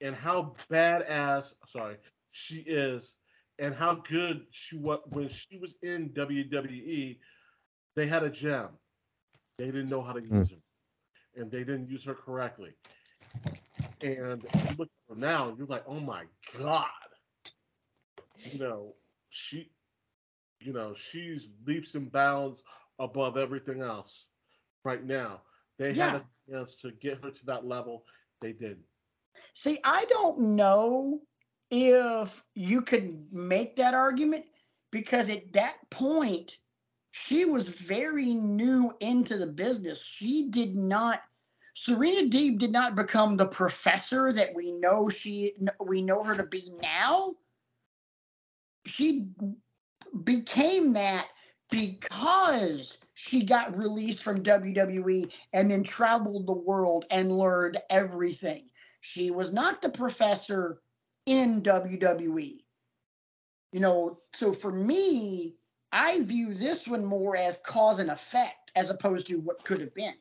and 0.00 0.14
how 0.14 0.54
badass, 0.70 1.54
sorry, 1.66 1.96
she 2.32 2.56
is 2.66 3.14
and 3.58 3.74
how 3.74 3.94
good 3.96 4.46
she 4.50 4.76
was 4.76 5.00
when 5.10 5.28
she 5.28 5.58
was 5.58 5.74
in 5.82 6.10
WWE, 6.10 7.20
they 7.96 8.06
had 8.06 8.22
a 8.22 8.30
gem. 8.30 8.68
They 9.58 9.66
didn't 9.66 9.88
know 9.88 10.02
how 10.02 10.12
to 10.12 10.22
Hmm. 10.30 10.42
use 10.42 10.50
her. 10.50 10.56
and 11.36 11.50
they 11.50 11.64
didn't 11.64 11.88
use 11.88 12.04
her 12.04 12.14
correctly. 12.14 12.74
And 14.02 14.46
look 14.76 14.88
now, 15.18 15.54
you're 15.56 15.66
like, 15.66 15.84
oh 15.86 16.00
my 16.00 16.24
god, 16.58 16.86
you 18.44 18.58
know, 18.58 18.94
she, 19.30 19.70
you 20.60 20.72
know, 20.72 20.94
she's 20.94 21.48
leaps 21.66 21.94
and 21.94 22.10
bounds 22.12 22.62
above 22.98 23.36
everything 23.36 23.80
else 23.82 24.26
right 24.84 25.04
now. 25.04 25.42
They 25.78 25.92
Yeah. 25.92 26.12
had 26.12 26.14
a 26.14 26.24
chance 26.50 26.74
to 26.76 26.92
get 26.92 27.22
her 27.22 27.30
to 27.30 27.46
that 27.46 27.66
level. 27.66 28.04
They 28.40 28.52
didn't. 28.52 28.84
See, 29.54 29.78
I 29.84 30.04
don't 30.06 30.38
know 30.56 31.20
if 31.70 32.44
you 32.54 32.82
could 32.82 33.32
make 33.32 33.76
that 33.76 33.94
argument 33.94 34.46
because 34.90 35.28
at 35.28 35.52
that 35.52 35.76
point, 35.90 36.58
she 37.12 37.44
was 37.44 37.68
very 37.68 38.34
new 38.34 38.92
into 39.00 39.36
the 39.36 39.46
business. 39.46 40.02
She 40.02 40.48
did 40.50 40.76
not, 40.76 41.20
Serena 41.82 42.28
Deeb 42.28 42.58
did 42.58 42.72
not 42.72 42.94
become 42.94 43.38
the 43.38 43.46
professor 43.46 44.34
that 44.34 44.54
we 44.54 44.70
know 44.70 45.08
she 45.08 45.54
we 45.82 46.02
know 46.02 46.22
her 46.22 46.34
to 46.34 46.42
be 46.42 46.70
now. 46.82 47.34
She 48.84 49.28
became 50.22 50.92
that 50.92 51.28
because 51.70 52.98
she 53.14 53.46
got 53.46 53.78
released 53.78 54.22
from 54.22 54.42
WWE 54.42 55.30
and 55.54 55.70
then 55.70 55.82
traveled 55.82 56.46
the 56.46 56.52
world 56.58 57.06
and 57.10 57.32
learned 57.32 57.78
everything. 57.88 58.68
She 59.00 59.30
was 59.30 59.50
not 59.50 59.80
the 59.80 59.88
professor 59.88 60.82
in 61.24 61.62
WWE. 61.62 62.58
You 63.72 63.80
know, 63.80 64.18
so 64.34 64.52
for 64.52 64.70
me, 64.70 65.56
I 65.92 66.20
view 66.24 66.52
this 66.52 66.86
one 66.86 67.06
more 67.06 67.38
as 67.38 67.56
cause 67.64 68.00
and 68.00 68.10
effect 68.10 68.70
as 68.76 68.90
opposed 68.90 69.28
to 69.28 69.40
what 69.40 69.64
could 69.64 69.80
have 69.80 69.94
been. 69.94 70.16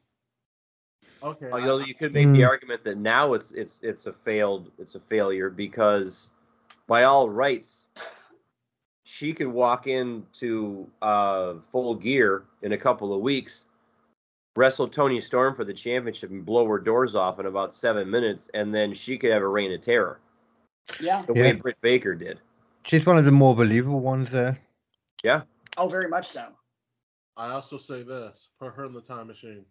Okay. 1.21 1.49
Although 1.51 1.79
I- 1.79 1.85
you 1.85 1.93
could 1.93 2.13
make 2.13 2.27
the 2.27 2.41
Mm. 2.41 2.47
argument 2.47 2.83
that 2.85 2.97
now 2.97 3.33
it's 3.33 3.51
it's 3.51 3.81
it's 3.83 4.05
a 4.07 4.13
failed 4.13 4.71
it's 4.77 4.95
a 4.95 4.99
failure 4.99 5.49
because 5.49 6.29
by 6.87 7.03
all 7.03 7.29
rights 7.29 7.85
she 9.03 9.33
could 9.33 9.47
walk 9.47 9.87
into 9.87 10.87
uh, 11.01 11.55
full 11.71 11.95
gear 11.95 12.43
in 12.61 12.73
a 12.73 12.77
couple 12.77 13.13
of 13.13 13.21
weeks, 13.21 13.65
wrestle 14.55 14.87
Toni 14.87 15.19
Storm 15.19 15.55
for 15.55 15.63
the 15.65 15.73
championship 15.73 16.29
and 16.29 16.45
blow 16.45 16.65
her 16.67 16.77
doors 16.79 17.15
off 17.15 17.39
in 17.39 17.45
about 17.47 17.73
seven 17.73 18.09
minutes, 18.09 18.49
and 18.53 18.73
then 18.73 18.93
she 18.93 19.17
could 19.17 19.31
have 19.31 19.41
a 19.41 19.47
reign 19.47 19.71
of 19.73 19.81
terror 19.81 20.19
Yeah. 20.99 21.23
the 21.23 21.33
way 21.33 21.53
Britt 21.53 21.81
Baker 21.81 22.13
did. 22.15 22.39
She's 22.85 23.05
one 23.05 23.17
of 23.17 23.25
the 23.25 23.31
more 23.31 23.55
believable 23.55 23.99
ones 23.99 24.29
there. 24.29 24.59
Yeah, 25.23 25.41
Oh, 25.77 25.87
very 25.87 26.07
much 26.07 26.29
so. 26.29 26.47
I 27.35 27.49
also 27.51 27.77
say 27.77 28.03
this: 28.03 28.49
put 28.59 28.73
her 28.73 28.85
in 28.85 28.93
the 28.93 29.01
time 29.01 29.27
machine. 29.27 29.65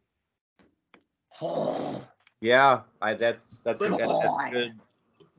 Oh, 1.41 2.07
yeah. 2.41 2.81
I 3.01 3.15
that's 3.15 3.59
that's 3.59 3.81
that's, 3.81 3.97
God. 3.97 4.23
that's 4.23 4.53
good. 4.53 4.73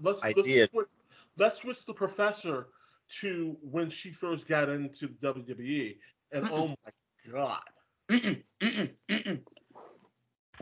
Let's 0.02 0.24
I 0.24 0.34
let's 0.36 0.72
switch, 0.72 0.88
let's 1.38 1.58
switch 1.58 1.86
the 1.86 1.93
professor 1.93 2.68
to 3.20 3.58
when 3.62 3.89
she 3.89 4.12
first 4.12 4.47
got 4.47 4.70
into 4.70 5.08
the 5.08 5.34
WWE, 5.34 5.97
and 6.32 6.45
Mm-mm. 6.45 6.52
oh 6.52 6.68
my 6.68 7.32
god, 7.32 7.62
mm-mm, 8.10 8.43
mm-mm, 8.62 8.89
mm-mm. 9.10 9.39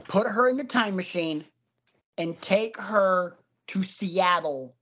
Put 0.08 0.28
her 0.28 0.48
in 0.48 0.58
the 0.58 0.64
time 0.64 0.96
machine 0.96 1.46
and 2.18 2.40
take 2.42 2.78
her 2.78 3.38
to 3.68 3.84
Seattle, 3.84 4.76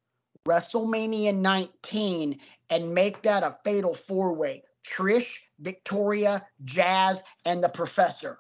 WrestleMania 0.48 1.36
19, 1.36 2.40
and 2.70 2.94
make 2.94 3.22
that 3.24 3.44
a 3.44 3.58
fatal 3.64 3.94
four 3.94 4.34
way. 4.34 4.64
Trish, 4.86 5.40
Victoria, 5.60 6.46
Jazz, 6.64 7.22
and 7.46 7.64
the 7.64 7.70
Professor. 7.70 8.40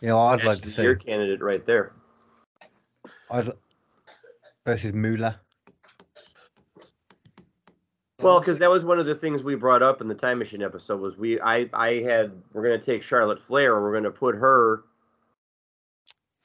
You 0.00 0.08
know, 0.08 0.18
I'd 0.18 0.44
like 0.44 0.58
to 0.58 0.64
That's 0.64 0.76
see 0.76 0.82
your 0.82 0.94
candidate 0.94 1.42
right 1.42 1.64
there. 1.64 1.92
I'd, 3.30 3.52
versus 4.64 4.92
Moolah. 4.92 5.40
Well, 8.20 8.38
because 8.38 8.60
that 8.60 8.70
was 8.70 8.84
one 8.84 9.00
of 9.00 9.06
the 9.06 9.16
things 9.16 9.42
we 9.42 9.56
brought 9.56 9.82
up 9.82 10.00
in 10.00 10.06
the 10.06 10.14
time 10.14 10.38
machine 10.38 10.62
episode 10.62 11.00
was 11.00 11.16
we 11.16 11.40
I 11.40 11.68
I 11.72 12.02
had 12.02 12.32
we're 12.52 12.62
gonna 12.62 12.78
take 12.78 13.02
Charlotte 13.02 13.42
Flair 13.42 13.74
and 13.74 13.82
we're 13.82 13.92
gonna 13.92 14.12
put 14.12 14.36
her 14.36 14.84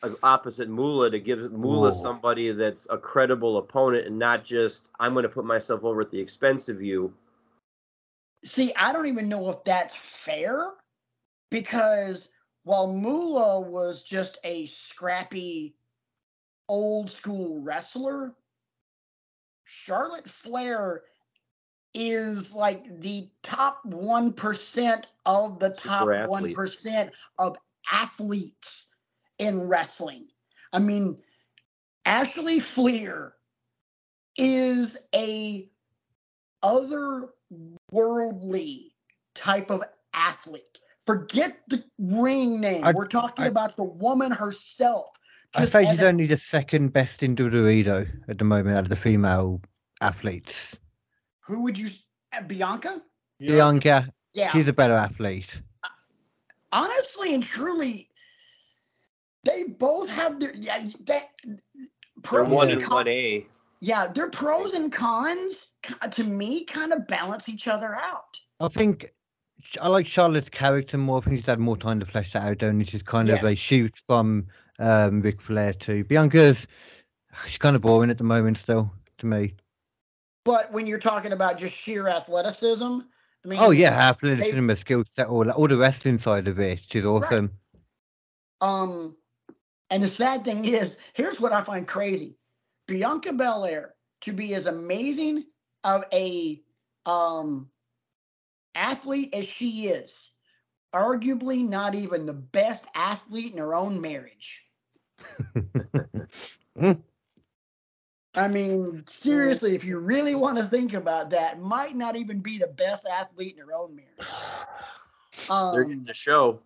as 0.04 0.16
opposite 0.24 0.70
Moolah 0.70 1.12
to 1.12 1.20
give 1.20 1.52
Moolah 1.52 1.90
Ooh. 1.90 1.94
somebody 1.94 2.52
that's 2.52 2.88
a 2.90 2.98
credible 2.98 3.58
opponent 3.58 4.08
and 4.08 4.18
not 4.18 4.44
just 4.44 4.90
I'm 5.00 5.14
gonna 5.14 5.30
put 5.30 5.46
myself 5.46 5.84
over 5.84 6.02
at 6.02 6.10
the 6.10 6.20
expense 6.20 6.68
of 6.68 6.82
you. 6.82 7.14
See, 8.44 8.74
I 8.76 8.92
don't 8.92 9.08
even 9.08 9.30
know 9.30 9.50
if 9.50 9.64
that's 9.64 9.94
fair 9.94 10.72
because 11.52 12.30
while 12.68 12.92
Moolah 12.92 13.62
was 13.62 14.04
just 14.04 14.38
a 14.44 14.66
scrappy 14.66 15.78
old 16.68 17.10
school 17.10 17.62
wrestler, 17.62 18.36
Charlotte 19.64 20.28
Flair 20.28 21.04
is 21.94 22.52
like 22.52 23.00
the 23.00 23.30
top 23.42 23.80
1% 23.86 25.06
of 25.26 25.60
the 25.60 25.70
top 25.70 26.10
1% 26.10 27.10
of 27.40 27.56
athletes 27.90 28.88
in 29.40 29.66
wrestling. 29.66 30.28
I 30.74 30.80
mean, 30.80 31.22
Ashley 32.06 32.60
Fliehr 32.60 33.32
is 34.36 34.98
a 35.16 35.70
otherworldly 36.66 38.92
type 39.36 39.72
of 39.72 39.86
athlete. 40.14 40.80
Forget 41.08 41.58
the 41.70 41.84
ring 41.98 42.60
name. 42.60 42.84
I- 42.84 42.92
We're 42.92 43.08
talking 43.08 43.46
I- 43.46 43.48
about 43.48 43.78
the 43.78 43.86
woman 43.86 44.30
herself. 44.32 45.10
I 45.56 45.62
Just 45.62 45.72
say 45.72 45.86
as 45.86 45.92
she's 45.92 46.02
a- 46.02 46.08
only 46.10 46.28
the 46.28 46.36
second 46.38 46.92
best 46.92 47.24
in 47.24 47.34
WWE 47.36 47.82
though 47.84 48.06
at 48.28 48.38
the 48.38 48.44
moment 48.44 48.76
out 48.78 48.84
of 48.84 48.90
the 48.90 48.96
female 48.98 49.62
athletes. 50.02 50.76
who 51.40 51.62
would 51.64 51.80
you? 51.80 51.90
uh, 52.34 52.42
Bianca? 52.42 53.02
Yeah, 53.40 53.54
Bianca, 53.54 54.14
Yeah. 54.34 54.52
she's 54.52 54.68
a 54.68 54.74
better 54.74 54.94
athlete. 54.94 55.62
honestly 56.74 57.34
and 57.34 57.42
truly, 57.42 58.10
they 59.46 59.64
both 59.64 60.10
have 60.10 60.42
their 60.42 60.54
yeah. 60.54 60.86
That 61.06 61.30
They're 61.46 61.58
pros 62.22 62.50
one 62.50 62.70
and 62.70 62.82
and 62.82 62.92
one 62.92 63.08
A. 63.08 63.48
Yeah, 63.80 64.08
their 64.08 64.30
pros 64.30 64.74
and 64.74 64.92
cons 64.92 65.72
to 66.12 66.24
me 66.26 66.66
kind 66.66 66.92
of 66.92 67.08
balance 67.08 67.48
each 67.48 67.70
other 67.70 67.96
out. 67.96 68.38
I 68.60 68.68
think 68.68 69.04
sh- 69.04 69.08
I 69.82 69.88
like 69.90 70.06
Charlotte's 70.06 70.50
character 70.50 70.98
more. 70.98 71.18
I 71.18 71.22
think 71.22 71.38
she's 71.38 71.46
had 71.46 71.60
more 71.60 71.78
time 71.78 72.00
to 72.00 72.06
flesh 72.06 72.34
that 72.34 72.44
out, 72.44 72.64
and 72.64 72.88
she's 72.88 73.04
kind 73.04 73.30
of 73.30 73.44
a 73.44 73.52
Yes. 73.52 73.60
shoot 73.60 73.98
from 74.06 74.48
um, 74.80 75.22
Ric 75.22 75.42
Flair 75.42 75.74
to 75.74 76.04
Bianca's 76.04 76.68
she's 77.46 77.58
kind 77.58 77.76
of 77.76 77.82
boring 77.82 78.10
at 78.10 78.18
the 78.18 78.24
moment 78.24 78.58
still 78.58 78.92
to 79.20 79.26
me. 79.26 79.54
But 80.46 80.72
when 80.72 80.88
you're 80.88 81.00
talking 81.00 81.34
about 81.34 81.58
just 81.60 81.74
sheer 81.76 82.08
athleticism, 82.08 82.84
I 82.84 83.48
mean, 83.48 83.60
Oh 83.62 83.72
yeah, 83.72 84.10
athleticism, 84.10 84.70
a 84.70 84.76
skill 84.76 85.04
set, 85.10 85.28
all 85.28 85.50
all 85.52 85.68
the 85.68 85.78
wrestling 85.78 86.20
side 86.20 86.48
of 86.48 86.60
it. 86.60 86.82
She's 86.90 87.06
awesome. 87.06 87.52
Um, 88.62 89.16
and 89.90 90.04
the 90.04 90.08
sad 90.08 90.44
thing 90.44 90.66
is, 90.66 90.98
here's 91.14 91.40
what 91.40 91.52
I 91.54 91.62
find 91.64 91.88
crazy: 91.88 92.36
Bianca 92.88 93.34
Belair 93.34 93.94
to 94.22 94.34
be 94.34 94.56
as 94.56 94.66
amazing 94.66 95.46
of 95.84 96.06
a 96.12 96.62
um 97.06 97.70
athlete 98.78 99.34
as 99.34 99.48
she 99.48 99.88
is, 99.88 100.34
arguably 100.94 101.68
not 101.68 101.96
even 101.96 102.26
the 102.26 102.34
best 102.34 102.86
athlete 102.96 103.54
in 103.54 103.60
her 103.60 103.76
own 103.76 104.02
marriage. 104.02 104.66
I 108.36 108.48
mean, 108.48 109.04
seriously, 109.08 109.76
if 109.76 109.84
you 109.84 110.00
really 110.00 110.36
want 110.36 110.58
to 110.58 110.64
think 110.66 110.94
about 110.94 111.30
that, 111.32 111.60
might 111.60 111.96
not 111.96 112.16
even 112.16 112.40
be 112.40 112.58
the 112.58 112.68
best 112.68 113.06
athlete 113.08 113.56
in 113.58 113.66
her 113.66 113.74
own 113.74 113.96
marriage. 113.96 114.48
They're 115.72 115.84
getting 115.84 116.04
Um, 116.04 116.06
the 116.06 116.14
show. 116.14 116.62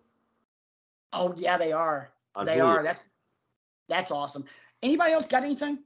oh 1.12 1.34
yeah, 1.36 1.56
they 1.58 1.72
are. 1.72 2.12
On 2.34 2.46
they 2.46 2.58
Hulu. 2.58 2.78
are. 2.78 2.82
That's 2.82 3.00
that's 3.88 4.10
awesome. 4.10 4.44
Anybody 4.82 5.12
else 5.12 5.26
got 5.26 5.44
anything? 5.44 5.78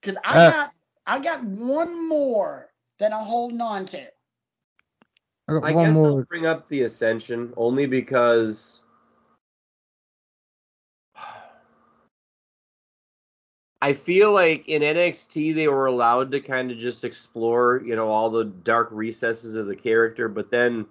Because 0.00 0.18
I 0.24 0.40
Uh, 0.40 0.50
got 0.50 0.72
I 1.06 1.20
got 1.20 1.42
one 1.44 2.08
more 2.08 2.72
that 2.98 3.12
I'm 3.12 3.24
holding 3.24 3.60
on 3.60 3.86
to. 3.86 4.06
I 5.48 5.52
got 5.52 5.64
I 5.64 5.72
one 5.72 5.86
guess 5.86 5.96
I'll 5.96 6.22
bring 6.24 6.44
up 6.46 6.68
the 6.68 6.82
Ascension 6.82 7.54
only 7.56 7.86
because 7.86 8.82
I 13.80 13.94
feel 13.94 14.32
like 14.32 14.68
in 14.68 14.82
NXT 14.82 15.54
they 15.54 15.68
were 15.68 15.86
allowed 15.86 16.30
to 16.32 16.40
kind 16.40 16.70
of 16.70 16.76
just 16.76 17.02
explore, 17.04 17.80
you 17.84 17.96
know, 17.96 18.08
all 18.10 18.28
the 18.28 18.44
dark 18.44 18.88
recesses 18.90 19.54
of 19.54 19.66
the 19.66 19.76
character, 19.76 20.28
but 20.28 20.50
then 20.50 20.84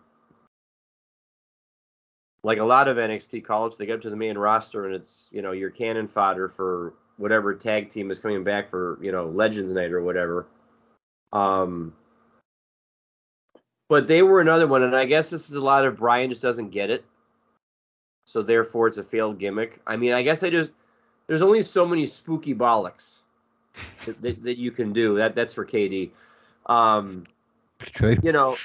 like 2.44 2.58
a 2.58 2.64
lot 2.64 2.88
of 2.88 2.98
NXT 2.98 3.44
call-ups, 3.44 3.78
they 3.78 3.86
get 3.86 3.98
up 3.98 4.02
to 4.02 4.10
the 4.10 4.16
main 4.16 4.38
roster 4.38 4.86
and 4.86 4.96
it's, 4.96 5.28
you 5.32 5.42
know, 5.42 5.52
your 5.52 5.70
cannon 5.70 6.08
fodder 6.08 6.48
for 6.50 6.94
whatever 7.18 7.54
tag 7.54 7.90
team 7.90 8.10
is 8.10 8.20
coming 8.20 8.44
back 8.44 8.70
for, 8.70 8.98
you 9.02 9.12
know, 9.12 9.28
Legends 9.28 9.72
Night 9.72 9.92
or 9.92 10.02
whatever. 10.02 10.48
Um 11.32 11.94
but 13.90 14.08
they 14.08 14.22
were 14.22 14.42
another 14.42 14.68
one, 14.68 14.84
and 14.84 14.96
I 14.96 15.06
guess 15.06 15.30
this 15.30 15.50
is 15.50 15.56
a 15.56 15.62
lot 15.62 15.86
of 15.86 15.98
Brian 15.98 16.30
just 16.30 16.42
doesn't 16.42 16.70
get 16.70 16.90
it. 16.90 17.06
so 18.26 18.42
therefore 18.42 18.88
it's 18.88 18.98
a 18.98 19.04
failed 19.04 19.40
gimmick. 19.40 19.82
I 19.88 19.96
mean, 19.96 20.14
I 20.14 20.22
guess 20.22 20.44
I 20.44 20.50
just 20.50 20.72
there's 21.28 21.42
only 21.42 21.64
so 21.64 21.86
many 21.86 22.06
spooky 22.06 22.54
bollocks 22.56 23.20
that, 24.06 24.22
that, 24.22 24.44
that 24.44 24.58
you 24.58 24.72
can 24.72 24.94
do. 24.94 25.16
That 25.16 25.36
that's 25.36 25.54
for 25.54 25.66
KD. 25.66 26.12
Um, 26.66 27.26
true. 27.80 28.18
you 28.24 28.32
know, 28.32 28.58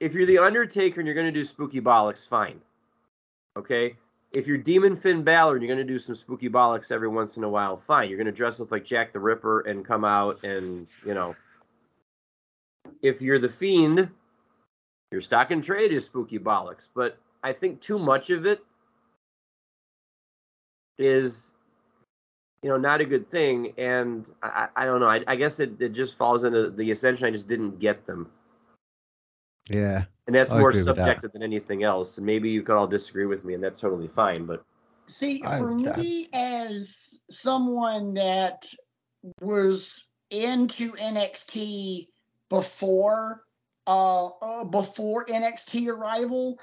if 0.00 0.14
you're 0.14 0.26
the 0.26 0.38
Undertaker 0.38 1.00
and 1.00 1.06
you're 1.06 1.14
going 1.14 1.26
to 1.26 1.32
do 1.32 1.44
spooky 1.44 1.80
bollocks, 1.80 2.28
fine. 2.28 2.60
Okay. 3.56 3.96
If 4.32 4.46
you're 4.46 4.58
Demon 4.58 4.96
Finn 4.96 5.22
Balor 5.22 5.56
and 5.56 5.62
you're 5.62 5.74
going 5.74 5.86
to 5.86 5.92
do 5.92 5.98
some 5.98 6.14
spooky 6.14 6.48
bollocks 6.48 6.90
every 6.90 7.08
once 7.08 7.36
in 7.36 7.44
a 7.44 7.48
while, 7.48 7.76
fine. 7.76 8.08
You're 8.08 8.16
going 8.16 8.26
to 8.26 8.32
dress 8.32 8.60
up 8.60 8.72
like 8.72 8.84
Jack 8.84 9.12
the 9.12 9.20
Ripper 9.20 9.60
and 9.60 9.84
come 9.84 10.04
out 10.04 10.42
and, 10.42 10.86
you 11.06 11.14
know. 11.14 11.36
If 13.02 13.20
you're 13.20 13.38
the 13.38 13.48
Fiend, 13.48 14.08
your 15.10 15.20
stock 15.20 15.50
and 15.50 15.62
trade 15.62 15.92
is 15.92 16.04
spooky 16.04 16.38
bollocks. 16.38 16.88
But 16.94 17.18
I 17.42 17.52
think 17.52 17.80
too 17.80 17.98
much 17.98 18.30
of 18.30 18.46
it 18.46 18.64
is, 20.98 21.54
you 22.62 22.70
know, 22.70 22.76
not 22.76 23.00
a 23.00 23.04
good 23.04 23.28
thing. 23.30 23.72
And 23.76 24.28
I, 24.42 24.68
I 24.76 24.82
I 24.82 24.84
don't 24.84 25.00
know. 25.00 25.08
I, 25.08 25.22
I 25.26 25.36
guess 25.36 25.60
it, 25.60 25.80
it 25.80 25.90
just 25.90 26.14
falls 26.16 26.44
into 26.44 26.70
the 26.70 26.90
ascension. 26.92 27.26
I 27.26 27.30
just 27.30 27.48
didn't 27.48 27.78
get 27.78 28.06
them. 28.06 28.30
Yeah. 29.68 30.04
And 30.26 30.34
that's 30.34 30.52
I 30.52 30.58
more 30.60 30.70
agree 30.70 30.80
with 30.80 30.86
that. 30.86 30.96
subjective 30.96 31.32
than 31.32 31.42
anything 31.42 31.82
else. 31.82 32.16
And 32.18 32.26
maybe 32.26 32.48
you 32.50 32.62
could 32.62 32.76
all 32.76 32.86
disagree 32.86 33.26
with 33.26 33.44
me, 33.44 33.54
and 33.54 33.62
that's 33.62 33.80
totally 33.80 34.08
fine. 34.08 34.46
But 34.46 34.62
See, 35.08 35.42
I- 35.44 35.58
for 35.58 35.70
I- 35.72 35.96
me, 35.96 36.28
as 36.32 37.20
someone 37.28 38.14
that 38.14 38.64
was 39.40 40.04
into 40.30 40.92
NXT 40.92 42.08
before, 42.52 43.44
uh, 43.86 44.26
uh 44.26 44.64
before 44.64 45.24
NXT 45.24 45.88
arrival, 45.88 46.60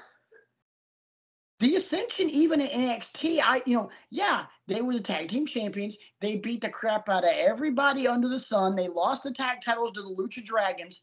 the 1.58 1.74
Ascension, 1.74 2.30
even 2.30 2.60
in 2.60 2.68
NXT, 2.68 3.40
I, 3.42 3.60
you 3.66 3.76
know, 3.76 3.90
yeah, 4.08 4.44
they 4.68 4.82
were 4.82 4.94
the 4.94 5.00
tag 5.00 5.28
team 5.28 5.46
champions. 5.46 5.98
They 6.20 6.36
beat 6.36 6.60
the 6.60 6.70
crap 6.70 7.08
out 7.08 7.24
of 7.24 7.30
everybody 7.30 8.06
under 8.06 8.28
the 8.28 8.38
sun. 8.38 8.76
They 8.76 8.86
lost 8.86 9.24
the 9.24 9.32
tag 9.32 9.58
titles 9.62 9.90
to 9.92 10.02
the 10.02 10.14
Lucha 10.14 10.44
Dragons, 10.44 11.02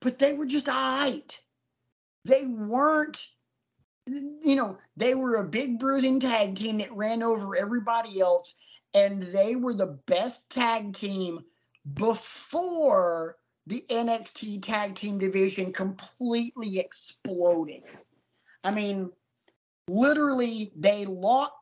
but 0.00 0.18
they 0.20 0.32
were 0.32 0.46
just 0.46 0.68
all 0.68 0.74
right. 0.74 1.38
They 2.24 2.46
weren't 2.46 3.20
you 4.06 4.56
know, 4.56 4.78
they 4.96 5.14
were 5.14 5.36
a 5.36 5.44
big 5.44 5.78
bruising 5.78 6.20
tag 6.20 6.56
team 6.56 6.78
that 6.78 6.92
ran 6.92 7.22
over 7.22 7.56
everybody 7.56 8.20
else, 8.20 8.54
and 8.94 9.22
they 9.22 9.56
were 9.56 9.74
the 9.74 9.98
best 10.06 10.50
tag 10.50 10.94
team 10.94 11.40
before 11.94 13.36
the 13.66 13.84
NXT 13.88 14.62
tag 14.62 14.94
team 14.94 15.18
division 15.18 15.72
completely 15.72 16.78
exploded. 16.78 17.82
I 18.64 18.70
mean, 18.70 19.10
literally, 19.88 20.72
they 20.76 21.04
lost 21.04 21.52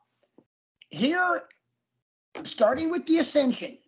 here, 0.91 1.43
starting 2.45 2.91
with 2.91 3.07
the 3.07 3.19
Ascension. 3.19 3.79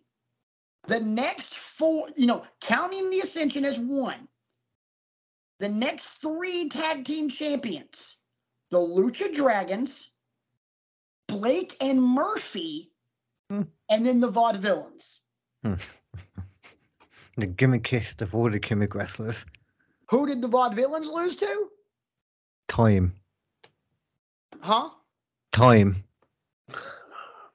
The 0.87 0.99
next 0.99 1.55
four, 1.57 2.07
you 2.15 2.25
know, 2.25 2.43
counting 2.59 3.09
the 3.09 3.21
Ascension 3.21 3.65
as 3.65 3.79
one, 3.79 4.27
the 5.59 5.69
next 5.69 6.07
three 6.21 6.69
tag 6.69 7.05
team 7.05 7.29
champions 7.29 8.17
the 8.71 8.77
Lucha 8.77 9.33
Dragons, 9.33 10.11
Blake 11.27 11.75
and 11.81 12.01
Murphy, 12.01 12.91
Hmm. 13.49 13.63
and 13.89 14.05
then 14.05 14.21
the 14.21 14.31
Vaudevillains. 14.31 15.19
The 17.41 17.47
gimmickist 17.47 18.21
of 18.21 18.35
all 18.35 18.51
the 18.51 18.59
gimmick 18.59 18.93
wrestlers. 18.93 19.43
Who 20.11 20.27
did 20.27 20.43
the 20.43 20.47
Vaudevillains 20.47 21.11
lose 21.11 21.35
to? 21.37 21.69
Time. 22.67 23.15
Huh? 24.61 24.91
Time. 25.51 26.03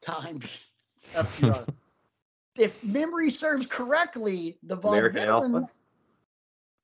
Time. 0.01 0.41
FTR. 1.15 1.69
If 2.59 2.83
memory 2.83 3.31
serves 3.31 3.65
correctly, 3.67 4.59
the 4.65 4.77
American 4.77 5.21
Alpha. 5.21 5.47
Vaudevillains, 5.47 5.79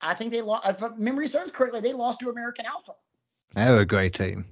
I 0.01 0.15
think 0.15 0.31
they 0.31 0.41
lost. 0.41 0.69
If 0.69 0.97
memory 0.97 1.27
serves 1.27 1.51
correctly, 1.51 1.81
they 1.81 1.95
lost 1.95 2.21
to 2.21 2.31
American 2.31 2.67
Alpha. 2.67 2.93
They 3.57 3.69
were 3.69 3.81
a 3.81 3.85
great 3.85 4.15
team. 4.15 4.45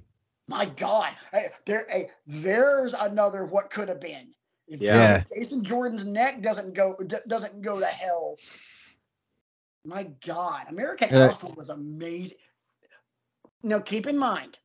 My 0.49 0.65
God, 0.65 1.13
hey, 1.31 1.45
there, 1.65 1.85
hey, 1.89 2.11
there's 2.27 2.93
another 2.99 3.45
what 3.45 3.69
could 3.69 3.87
have 3.87 4.01
been. 4.01 4.33
If 4.71 4.79
Yeah. 4.81 4.95
Yeah. 4.95 5.23
Jason 5.35 5.63
Jordan's 5.63 6.05
neck 6.05 6.41
doesn't 6.41 6.73
go 6.73 6.95
d- 6.95 7.17
doesn't 7.27 7.61
go 7.61 7.79
to 7.79 7.85
hell. 7.85 8.37
My 9.83 10.03
God, 10.25 10.67
American 10.69 11.13
Uh, 11.13 11.27
Alpha 11.27 11.47
was 11.57 11.69
amazing. 11.69 12.37
Now 13.63 13.79
keep 13.79 14.07
in 14.07 14.17
mind, 14.17 14.57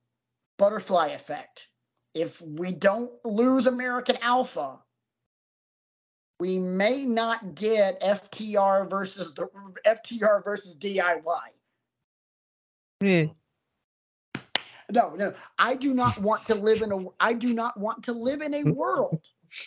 butterfly 0.58 1.08
effect. 1.08 1.68
If 2.14 2.40
we 2.40 2.72
don't 2.72 3.12
lose 3.24 3.66
American 3.66 4.16
Alpha, 4.18 4.78
we 6.38 6.58
may 6.58 7.04
not 7.04 7.56
get 7.56 8.00
FTR 8.00 8.88
versus 8.88 9.34
the 9.34 9.48
FTR 9.84 10.44
versus 10.44 10.76
DIY. 10.76 11.52
Yeah. 13.00 13.26
No, 14.88 15.16
no, 15.16 15.34
I 15.58 15.74
do 15.74 15.92
not 15.92 16.16
want 16.18 16.44
to 16.46 16.54
live 16.54 16.82
in 16.82 16.92
a. 16.92 17.06
I 17.18 17.32
do 17.32 17.52
not 17.52 17.76
want 17.76 18.04
to 18.04 18.12
live 18.12 18.40
in 18.40 18.54
a 18.54 18.62
world 18.62 19.20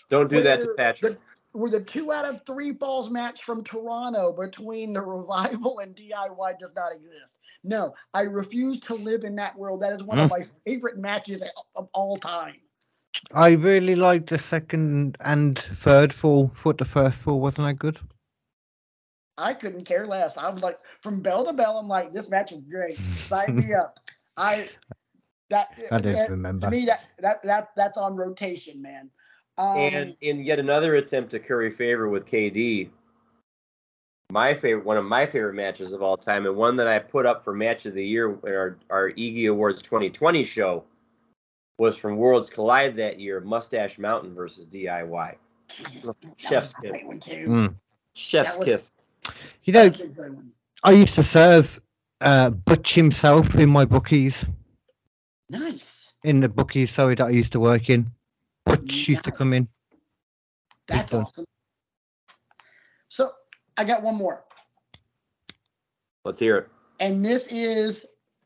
don't 0.10 0.30
do 0.30 0.42
that 0.42 0.62
to 0.62 0.68
Where 0.68 0.76
Patrick. 0.76 1.18
where 1.52 1.72
the 1.72 1.84
two 1.84 2.12
out 2.12 2.26
of 2.26 2.46
three 2.46 2.74
falls 2.74 3.10
match 3.10 3.44
from 3.44 3.64
Toronto 3.64 4.32
between 4.34 4.94
the 4.94 5.02
revival 5.18 5.80
and 5.80 5.96
DIY 5.96 6.60
does 6.60 6.74
not 6.76 6.92
exist. 6.94 7.38
No, 7.64 7.94
I 8.14 8.22
refuse 8.22 8.80
to 8.82 8.96
live 8.96 9.24
in 9.24 9.36
that 9.36 9.58
world. 9.58 9.82
That 9.82 9.94
is 9.94 10.04
one 10.04 10.20
of 10.20 10.30
hmm. 10.30 10.40
my 10.40 10.46
favorite 10.66 10.98
matches 10.98 11.44
of 11.76 11.90
all 11.94 12.18
time. 12.18 12.56
I 13.34 13.52
really 13.52 13.96
liked 13.96 14.30
the 14.30 14.38
second 14.38 15.18
and 15.22 15.58
third 15.58 16.14
fall. 16.14 16.52
Thought 16.64 16.78
the 16.78 16.86
first 16.86 17.18
fall 17.20 17.40
wasn't 17.40 17.68
that 17.68 17.80
good. 17.80 18.00
I 19.38 19.54
couldn't 19.54 19.86
care 19.86 20.06
less. 20.06 20.38
I 20.38 20.50
was 20.50 20.62
like, 20.62 20.78
from 21.02 21.22
bell 21.22 21.46
to 21.46 21.54
bell, 21.54 21.78
I'm 21.78 21.88
like, 21.88 22.14
this 22.14 22.30
match 22.30 22.52
is 22.52 22.62
great. 22.70 23.00
Sign 23.26 23.56
me 23.56 23.74
up. 23.74 24.00
I 24.38 24.70
that 25.50 25.80
I 25.92 26.00
don't 26.00 26.30
remember. 26.30 26.68
to 26.68 26.72
me 26.72 26.86
that 26.86 27.06
that 27.20 27.44
that 27.44 27.70
that's 27.76 27.98
on 27.98 28.16
rotation, 28.16 28.82
man. 28.82 29.10
Um, 29.60 29.78
and 29.78 30.16
in 30.22 30.40
yet 30.44 30.58
another 30.58 30.96
attempt 30.96 31.32
to 31.32 31.40
curry 31.40 31.70
favor 31.70 32.08
with 32.08 32.26
KD, 32.26 32.90
my 34.32 34.54
favorite, 34.54 34.86
one 34.86 34.96
of 34.96 35.04
my 35.04 35.26
favorite 35.26 35.54
matches 35.56 35.92
of 35.92 36.02
all 36.02 36.16
time, 36.16 36.46
and 36.46 36.56
one 36.56 36.78
that 36.78 36.88
I 36.88 36.98
put 37.00 37.26
up 37.26 37.44
for 37.44 37.54
match 37.54 37.86
of 37.86 37.94
the 37.94 38.06
year 38.06 38.30
in 38.32 38.38
our 38.54 38.78
our 38.90 39.10
Iggy 39.12 39.50
Awards 39.50 39.82
2020 39.82 40.46
show, 40.46 40.86
was 41.78 41.98
from 41.98 42.16
Worlds 42.16 42.50
Collide 42.50 42.96
that 42.96 43.20
year, 43.20 43.42
Mustache 43.42 44.00
Mountain 44.00 44.34
versus 44.34 44.66
DIY. 44.66 45.36
that 46.04 46.16
Chef's 46.38 46.74
was 46.82 47.02
a 47.02 47.06
great 47.06 47.22
kiss. 47.22 47.48
Mm. 47.50 47.76
Chef's 48.14 48.58
was- 48.58 48.66
kiss. 48.66 48.92
You 49.66 49.74
know, 49.74 49.90
That 49.90 49.98
was 50.00 50.02
a 50.02 50.08
good 50.08 50.36
one. 50.36 50.52
I 50.84 50.92
used 50.92 51.16
to 51.16 51.24
serve 51.24 51.82
uh, 52.22 52.50
Butch 52.52 52.96
himself 52.96 53.56
in 53.56 53.70
my 53.70 53.84
bookies, 53.84 54.46
Nice. 55.50 56.14
in 56.24 56.40
the 56.40 56.48
bookies, 56.50 56.92
sorry, 56.92 57.16
that 57.16 57.28
I 57.28 57.32
used 57.32 57.52
to 57.52 57.60
work 57.60 57.90
in. 57.90 58.10
Butch 58.70 59.08
used 59.08 59.24
to 59.24 59.32
come 59.32 59.54
in. 59.54 59.68
That's 60.88 61.14
awesome. 61.14 61.46
So 63.10 63.32
I 63.78 63.84
got 63.84 64.04
one 64.04 64.16
more, 64.16 64.44
Let's 66.26 66.38
hear 66.40 66.58
it. 66.58 66.68
and 67.00 67.26
this 67.26 67.48
is 67.48 68.06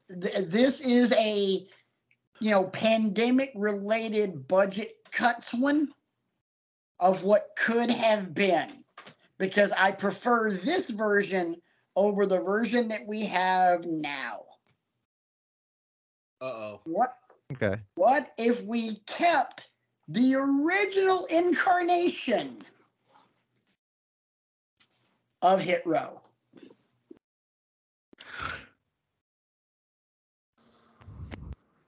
th- 0.09 0.45
this 0.47 0.79
is 0.79 1.11
a 1.13 1.65
you 2.39 2.51
know 2.51 2.65
pandemic 2.65 3.51
related 3.55 4.47
budget 4.47 4.95
cuts 5.11 5.53
one 5.53 5.91
of 6.99 7.23
what 7.23 7.47
could 7.57 7.89
have 7.89 8.33
been 8.33 8.83
because 9.37 9.71
I 9.77 9.91
prefer 9.91 10.51
this 10.53 10.89
version 10.89 11.55
over 11.95 12.25
the 12.25 12.41
version 12.41 12.87
that 12.89 13.05
we 13.07 13.25
have 13.25 13.85
now. 13.85 14.43
Uh 16.41 16.45
oh. 16.45 16.81
What 16.85 17.17
Okay. 17.51 17.81
what 17.95 18.31
if 18.37 18.63
we 18.63 18.97
kept 19.07 19.69
the 20.07 20.35
original 20.35 21.25
incarnation 21.25 22.57
of 25.41 25.61
Hit 25.61 25.83
Row? 25.85 26.19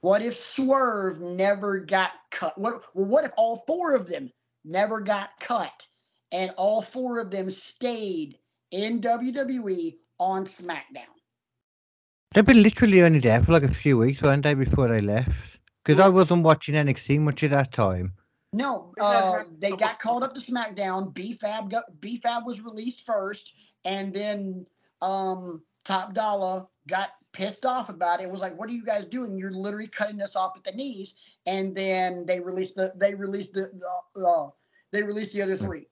What 0.02 0.22
if 0.22 0.38
Swerve 0.38 1.20
never 1.20 1.80
got 1.80 2.12
cut? 2.30 2.56
What 2.60 2.84
what 2.94 3.26
if 3.26 3.32
all 3.38 3.64
four 3.66 3.96
of 3.96 4.08
them 4.08 4.32
never 4.64 5.02
got 5.02 5.32
cut 5.40 5.88
and 6.32 6.52
all 6.58 6.84
four 6.84 7.20
of 7.20 7.32
them 7.32 7.50
stayed 7.50 8.38
in 8.70 9.02
WWE 9.02 9.98
on 10.20 10.46
SmackDown? 10.46 11.10
They've 12.34 12.46
been 12.46 12.62
literally 12.62 13.02
only 13.02 13.20
there 13.20 13.42
for 13.42 13.54
like 13.54 13.64
a 13.64 13.74
few 13.74 13.98
weeks, 13.98 14.22
weren't 14.22 14.44
they, 14.44 14.54
before 14.54 14.90
they 14.90 15.02
left? 15.02 15.58
Because 15.86 16.00
I 16.00 16.10
wasn't 16.10 16.44
watching 16.44 16.74
NXT 16.74 17.20
much 17.20 17.44
at 17.44 17.52
that 17.52 17.72
time. 17.72 18.14
No, 18.54 18.94
They 18.98 19.04
uh, 19.04 19.44
they 19.60 19.72
got 19.72 20.00
called 20.00 20.24
up 20.24 20.34
to 20.34 20.40
SmackDown. 20.40 21.14
B 21.14 21.34
Fab 21.34 21.70
got 21.70 22.00
B 22.00 22.18
Fab 22.18 22.46
was 22.46 22.62
released 22.62 23.06
first, 23.06 23.54
and 23.84 24.14
then 24.14 24.66
um, 25.02 25.62
Top 25.84 26.14
Dollar 26.14 26.66
got 26.88 27.10
pissed 27.34 27.66
off 27.66 27.90
about 27.90 28.22
it. 28.22 28.32
Was 28.32 28.42
like, 28.42 28.58
"What 28.58 28.70
are 28.70 28.74
you 28.74 28.84
guys 28.86 29.06
doing? 29.06 29.38
You're 29.38 29.52
literally 29.52 29.88
cutting 29.88 30.22
us 30.22 30.36
off 30.36 30.54
at 30.56 30.64
the 30.64 30.72
knees." 30.72 31.16
And 31.46 31.76
then 31.76 32.26
they 32.26 32.40
released 32.40 32.76
the 32.76 32.94
they 32.96 33.14
released 33.14 33.54
the, 33.54 33.70
the 34.16 34.26
uh, 34.26 34.50
they 34.92 35.04
released 35.04 35.34
the 35.34 35.42
other 35.42 35.58
three. 35.58 35.88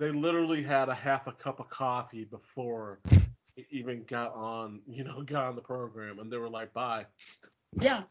They 0.00 0.10
literally 0.10 0.62
had 0.62 0.88
a 0.88 0.94
half 0.94 1.26
a 1.26 1.32
cup 1.32 1.60
of 1.60 1.68
coffee 1.68 2.24
before 2.24 2.98
it 3.56 3.66
even 3.70 4.04
got 4.04 4.34
on, 4.34 4.80
you 4.88 5.04
know, 5.04 5.22
got 5.22 5.44
on 5.44 5.54
the 5.54 5.62
program, 5.62 6.18
and 6.18 6.32
they 6.32 6.38
were 6.38 6.48
like, 6.48 6.72
"Bye." 6.72 7.04
Yeah, 7.74 8.04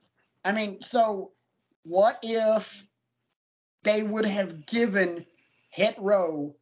I 0.45 0.51
mean, 0.51 0.81
so 0.81 1.31
what 1.83 2.19
if 2.21 2.85
they 3.83 4.03
would 4.03 4.25
have 4.25 4.65
given 4.65 5.25
Hit 5.69 5.95
Row 5.97 6.55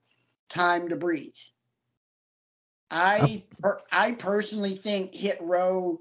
time 0.49 0.89
to 0.89 0.95
breathe? 0.95 1.33
I 2.89 3.43
per- 3.61 3.81
I 3.91 4.11
personally 4.11 4.75
think 4.75 5.13
Hit 5.13 5.37
Row, 5.41 5.99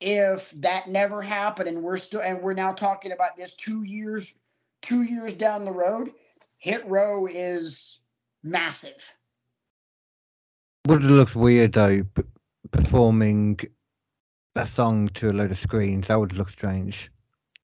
if 0.00 0.50
that 0.52 0.88
never 0.88 1.20
happened, 1.20 1.68
and 1.68 1.82
we're 1.82 1.98
still 1.98 2.20
and 2.20 2.40
we're 2.40 2.54
now 2.54 2.72
talking 2.72 3.12
about 3.12 3.36
this 3.36 3.54
two 3.56 3.82
years, 3.82 4.36
two 4.82 5.02
years 5.02 5.34
down 5.34 5.64
the 5.64 5.72
road, 5.72 6.12
Hit 6.58 6.86
Row 6.86 7.26
is 7.26 8.00
massive. 8.44 9.04
Would 10.86 11.02
have 11.02 11.10
looked 11.10 11.34
weird 11.34 11.72
though, 11.72 12.04
performing 12.70 13.58
a 14.56 14.66
song 14.66 15.08
to 15.10 15.30
a 15.30 15.32
load 15.32 15.50
of 15.50 15.58
screens. 15.58 16.06
That 16.08 16.18
would 16.18 16.32
look 16.34 16.50
strange. 16.50 17.10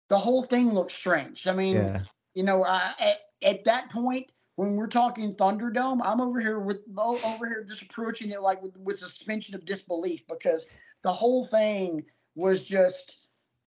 The 0.09 0.17
whole 0.17 0.43
thing 0.43 0.69
looks 0.71 0.93
strange. 0.93 1.47
I 1.47 1.53
mean, 1.53 1.75
Yeah. 1.75 2.03
you 2.33 2.43
know, 2.43 2.63
uh, 2.63 2.91
at, 2.99 3.17
at 3.43 3.63
that 3.63 3.89
point, 3.89 4.31
when 4.55 4.75
we're 4.75 4.87
talking 4.87 5.33
Thunderdome, 5.35 6.01
I'm 6.03 6.21
over 6.21 6.39
here 6.39 6.59
with 6.59 6.81
over 6.97 7.47
here 7.47 7.63
just 7.67 7.81
approaching 7.81 8.31
it 8.31 8.41
like 8.41 8.61
with, 8.61 8.75
with 8.77 8.99
suspension 8.99 9.55
of 9.55 9.65
disbelief 9.65 10.21
because 10.27 10.65
the 11.03 11.11
whole 11.11 11.45
thing 11.45 12.03
was 12.35 12.61
just, 12.61 13.27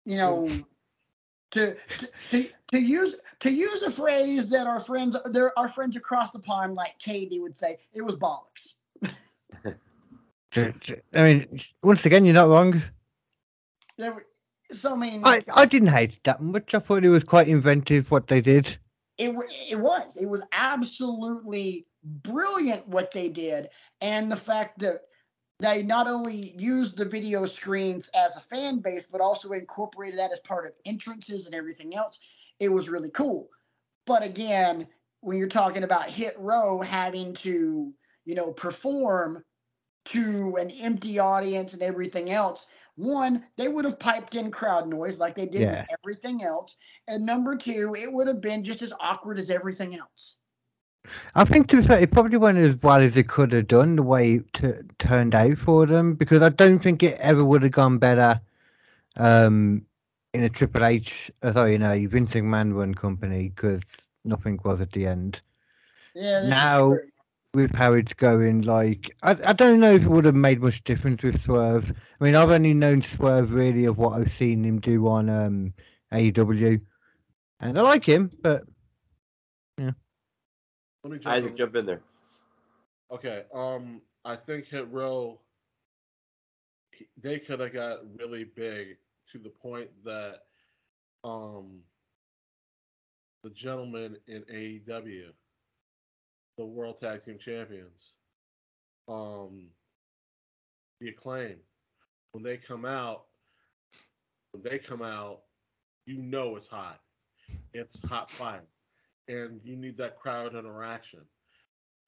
you 0.05 0.17
know, 0.17 0.49
to 1.51 1.75
to, 1.99 2.09
to, 2.31 2.49
to 2.71 2.79
use 2.79 3.17
to 3.39 3.51
use 3.51 3.81
a 3.83 3.91
phrase 3.91 4.49
that 4.49 4.67
our 4.67 4.79
friends 4.79 5.15
there 5.25 5.57
our 5.59 5.67
friends 5.67 5.95
across 5.95 6.31
the 6.31 6.39
pond 6.39 6.75
like 6.75 6.97
Katie 6.99 7.39
would 7.39 7.57
say, 7.57 7.77
it 7.93 8.01
was 8.01 8.15
bollocks. 8.15 8.75
I 10.55 11.23
mean, 11.23 11.59
once 11.83 12.05
again, 12.05 12.25
you're 12.25 12.33
not 12.33 12.49
wrong. 12.49 12.81
There, 13.99 14.13
were- 14.15 14.27
so 14.71 14.93
I 14.93 14.97
mean, 14.97 15.23
I, 15.25 15.43
I 15.53 15.65
didn't 15.67 15.89
hate 15.89 16.13
it 16.15 16.25
that 16.25 16.41
much. 16.41 16.73
I 16.75 16.79
thought 16.79 17.05
it 17.05 17.09
was 17.09 17.25
quite 17.25 17.49
inventive 17.49 18.11
what 18.11 18.27
they 18.29 18.41
did. 18.41 18.77
it 19.19 19.35
it 19.69 19.79
was 19.79 20.17
it 20.21 20.27
was 20.27 20.43
absolutely 20.53 21.87
brilliant 22.03 22.87
what 22.87 23.11
they 23.13 23.29
did 23.29 23.69
and 24.01 24.31
the 24.31 24.37
fact 24.37 24.79
that 24.79 25.01
they 25.59 25.83
not 25.83 26.07
only 26.07 26.55
used 26.57 26.97
the 26.97 27.05
video 27.05 27.45
screens 27.45 28.09
as 28.15 28.37
a 28.37 28.41
fan 28.41 28.79
base 28.79 29.05
but 29.11 29.21
also 29.21 29.51
incorporated 29.51 30.19
that 30.19 30.31
as 30.31 30.39
part 30.41 30.65
of 30.65 30.73
entrances 30.85 31.45
and 31.47 31.55
everything 31.55 31.95
else 31.95 32.19
it 32.61 32.69
was 32.69 32.89
really 32.89 33.11
cool 33.11 33.49
but 34.07 34.23
again 34.23 34.87
when 35.21 35.37
you're 35.37 35.49
talking 35.49 35.83
about 35.83 36.09
hit 36.09 36.35
row 36.39 36.79
having 36.81 37.33
to 37.33 37.93
you 38.25 38.35
know 38.35 38.53
perform 38.53 39.43
to 40.05 40.55
an 40.59 40.71
empty 40.71 41.19
audience 41.19 41.73
and 41.73 41.83
everything 41.83 42.31
else 42.31 42.67
one 42.99 43.43
they 43.57 43.67
would 43.69 43.85
have 43.85 43.97
piped 43.97 44.35
in 44.35 44.51
crowd 44.51 44.87
noise 44.87 45.19
like 45.19 45.35
they 45.35 45.45
did 45.45 45.61
Yeah. 45.61 45.81
with 45.81 45.87
everything 46.03 46.43
else 46.43 46.75
and 47.07 47.25
number 47.25 47.55
two, 47.55 47.95
it 47.97 48.11
would 48.11 48.27
have 48.27 48.41
been 48.41 48.63
just 48.63 48.81
as 48.81 48.93
awkward 48.99 49.39
as 49.39 49.49
everything 49.49 49.95
else. 49.97 50.35
I 51.33 51.45
think 51.45 51.67
to 51.67 51.77
be 51.81 51.87
fair, 51.87 51.99
it 52.01 52.11
probably 52.11 52.37
went 52.37 52.57
as 52.57 52.75
well 52.83 52.97
as 53.01 53.15
it 53.15 53.27
could 53.29 53.53
have 53.53 53.67
done 53.67 53.95
the 53.95 54.03
way 54.03 54.33
it 54.35 54.53
t- 54.53 54.73
turned 54.99 55.33
out 55.33 55.57
for 55.57 55.85
them 55.85 56.13
because 56.13 56.41
I 56.43 56.49
don't 56.49 56.79
think 56.79 57.01
it 57.01 57.17
ever 57.19 57.43
would 57.43 57.63
have 57.63 57.71
gone 57.71 57.97
better 57.99 58.39
um, 59.17 59.85
in 60.33 60.43
a 60.43 60.49
Triple 60.49 60.85
H, 60.85 61.31
uh, 61.41 61.53
sorry, 61.53 61.75
in 61.75 61.83
a 61.83 62.05
Vince 62.05 62.33
McMahon 62.33 62.75
run 62.75 62.93
company 62.93 63.49
because 63.49 63.81
nothing 64.25 64.59
was 64.63 64.81
at 64.81 64.91
the 64.91 65.07
end. 65.07 65.41
Yeah. 66.13 66.47
Now- 66.47 66.89
true. 66.89 67.01
With 67.55 67.73
how 67.75 67.93
it's 67.93 68.13
going, 68.13 68.61
like 68.61 69.09
I, 69.23 69.31
I 69.45 69.53
don't 69.53 69.79
know 69.79 69.91
if 69.93 70.03
it 70.03 70.09
would 70.09 70.25
have 70.25 70.35
made 70.35 70.61
much 70.61 70.83
difference 70.83 71.23
with 71.23 71.41
Swerve. 71.41 71.91
I 72.19 72.23
mean, 72.23 72.35
I've 72.35 72.51
only 72.51 72.73
known 72.73 73.01
Swerve 73.01 73.51
really 73.53 73.85
of 73.85 73.97
what 73.97 74.19
I've 74.19 74.31
seen 74.31 74.63
him 74.63 74.79
do 74.79 75.07
on 75.07 75.29
um, 75.29 75.73
AEW, 76.13 76.79
and 77.59 77.77
I 77.77 77.81
like 77.81 78.05
him, 78.05 78.31
but 78.41 78.63
yeah. 79.77 79.91
Let 81.03 81.11
me 81.13 81.19
jump 81.19 81.37
Isaac, 81.37 81.51
in. 81.51 81.55
jump 81.55 81.75
in 81.75 81.85
there. 81.85 82.01
Okay. 83.11 83.43
Um, 83.53 84.01
I 84.25 84.35
think 84.35 84.65
Hit 84.67 84.89
Row. 84.91 85.39
They 87.21 87.39
could 87.39 87.59
have 87.59 87.73
got 87.73 87.99
really 88.19 88.43
big 88.43 88.97
to 89.31 89.39
the 89.39 89.49
point 89.49 89.89
that, 90.05 90.41
um, 91.23 91.81
the 93.43 93.49
gentleman 93.49 94.17
in 94.27 94.43
AEW, 94.43 95.31
the 96.59 96.65
World 96.65 96.99
Tag 96.99 97.23
Team 97.23 97.37
Champions, 97.39 98.11
um, 99.07 99.67
the 100.99 101.07
acclaim, 101.07 101.55
when 102.33 102.43
they 102.43 102.57
come 102.57 102.83
out, 102.83 103.23
when 104.51 104.61
they 104.61 104.77
come 104.77 105.01
out, 105.01 105.39
you 106.05 106.17
know 106.21 106.57
it's 106.57 106.67
hot. 106.67 106.99
It's 107.73 107.95
hot 108.03 108.29
fire, 108.29 108.67
and 109.29 109.61
you 109.63 109.77
need 109.77 109.97
that 109.97 110.19
crowd 110.19 110.53
interaction 110.55 111.21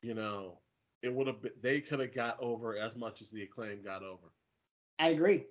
you 0.04 0.16
know, 0.16 0.58
it 1.04 1.14
would 1.14 1.28
have 1.28 1.40
been 1.44 1.52
they 1.62 1.80
could 1.80 2.00
have 2.00 2.12
got 2.14 2.36
over 2.42 2.76
as 2.76 2.96
much 2.96 3.22
as 3.22 3.30
the 3.30 3.44
acclaim 3.44 3.84
got 3.84 4.02
over. 4.02 4.32
I 4.98 5.10
agree. 5.10 5.46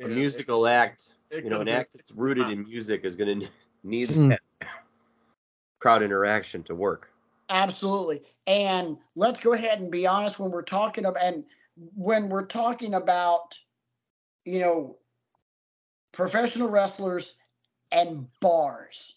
A 0.00 0.04
And 0.04 0.12
it- 0.12 0.16
musical 0.16 0.66
act, 0.66 1.14
it 1.30 1.44
you 1.44 1.50
know, 1.50 1.60
an 1.60 1.66
been- 1.66 1.74
act 1.76 1.90
that's 1.94 2.10
rooted 2.10 2.48
in 2.50 2.64
music 2.64 3.04
is 3.04 3.14
going 3.14 3.40
to 3.42 3.48
need 3.84 4.08
Mm. 4.08 4.30
that 4.60 4.68
crowd 5.78 6.02
interaction 6.02 6.64
to 6.64 6.74
work. 6.74 7.11
Absolutely. 7.48 8.22
And 8.46 8.98
let's 9.14 9.40
go 9.40 9.52
ahead 9.52 9.80
and 9.80 9.90
be 9.90 10.06
honest 10.06 10.38
when 10.38 10.50
we're 10.50 10.62
talking 10.62 11.04
about 11.04 11.22
and 11.22 11.44
when 11.94 12.28
we're 12.28 12.46
talking 12.46 12.94
about, 12.94 13.58
you 14.44 14.60
know, 14.60 14.98
professional 16.12 16.68
wrestlers 16.68 17.34
and 17.90 18.26
bars. 18.40 19.14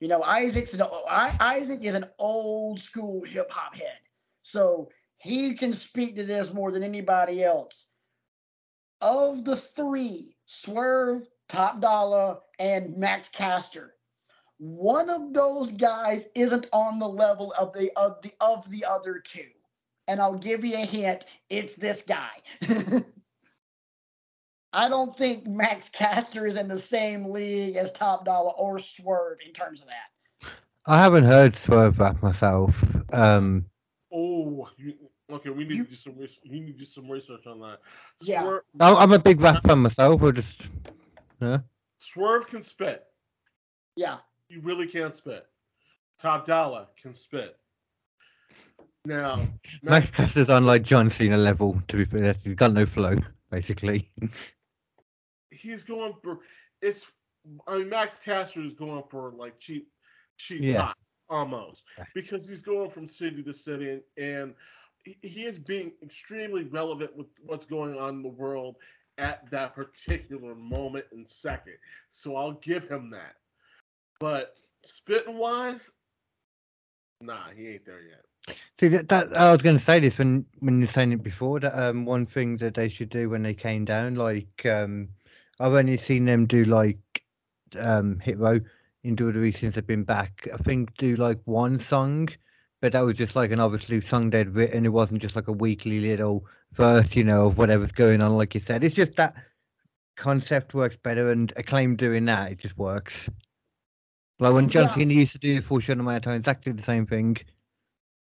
You 0.00 0.08
know, 0.08 0.22
Isaac's 0.22 0.74
an, 0.74 0.82
I, 1.08 1.36
Isaac 1.40 1.82
is 1.82 1.94
an 1.94 2.06
old 2.18 2.80
school 2.80 3.24
hip 3.24 3.50
hop 3.50 3.74
head. 3.76 3.98
So 4.42 4.90
he 5.18 5.54
can 5.54 5.72
speak 5.72 6.16
to 6.16 6.24
this 6.24 6.52
more 6.52 6.70
than 6.70 6.82
anybody 6.82 7.42
else. 7.42 7.86
Of 9.00 9.44
the 9.44 9.56
three, 9.56 10.36
Swerve, 10.46 11.26
Top 11.48 11.80
Dolla, 11.80 12.40
and 12.58 12.96
Max 12.96 13.28
Caster, 13.28 13.94
one 14.64 15.10
of 15.10 15.34
those 15.34 15.70
guys 15.72 16.30
isn't 16.34 16.66
on 16.72 16.98
the 16.98 17.06
level 17.08 17.52
of 17.60 17.72
the 17.74 17.90
of 17.96 18.20
the 18.22 18.32
of 18.40 18.68
the 18.70 18.82
other 18.88 19.18
two. 19.18 19.44
And 20.08 20.20
I'll 20.20 20.38
give 20.38 20.64
you 20.64 20.74
a 20.74 20.86
hint, 20.86 21.24
it's 21.50 21.74
this 21.74 22.02
guy. 22.02 22.30
I 24.72 24.88
don't 24.88 25.16
think 25.16 25.46
Max 25.46 25.88
Caster 25.90 26.46
is 26.46 26.56
in 26.56 26.66
the 26.68 26.78
same 26.78 27.26
league 27.26 27.76
as 27.76 27.92
Top 27.92 28.24
Dolla 28.24 28.50
or 28.52 28.78
Swerve 28.78 29.38
in 29.46 29.52
terms 29.52 29.82
of 29.82 29.88
that. 29.88 30.50
I 30.86 30.98
haven't 31.00 31.24
heard 31.24 31.54
Swerve 31.54 31.98
rap 31.98 32.22
myself. 32.22 32.74
Um, 33.12 33.66
Oh, 34.16 34.68
you, 34.76 34.94
okay. 35.30 35.50
We 35.50 35.64
need 35.64 35.74
You- 35.78 35.84
to 35.84 35.90
do 35.90 35.96
some. 35.96 36.16
res- 36.18 36.38
You 36.44 36.52
need 36.52 36.66
to 36.72 36.78
do 36.78 36.84
some 36.84 37.10
research 37.10 37.46
on 37.46 37.58
that. 37.60 37.80
Yeah. 38.20 38.42
Swerve, 38.42 38.62
I'm 38.80 38.96
I'm 38.96 39.12
a 39.12 39.18
big 39.18 39.40
rap 39.40 39.62
fan 39.66 39.78
myself. 39.78 40.22
I 40.22 40.30
just 40.30 40.62
yeah. 41.40 41.58
Swerve 41.98 42.46
can 42.46 42.62
spit. 42.62 43.04
Yeah. 43.96 44.18
You 44.54 44.60
really 44.60 44.86
can't 44.86 45.16
spit. 45.16 45.46
Top 46.20 46.46
Dolla 46.46 46.86
can 47.00 47.12
spit. 47.12 47.56
Now, 49.04 49.44
Max 49.82 50.12
Caster's 50.12 50.48
on 50.48 50.64
like 50.64 50.82
John 50.84 51.10
Cena 51.10 51.36
level. 51.36 51.82
To 51.88 51.96
be 51.96 52.04
fair, 52.04 52.34
he's 52.44 52.54
got 52.54 52.72
no 52.72 52.86
flow 52.86 53.16
basically. 53.50 54.12
he's 55.50 55.82
going 55.82 56.14
for 56.22 56.38
it's. 56.80 57.04
I 57.66 57.78
mean, 57.78 57.88
Max 57.88 58.20
Caster 58.24 58.62
is 58.62 58.74
going 58.74 59.02
for 59.10 59.32
like 59.32 59.58
cheap, 59.58 59.88
cheap 60.38 60.62
Yeah. 60.62 60.92
almost 61.28 61.82
because 62.14 62.48
he's 62.48 62.62
going 62.62 62.88
from 62.90 63.08
city 63.08 63.42
to 63.42 63.52
city 63.52 63.90
and, 63.90 64.02
and 64.16 64.54
he- 65.04 65.18
he 65.28 65.44
is 65.46 65.58
being 65.58 65.92
extremely 66.02 66.62
relevant 66.64 67.14
with 67.16 67.26
what's 67.42 67.66
going 67.66 67.98
on 67.98 68.10
in 68.10 68.22
the 68.22 68.28
world 68.28 68.76
at 69.18 69.50
that 69.50 69.74
particular 69.74 70.54
moment 70.54 71.06
and 71.12 71.28
second. 71.28 71.74
So 72.12 72.36
I'll 72.36 72.52
give 72.52 72.88
him 72.88 73.10
that. 73.10 73.34
But 74.20 74.54
spitting 74.84 75.38
wise, 75.38 75.90
nah, 77.20 77.50
he 77.56 77.68
ain't 77.68 77.84
there 77.84 78.00
yet. 78.00 78.56
See 78.78 78.88
that, 78.88 79.08
that 79.08 79.34
I 79.36 79.52
was 79.52 79.62
going 79.62 79.78
to 79.78 79.84
say 79.84 80.00
this 80.00 80.18
when 80.18 80.44
when 80.60 80.80
you 80.80 80.86
were 80.86 80.92
saying 80.92 81.12
it 81.12 81.22
before. 81.22 81.60
That 81.60 81.78
um 81.78 82.04
one 82.04 82.26
thing 82.26 82.56
that 82.58 82.74
they 82.74 82.88
should 82.88 83.08
do 83.08 83.30
when 83.30 83.42
they 83.42 83.54
came 83.54 83.84
down, 83.84 84.14
like 84.16 84.66
um 84.66 85.08
I've 85.60 85.72
only 85.72 85.96
seen 85.96 86.24
them 86.24 86.46
do 86.46 86.64
like 86.64 87.22
um 87.78 88.20
hit 88.20 88.38
row 88.38 88.60
in 89.02 89.16
WWE 89.16 89.56
since 89.56 89.74
they've 89.74 89.86
been 89.86 90.04
back. 90.04 90.48
I 90.52 90.56
think 90.58 90.96
do 90.96 91.16
like 91.16 91.40
one 91.44 91.78
song, 91.78 92.28
but 92.80 92.92
that 92.92 93.00
was 93.00 93.16
just 93.16 93.36
like 93.36 93.50
an 93.50 93.60
obviously 93.60 94.00
song 94.00 94.30
they'd 94.30 94.48
written. 94.48 94.84
It 94.84 94.92
wasn't 94.92 95.22
just 95.22 95.36
like 95.36 95.48
a 95.48 95.52
weekly 95.52 96.00
little 96.00 96.44
verse, 96.72 97.14
you 97.14 97.24
know, 97.24 97.46
of 97.46 97.58
whatever's 97.58 97.92
going 97.92 98.20
on. 98.20 98.36
Like 98.36 98.54
you 98.54 98.60
said, 98.60 98.84
it's 98.84 98.94
just 98.94 99.16
that 99.16 99.34
concept 100.16 100.74
works 100.74 100.96
better, 100.96 101.30
and 101.30 101.52
acclaim 101.56 101.96
doing 101.96 102.24
that, 102.26 102.52
it 102.52 102.58
just 102.58 102.76
works. 102.76 103.28
Like 104.44 104.54
when 104.54 104.68
John 104.68 104.84
Yeah. 104.84 104.94
Cena 104.94 105.14
used 105.14 105.32
to 105.32 105.38
do 105.38 105.56
it 105.56 105.64
for 105.64 105.80
short 105.80 105.98
amount 105.98 106.18
of 106.18 106.22
time, 106.22 106.34
exactly 106.34 106.72
the 106.72 106.82
same 106.82 107.06
thing. 107.06 107.38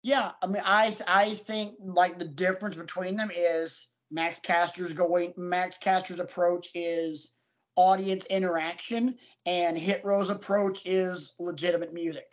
Yeah, 0.04 0.32
I 0.42 0.48
mean, 0.48 0.64
I 0.66 0.96
I 1.06 1.34
think 1.36 1.76
like 1.80 2.18
the 2.18 2.26
difference 2.26 2.76
between 2.78 3.18
them 3.18 3.30
is 3.36 3.88
Max 4.10 4.40
Caster's 4.40 4.94
going. 4.94 5.34
Max 5.36 5.78
Caster's 5.78 6.20
approach 6.22 6.70
is 6.76 7.34
audience 7.76 8.26
interaction, 8.26 9.18
and 9.46 9.78
Hit 9.78 10.02
Row's 10.06 10.30
approach 10.30 10.82
is 10.86 11.34
legitimate 11.40 11.94
music. 11.94 12.26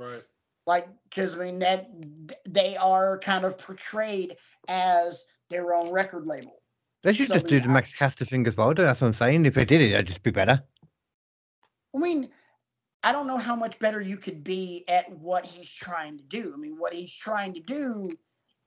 Right. 0.00 0.22
Like, 0.66 0.88
because 1.04 1.34
I 1.34 1.38
mean 1.38 1.60
that 1.60 1.88
they 2.48 2.76
are 2.76 3.18
kind 3.20 3.44
of 3.44 3.56
portrayed 3.56 4.36
as 4.66 5.24
their 5.50 5.74
own 5.74 5.92
record 5.92 6.26
label. 6.26 6.60
They 7.04 7.12
should 7.12 7.28
So, 7.28 7.34
just 7.34 7.46
I 7.46 7.50
do 7.50 7.60
the 7.60 7.68
Max 7.68 7.92
Caster 7.92 8.24
thing 8.24 8.46
as 8.48 8.56
well. 8.56 8.74
though, 8.74 8.82
That's 8.84 9.00
what 9.00 9.08
I'm 9.08 9.14
saying. 9.14 9.46
If 9.46 9.54
they 9.54 9.64
did 9.64 9.80
it, 9.80 9.92
it'd 9.92 10.06
just 10.06 10.22
be 10.22 10.30
better. 10.30 10.62
I 11.94 11.98
mean, 11.98 12.30
I 13.04 13.12
don't 13.12 13.26
know 13.26 13.36
how 13.36 13.54
much 13.54 13.78
better 13.78 14.00
you 14.00 14.16
could 14.16 14.42
be 14.42 14.82
at 14.88 15.10
what 15.18 15.44
he's 15.44 15.68
trying 15.68 16.16
to 16.16 16.24
do. 16.24 16.52
I 16.54 16.56
mean, 16.56 16.78
what 16.78 16.94
he's 16.94 17.12
trying 17.12 17.52
to 17.52 17.60
do 17.60 18.16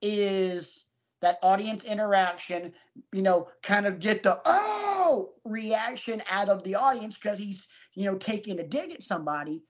is 0.04 0.86
that 1.22 1.40
audience 1.42 1.84
interaction, 1.84 2.72
you 3.12 3.24
know, 3.24 3.50
kind 3.64 3.88
of 3.88 4.00
get 4.00 4.22
the 4.22 4.40
oh 4.46 5.34
reaction 5.44 6.22
out 6.30 6.50
of 6.50 6.64
the 6.64 6.76
audience 6.76 7.16
because 7.16 7.40
he's, 7.40 7.68
you 7.96 8.06
know, 8.06 8.16
taking 8.16 8.60
a 8.60 8.64
dig 8.64 8.92
at 8.92 9.02
somebody. 9.02 9.64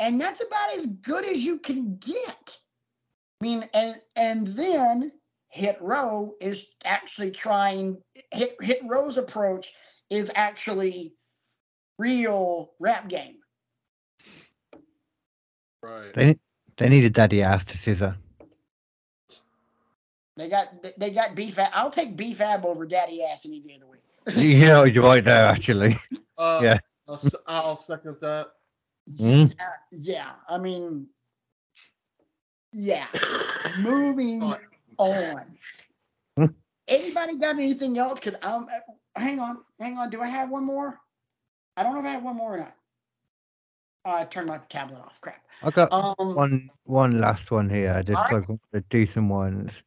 And 0.00 0.20
that's 0.20 0.42
about 0.44 0.74
as 0.74 0.86
good 0.86 1.24
as 1.24 1.44
you 1.44 1.58
can 1.58 1.96
get. 1.98 2.56
I 3.40 3.44
mean, 3.44 3.64
and 3.72 3.94
and 4.16 4.46
then 4.48 5.12
Hit 5.50 5.78
Row 5.80 6.34
is 6.40 6.66
actually 6.84 7.30
trying 7.30 8.02
Hit 8.32 8.56
Hit 8.60 8.80
Row's 8.86 9.18
approach 9.18 9.72
is 10.10 10.32
actually 10.34 11.14
real 11.96 12.72
rap 12.80 13.08
game. 13.08 13.39
Right. 15.82 16.12
They 16.14 16.36
they 16.76 16.88
needed 16.88 17.12
daddy 17.14 17.42
ass 17.42 17.64
to 17.66 17.78
scissor. 17.78 18.16
They 20.36 20.48
got 20.48 20.68
they 20.98 21.10
got 21.10 21.34
beef. 21.34 21.58
I'll 21.58 21.90
take 21.90 22.16
B-Fab 22.16 22.64
over 22.64 22.86
daddy 22.86 23.22
ass 23.24 23.44
any 23.44 23.60
day 23.60 23.74
of 23.74 23.80
the 23.80 23.86
week. 23.86 24.00
you 24.60 24.66
know, 24.66 24.84
you're 24.84 25.04
right 25.04 25.22
there, 25.24 25.46
actually. 25.46 25.96
Uh, 26.38 26.60
Yeah. 26.64 26.78
I'll, 27.08 27.14
s- 27.16 27.34
I'll 27.46 27.76
second 27.76 28.16
that. 28.20 28.48
Mm. 29.18 29.52
Yeah, 29.58 29.66
yeah. 29.90 30.32
I 30.48 30.58
mean, 30.58 31.08
yeah. 32.72 33.06
Moving 33.78 34.42
on. 34.98 35.56
Hmm. 36.36 36.46
Anybody 36.86 37.36
got 37.38 37.56
anything 37.56 37.98
else? 37.98 38.20
Cause 38.20 38.34
I'm. 38.42 38.66
Hang 39.16 39.40
on, 39.40 39.58
hang 39.80 39.98
on. 39.98 40.10
Do 40.10 40.20
I 40.22 40.28
have 40.28 40.50
one 40.50 40.64
more? 40.64 40.98
I 41.76 41.82
don't 41.82 41.94
know 41.94 42.00
if 42.00 42.06
I 42.06 42.10
have 42.10 42.22
one 42.22 42.36
more 42.36 42.54
or 42.54 42.58
not. 42.58 42.74
I 44.04 44.24
turned 44.24 44.48
my 44.48 44.58
tablet 44.68 44.98
off. 44.98 45.20
Crap. 45.20 45.42
I 45.62 45.70
got 45.70 45.92
Um. 45.92 46.34
one 46.34 46.70
one 46.84 47.20
last 47.20 47.50
one 47.50 47.68
here. 47.68 48.02
Just 48.02 48.18
Alright. 48.18 48.48
like 48.48 48.58
the 48.72 48.80
decent 48.82 49.28
ones. 49.28 49.82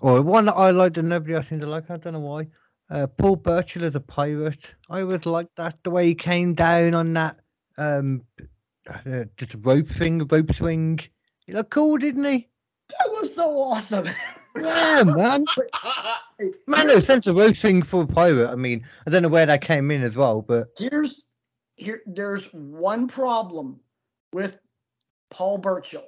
Or 0.00 0.22
one 0.22 0.46
that 0.46 0.54
I 0.54 0.70
liked 0.70 0.98
and 0.98 1.08
nobody 1.08 1.34
else 1.34 1.48
seemed 1.48 1.62
to 1.62 1.66
like. 1.66 1.90
I 1.90 1.96
don't 1.96 2.12
know 2.12 2.20
why. 2.20 2.46
Uh, 2.90 3.06
Paul 3.06 3.36
Burchill 3.36 3.84
as 3.84 3.94
a 3.94 4.00
pirate. 4.00 4.74
I 4.90 5.00
always 5.02 5.26
liked 5.26 5.56
that 5.56 5.76
the 5.82 5.90
way 5.90 6.06
he 6.06 6.14
came 6.14 6.54
down 6.54 6.94
on 6.94 7.12
that 7.14 7.38
um 7.78 8.22
uh, 8.88 9.24
just 9.36 9.54
rope 9.64 9.88
thing, 9.88 10.26
rope 10.26 10.52
swing. 10.52 11.00
He 11.46 11.52
looked 11.52 11.70
cool, 11.70 11.96
didn't 11.98 12.24
he? 12.24 12.48
That 12.98 13.10
was 13.10 13.34
so 13.34 13.50
awesome. 13.58 14.06
Yeah, 14.58 15.02
man. 15.04 15.44
Man, 16.66 16.86
no 16.86 17.00
sense 17.00 17.26
of 17.26 17.36
rope 17.36 17.56
swing 17.56 17.82
for 17.82 18.02
a 18.02 18.06
pirate. 18.06 18.50
I 18.50 18.54
mean, 18.54 18.84
I 19.06 19.10
don't 19.10 19.22
know 19.22 19.28
where 19.28 19.46
that 19.46 19.60
came 19.60 19.90
in 19.90 20.02
as 20.02 20.16
well, 20.16 20.40
but 20.42 20.68
here's 20.78 21.26
here 21.78 22.02
there's 22.06 22.44
one 22.52 23.08
problem 23.08 23.80
with 24.32 24.58
Paul 25.30 25.58
Burchill. 25.58 26.04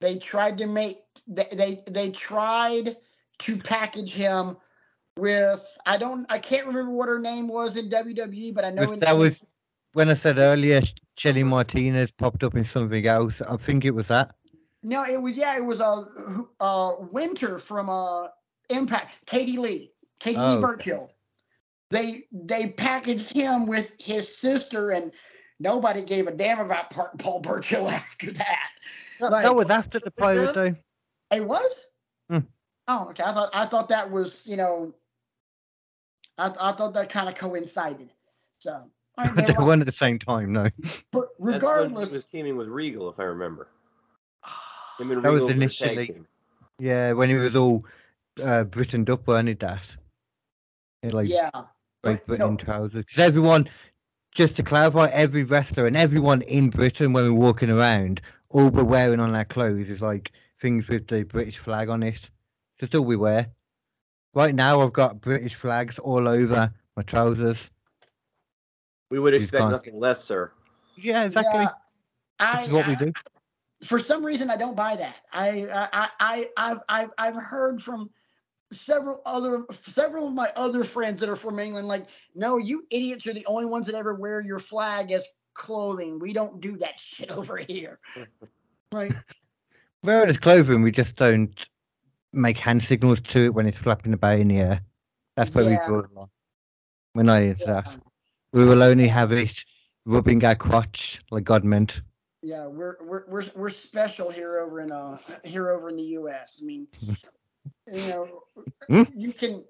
They 0.00 0.18
tried 0.18 0.58
to 0.58 0.66
make 0.66 0.98
they 1.26 1.46
they, 1.52 1.82
they 1.90 2.10
tried 2.10 2.96
to 3.40 3.56
package 3.56 4.10
him 4.12 4.56
with 5.16 5.64
I 5.86 5.96
don't 5.96 6.26
I 6.30 6.38
can't 6.38 6.66
remember 6.66 6.90
what 6.90 7.08
her 7.08 7.18
name 7.18 7.48
was 7.48 7.76
in 7.76 7.88
WWE, 7.88 8.54
but 8.54 8.64
I 8.64 8.70
know 8.70 8.92
in, 8.92 9.00
that 9.00 9.16
was- 9.16 9.38
when 9.94 10.08
I 10.08 10.14
said 10.14 10.38
earlier, 10.38 10.80
Shelly 11.18 11.44
Martinez 11.44 12.10
popped 12.10 12.42
up 12.42 12.54
in 12.56 12.64
something 12.64 13.06
else. 13.06 13.42
I 13.42 13.58
think 13.58 13.84
it 13.84 13.90
was 13.94 14.06
that. 14.08 14.34
no, 14.82 15.04
it 15.04 15.20
was 15.20 15.36
yeah, 15.36 15.54
it 15.56 15.64
was 15.64 15.80
a 15.80 15.84
uh, 15.84 16.42
uh, 16.60 16.96
Winter 17.12 17.58
from 17.58 17.90
uh 17.90 18.28
Impact, 18.70 19.10
Katie 19.26 19.58
Lea, 19.58 19.92
Katie 20.18 20.38
Oh, 20.40 20.54
Lea. 20.54 20.60
Burchill. 20.62 21.11
They 21.92 22.24
they 22.32 22.70
packaged 22.70 23.28
him 23.30 23.66
with 23.66 23.94
his 24.00 24.34
sister, 24.34 24.90
and 24.92 25.12
nobody 25.60 26.02
gave 26.02 26.26
a 26.26 26.30
damn 26.32 26.58
about 26.60 26.88
Pa- 26.90 27.10
Paul 27.18 27.40
Burchill 27.40 27.88
after 28.00 28.32
that. 28.32 28.70
That, 29.20 29.30
Like- 29.30 29.44
that 29.44 29.54
was 29.54 29.68
after 29.70 30.00
the 30.00 30.10
pirate, 30.10 30.54
though. 30.54 30.74
It 31.30 31.44
was. 31.44 31.86
Hmm. 32.30 32.38
Oh, 32.88 33.08
okay. 33.10 33.22
I 33.22 33.32
thought 33.32 33.50
I 33.52 33.66
thought 33.66 33.88
that 33.90 34.10
was 34.10 34.42
you 34.46 34.56
know. 34.56 34.94
I 36.38 36.46
I 36.60 36.72
thought 36.72 36.94
that 36.94 37.10
kind 37.10 37.28
of 37.28 37.34
coincided. 37.34 38.08
So, 38.58 38.70
all 39.18 39.24
right, 39.26 39.46
they 39.46 39.54
weren't 39.62 39.82
at 39.82 39.86
the 39.86 39.92
same 39.92 40.18
time, 40.18 40.52
no. 40.52 40.68
but 41.10 41.28
regardless, 41.38 42.08
he 42.08 42.14
was 42.16 42.24
teaming 42.24 42.56
with 42.56 42.68
Regal, 42.68 43.10
if 43.10 43.20
I 43.20 43.24
remember. 43.24 43.68
Him 44.98 45.10
and 45.10 45.22
That 45.22 45.30
was 45.32 45.42
Regal 45.42 45.46
were 45.58 45.64
a 45.64 45.68
tag 45.68 45.90
initially- 45.90 46.06
team. 46.06 46.26
Yeah, 46.78 47.12
when 47.12 47.28
he 47.28 47.34
was 47.36 47.54
all 47.54 47.84
uh, 48.42 48.64
Britained 48.64 49.10
up, 49.10 49.26
weren't 49.26 49.48
he, 49.48 49.54
that? 49.54 49.94
Like 51.04 51.28
yeah, 51.28 51.50
Great 52.02 52.20
but 52.26 52.38
no. 52.38 52.48
Britain 52.48 52.56
trousers. 52.66 53.04
Because 53.04 53.18
everyone, 53.18 53.68
just 54.32 54.56
to 54.56 54.62
clarify, 54.62 55.08
every 55.12 55.44
wrestler 55.44 55.86
and 55.86 55.96
everyone 55.96 56.42
in 56.42 56.70
Britain, 56.70 57.12
when 57.12 57.24
we're 57.24 57.40
walking 57.40 57.70
around, 57.70 58.20
all 58.50 58.68
we're 58.70 58.84
wearing 58.84 59.20
on 59.20 59.34
our 59.34 59.44
clothes 59.44 59.88
is 59.88 60.00
like 60.00 60.32
things 60.60 60.88
with 60.88 61.06
the 61.08 61.22
British 61.24 61.58
flag 61.58 61.88
on 61.88 62.02
it. 62.02 62.30
So 62.80 62.86
still 62.86 63.04
we 63.04 63.16
wear. 63.16 63.48
Right 64.34 64.54
now, 64.54 64.80
I've 64.80 64.92
got 64.92 65.20
British 65.20 65.54
flags 65.54 65.98
all 65.98 66.26
over 66.26 66.72
my 66.96 67.02
trousers. 67.02 67.70
We 69.10 69.18
would 69.18 69.34
expect 69.34 69.70
nothing 69.70 69.98
less, 70.00 70.24
sir. 70.24 70.52
Yeah, 70.96 71.24
exactly. 71.24 71.60
yeah. 71.60 71.68
I, 72.40 72.62
is 72.64 72.70
what 72.72 72.86
we 72.86 72.94
I- 72.94 72.96
do. 72.96 73.12
for 73.84 73.98
some 73.98 74.24
reason 74.24 74.50
I 74.50 74.56
don't 74.56 74.74
buy 74.74 74.96
that. 74.96 75.16
I 75.32 75.68
I 75.92 76.08
I 76.18 76.48
I've 76.56 76.80
I've 76.88 77.10
I've 77.18 77.34
heard 77.36 77.82
from 77.82 78.10
several 78.72 79.22
other 79.26 79.62
several 79.88 80.28
of 80.28 80.34
my 80.34 80.48
other 80.56 80.82
friends 80.84 81.20
that 81.20 81.28
are 81.28 81.36
from 81.36 81.58
England 81.58 81.86
like 81.88 82.06
no 82.34 82.56
you 82.58 82.86
idiots 82.90 83.26
are 83.26 83.34
the 83.34 83.46
only 83.46 83.66
ones 83.66 83.86
that 83.86 83.94
ever 83.94 84.14
wear 84.14 84.40
your 84.40 84.58
flag 84.58 85.10
as 85.12 85.24
clothing 85.54 86.18
we 86.18 86.32
don't 86.32 86.60
do 86.60 86.76
that 86.78 86.98
shit 86.98 87.30
over 87.36 87.56
here 87.58 87.98
right 88.92 89.12
Wearing 90.04 90.30
as 90.30 90.36
clothing, 90.36 90.82
we 90.82 90.90
just 90.90 91.14
don't 91.14 91.68
make 92.32 92.58
hand 92.58 92.82
signals 92.82 93.20
to 93.20 93.44
it 93.44 93.54
when 93.54 93.66
it's 93.68 93.78
flapping 93.78 94.12
about 94.14 94.40
in 94.40 94.48
the 94.48 94.58
air. 94.58 94.80
That's 95.36 95.54
where 95.54 95.64
Yeah. 95.64 95.70
we 95.70 95.86
draw 95.86 96.02
the 96.02 96.08
line. 96.12 96.26
We're 97.14 97.22
not 97.22 97.42
into 97.42 97.60
yeah, 97.64 97.82
that. 97.82 97.96
We 98.52 98.64
will 98.64 98.82
only 98.82 99.06
have 99.06 99.30
it 99.32 99.64
rubbing 100.06 100.44
our 100.44 100.56
crotch 100.56 101.20
like 101.30 101.44
God 101.44 101.62
meant. 101.62 102.02
yeah 102.42 102.66
we're 102.66 102.96
we're 103.02 103.22
we're 103.28 103.44
we're 103.54 103.70
special 103.70 104.28
here 104.28 104.58
over 104.58 104.80
in 104.80 104.90
uh 104.90 105.18
here 105.44 105.70
over 105.70 105.88
in 105.88 105.94
the 105.94 106.18
US 106.18 106.58
I 106.60 106.64
mean 106.66 106.88
you 107.86 108.06
know 108.06 108.42
Hmm? 108.88 109.02
you 109.14 109.32
can 109.32 109.64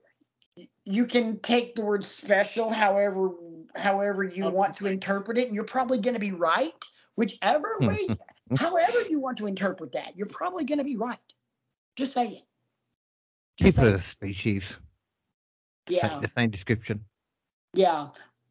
you 0.85 1.07
can 1.07 1.39
take 1.41 1.75
the 1.75 1.85
word 1.85 2.05
special 2.05 2.71
however 2.71 3.31
however 3.77 4.23
you 4.25 4.49
want 4.51 4.77
to 4.77 4.87
interpret 4.87 5.39
it 5.39 5.47
and 5.47 5.55
you're 5.55 5.65
probably 5.65 5.99
going 5.99 6.15
to 6.15 6.21
be 6.21 6.33
right 6.33 6.73
whichever 7.17 7.79
way 7.81 8.09
however 8.57 9.03
you 9.09 9.19
want 9.21 9.39
to 9.39 9.47
interpret 9.47 9.93
that 9.93 10.17
you're 10.17 10.27
probably 10.27 10.65
going 10.65 10.79
to 10.79 10.85
be 10.85 10.97
right. 10.97 11.19
Just 11.97 12.13
say 12.13 12.29
it 12.29 12.43
Just 13.59 13.77
People 13.77 13.85
say 13.85 13.89
are 13.91 13.97
the 13.97 14.03
species. 14.03 14.77
Sa- 15.89 15.95
yeah. 15.95 16.21
The 16.21 16.29
same 16.29 16.51
description. 16.51 17.05
yeah. 17.75 18.09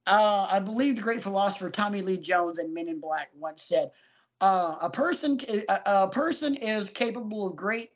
Uh, 0.07 0.47
i 0.51 0.59
believe 0.59 0.95
the 0.95 1.01
great 1.01 1.21
philosopher 1.21 1.69
tommy 1.69 2.01
lee 2.01 2.17
jones 2.17 2.57
in 2.57 2.73
men 2.73 2.87
in 2.89 2.99
black 2.99 3.29
once 3.37 3.63
said 3.63 3.91
uh, 4.41 4.75
a 4.81 4.89
person 4.89 5.39
a, 5.47 5.79
a 5.85 6.09
person 6.09 6.55
is 6.55 6.89
capable 6.89 7.45
of 7.45 7.55
great 7.55 7.91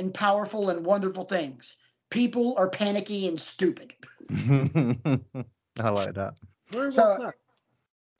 and 0.00 0.12
powerful 0.14 0.70
and 0.70 0.84
wonderful 0.84 1.24
things 1.24 1.76
people 2.10 2.54
are 2.58 2.68
panicky 2.68 3.28
and 3.28 3.38
stupid 3.40 3.92
I 5.80 5.88
like 5.90 6.14
that. 6.14 6.34
Very 6.70 6.88
well 6.88 6.90
So- 6.90 7.16
said. 7.20 7.34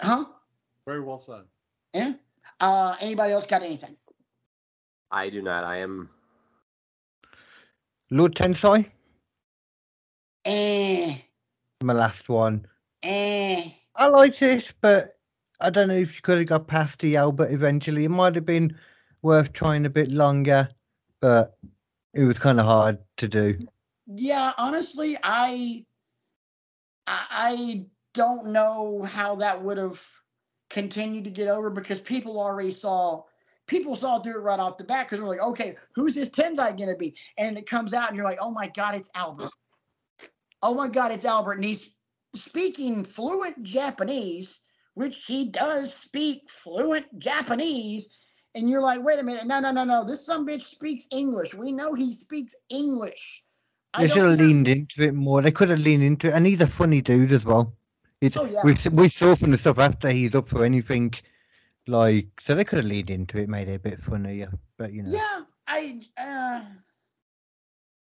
huh 0.01 0.25
Very 0.87 1.01
well 1.01 1.19
said. 1.21 1.43
Yeah. 1.95 2.13
Uh, 2.61 2.95
anybody 3.01 3.33
else 3.33 3.47
got 3.47 3.63
anything? 3.63 3.97
I 5.11 5.29
do 5.31 5.43
not. 5.43 5.65
I 5.65 5.79
am. 5.79 6.09
Lord 8.11 8.35
Tensai, 8.35 8.87
Eh, 10.45 11.17
my 11.83 11.93
last 11.93 12.29
one. 12.29 12.67
eh. 13.03 13.71
I 13.97 14.07
like 14.07 14.39
this, 14.39 14.73
but 14.81 15.19
I 15.61 15.71
don't 15.71 15.89
know 15.89 15.95
if 15.95 16.15
you 16.17 16.23
could 16.23 16.39
have 16.39 16.47
got 16.47 16.67
past 16.69 17.01
the 17.01 17.17
Albert 17.17 17.51
eventually. 17.53 18.05
It 18.05 18.09
might 18.11 18.35
have 18.37 18.47
been 18.47 18.77
worth 19.23 19.53
trying 19.53 19.85
a 19.85 19.91
bit 19.91 20.11
longer, 20.11 20.69
but 21.21 21.57
it 22.15 22.25
was 22.25 22.39
kind 22.39 22.59
of 22.59 22.67
hard 22.67 22.99
to 23.19 23.29
do. 23.29 23.57
Yeah, 24.07 24.53
honestly, 24.59 25.17
I 25.23 25.85
I 27.07 27.87
don't 28.15 28.49
know 28.53 29.03
how 29.03 29.37
that 29.37 29.63
would 29.63 29.79
have 29.79 30.01
continued 30.69 31.25
to 31.25 31.31
get 31.31 31.49
over 31.49 31.71
because 31.71 32.01
people 32.01 32.41
already 32.41 32.71
saw 32.71 33.25
people 33.67 33.95
saw 33.95 34.21
through 34.21 34.37
it 34.37 34.43
right 34.43 34.59
off 34.59 34.79
the 34.79 34.85
bat 34.85 35.07
because 35.07 35.19
they're 35.19 35.29
like, 35.29 35.41
okay, 35.41 35.77
who's 35.95 36.15
this 36.15 36.29
Tensai 36.29 36.77
gonna 36.77 36.97
be? 36.97 37.15
And 37.39 37.57
it 37.57 37.69
comes 37.69 37.95
out 37.95 38.09
and 38.09 38.17
you're 38.17 38.27
like, 38.27 38.39
oh 38.41 38.51
my 38.51 38.69
god, 38.69 38.97
it's 38.97 39.11
Albert. 39.15 39.51
Oh 40.63 40.75
my 40.75 40.89
god, 40.89 41.13
it's 41.13 41.25
Albert, 41.25 41.55
and 41.55 41.65
he's 41.65 41.95
speaking 42.35 43.05
fluent 43.05 43.63
Japanese, 43.63 44.61
which 44.95 45.25
he 45.25 45.49
does 45.49 45.95
speak 45.95 46.51
fluent 46.51 47.07
Japanese. 47.19 48.11
And 48.55 48.69
you're 48.69 48.81
like, 48.81 49.03
wait 49.03 49.19
a 49.19 49.23
minute, 49.23 49.47
no, 49.47 49.61
no, 49.61 49.71
no, 49.71 49.85
no. 49.85 50.05
This 50.05 50.25
some 50.27 50.47
bitch 50.47 50.63
speaks 50.63 51.07
English. 51.11 51.55
We 51.55 51.73
know 51.73 51.95
he 51.95 52.13
speaks 52.13 52.55
English. 52.69 53.45
I 53.95 54.03
They 54.03 54.09
should 54.09 54.25
have 54.29 54.39
leaned 54.39 54.69
into 54.69 55.03
it 55.03 55.15
more. 55.15 55.43
They 55.43 55.51
could 55.51 55.71
have 55.71 55.81
leaned 55.81 56.03
into 56.03 56.29
it, 56.29 56.35
and 56.35 56.47
he's 56.47 56.61
a 56.61 56.67
funny 56.67 57.01
dude 57.01 57.33
as 57.33 57.45
well. 57.45 57.77
It's, 58.21 58.37
Oh, 58.37 58.45
yeah. 58.45 58.63
we 58.65 58.77
we 58.93 59.09
saw 59.09 59.35
from 59.35 59.51
the 59.51 59.59
stuff 59.59 59.79
after 59.79 60.11
he's 60.11 60.35
up 60.35 60.49
for 60.49 60.65
anything, 60.65 61.15
like 61.87 62.29
so 62.41 62.55
they 62.55 62.65
could 62.65 62.79
have 62.79 62.87
leaned 62.87 63.11
into 63.11 63.39
it, 63.39 63.49
made 63.49 63.69
it 63.69 63.75
a 63.77 63.79
bit 63.79 64.03
funnier. 64.03 64.53
But 64.77 64.93
you 64.93 65.03
know, 65.03 65.11
Yeah, 65.11 65.43
I 65.67 66.01
uh 66.19 66.63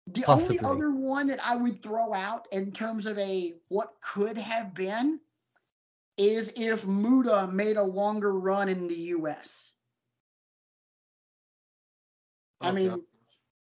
the 0.06 0.24
only 0.26 0.58
other 0.60 0.90
one 0.92 1.26
that 1.26 1.40
I 1.44 1.56
would 1.56 1.82
throw 1.82 2.14
out 2.14 2.48
in 2.52 2.72
terms 2.72 3.06
of 3.06 3.18
a 3.18 3.54
what 3.68 3.94
could 4.00 4.38
have 4.38 4.74
been 4.74 5.20
is 6.16 6.52
if 6.56 6.86
Muta 6.86 7.46
made 7.52 7.76
a 7.76 7.82
longer 7.82 8.38
run 8.38 8.68
in 8.68 8.88
the 8.88 8.96
US. 9.16 9.74
I 12.60 12.70
Okay. 12.70 12.88
mean, 12.88 13.04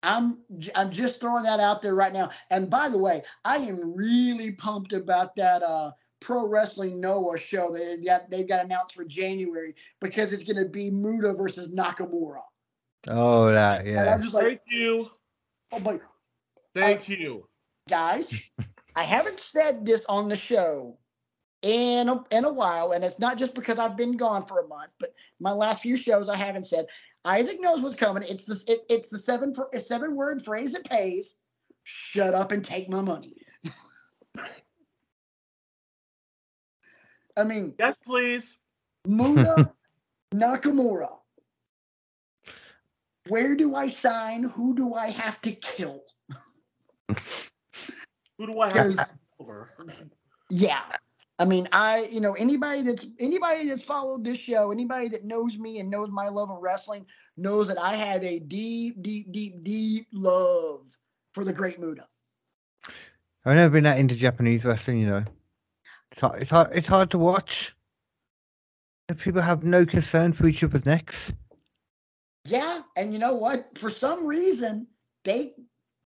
I'm 0.02 0.38
I'm 0.76 0.90
just 0.92 1.20
throwing 1.20 1.44
that 1.44 1.60
out 1.60 1.82
there 1.82 1.94
right 1.94 2.12
now. 2.12 2.30
And 2.50 2.70
by 2.70 2.88
the 2.88 2.98
way, 2.98 3.22
I 3.44 3.56
am 3.58 3.94
really 3.94 4.52
pumped 4.52 4.92
about 4.92 5.34
that 5.36 5.62
uh 5.62 5.92
Pro 6.20 6.46
Wrestling 6.46 7.00
Noah 7.00 7.38
show 7.38 7.72
that 7.72 7.78
they've 7.78 8.04
got 8.04 8.30
they've 8.30 8.48
got 8.48 8.64
announced 8.64 8.94
for 8.94 9.04
January 9.04 9.74
because 10.00 10.32
it's 10.32 10.44
going 10.44 10.62
to 10.62 10.68
be 10.68 10.90
Muta 10.90 11.32
versus 11.32 11.68
Nakamura. 11.68 12.42
oh 13.08 13.46
that 13.50 13.84
And 13.84 13.88
yeah. 13.88 14.14
I'm 14.14 14.20
just 14.20 14.34
like, 14.34 14.44
Thank 14.44 14.60
you. 14.68 15.10
oh 15.72 15.78
my 15.80 16.00
Thank 16.74 17.08
you. 17.08 17.48
guys, 17.88 18.32
I 18.94 19.02
haven't 19.04 19.40
said 19.40 19.84
this 19.84 20.04
on 20.08 20.28
the 20.28 20.36
show 20.36 20.98
in 21.62 22.08
a, 22.08 22.24
in 22.30 22.44
a 22.44 22.52
while, 22.52 22.92
and 22.92 23.04
it's 23.04 23.18
not 23.18 23.38
just 23.38 23.54
because 23.54 23.78
I've 23.78 23.96
been 23.96 24.16
gone 24.16 24.46
for 24.46 24.60
a 24.60 24.66
month, 24.68 24.92
but 25.00 25.14
my 25.40 25.52
last 25.52 25.82
few 25.82 25.96
shows 25.96 26.28
I 26.28 26.36
haven't 26.36 26.66
said. 26.66 26.86
Isaac 27.24 27.60
knows 27.60 27.80
what's 27.80 27.96
coming. 27.96 28.22
It's 28.22 28.44
the 28.44 28.62
it, 28.66 28.80
it's 28.88 29.08
the 29.08 29.18
seven 29.18 29.54
fr- 29.54 29.76
seven 29.78 30.16
word 30.16 30.44
phrase 30.44 30.72
that 30.72 30.88
pays. 30.88 31.34
Shut 31.84 32.34
up 32.34 32.52
and 32.52 32.64
take 32.64 32.88
my 32.88 33.00
money. 33.00 33.34
I 37.36 37.44
mean, 37.44 37.74
Yes, 37.78 38.00
please. 38.04 38.56
Muta 39.06 39.72
Nakamura. 40.34 41.18
Where 43.28 43.54
do 43.54 43.74
I 43.74 43.88
sign? 43.88 44.42
Who 44.42 44.74
do 44.74 44.94
I 44.94 45.10
have 45.10 45.40
to 45.42 45.52
kill? 45.52 46.02
Who 48.38 48.46
do 48.46 48.60
I 48.60 48.70
have 48.70 48.88
Because 48.88 49.12
over? 49.38 49.70
Yeah. 50.50 50.82
I 51.38 51.44
mean, 51.44 51.68
I, 51.72 52.08
you 52.10 52.20
know, 52.20 52.34
anybody 52.34 52.82
that's 52.82 53.06
anybody 53.20 53.68
that's 53.68 53.82
followed 53.82 54.24
this 54.24 54.38
show, 54.38 54.72
anybody 54.72 55.08
that 55.10 55.24
knows 55.24 55.56
me 55.56 55.78
and 55.78 55.88
knows 55.88 56.10
my 56.10 56.28
love 56.28 56.50
of 56.50 56.58
wrestling 56.60 57.06
knows 57.36 57.68
that 57.68 57.78
I 57.78 57.94
have 57.94 58.24
a 58.24 58.40
deep, 58.40 59.00
deep, 59.02 59.30
deep, 59.30 59.62
deep 59.62 60.08
love 60.12 60.86
for 61.32 61.44
the 61.44 61.52
great 61.52 61.78
Muta. 61.78 62.06
I've 63.44 63.54
never 63.54 63.72
been 63.72 63.84
that 63.84 63.98
into 63.98 64.16
Japanese 64.16 64.64
wrestling, 64.64 64.98
you 64.98 65.06
know. 65.08 65.24
It's 66.10 66.20
hard, 66.20 66.42
it's 66.42 66.50
hard, 66.50 66.68
it's 66.72 66.86
hard 66.88 67.10
to 67.12 67.18
watch. 67.18 67.74
People 69.18 69.40
have 69.40 69.62
no 69.62 69.86
concern 69.86 70.32
for 70.32 70.48
each 70.48 70.62
other's 70.62 70.84
necks. 70.84 71.32
Yeah, 72.44 72.82
and 72.96 73.12
you 73.12 73.18
know 73.18 73.34
what? 73.34 73.78
For 73.78 73.90
some 73.90 74.26
reason, 74.26 74.86
they 75.24 75.54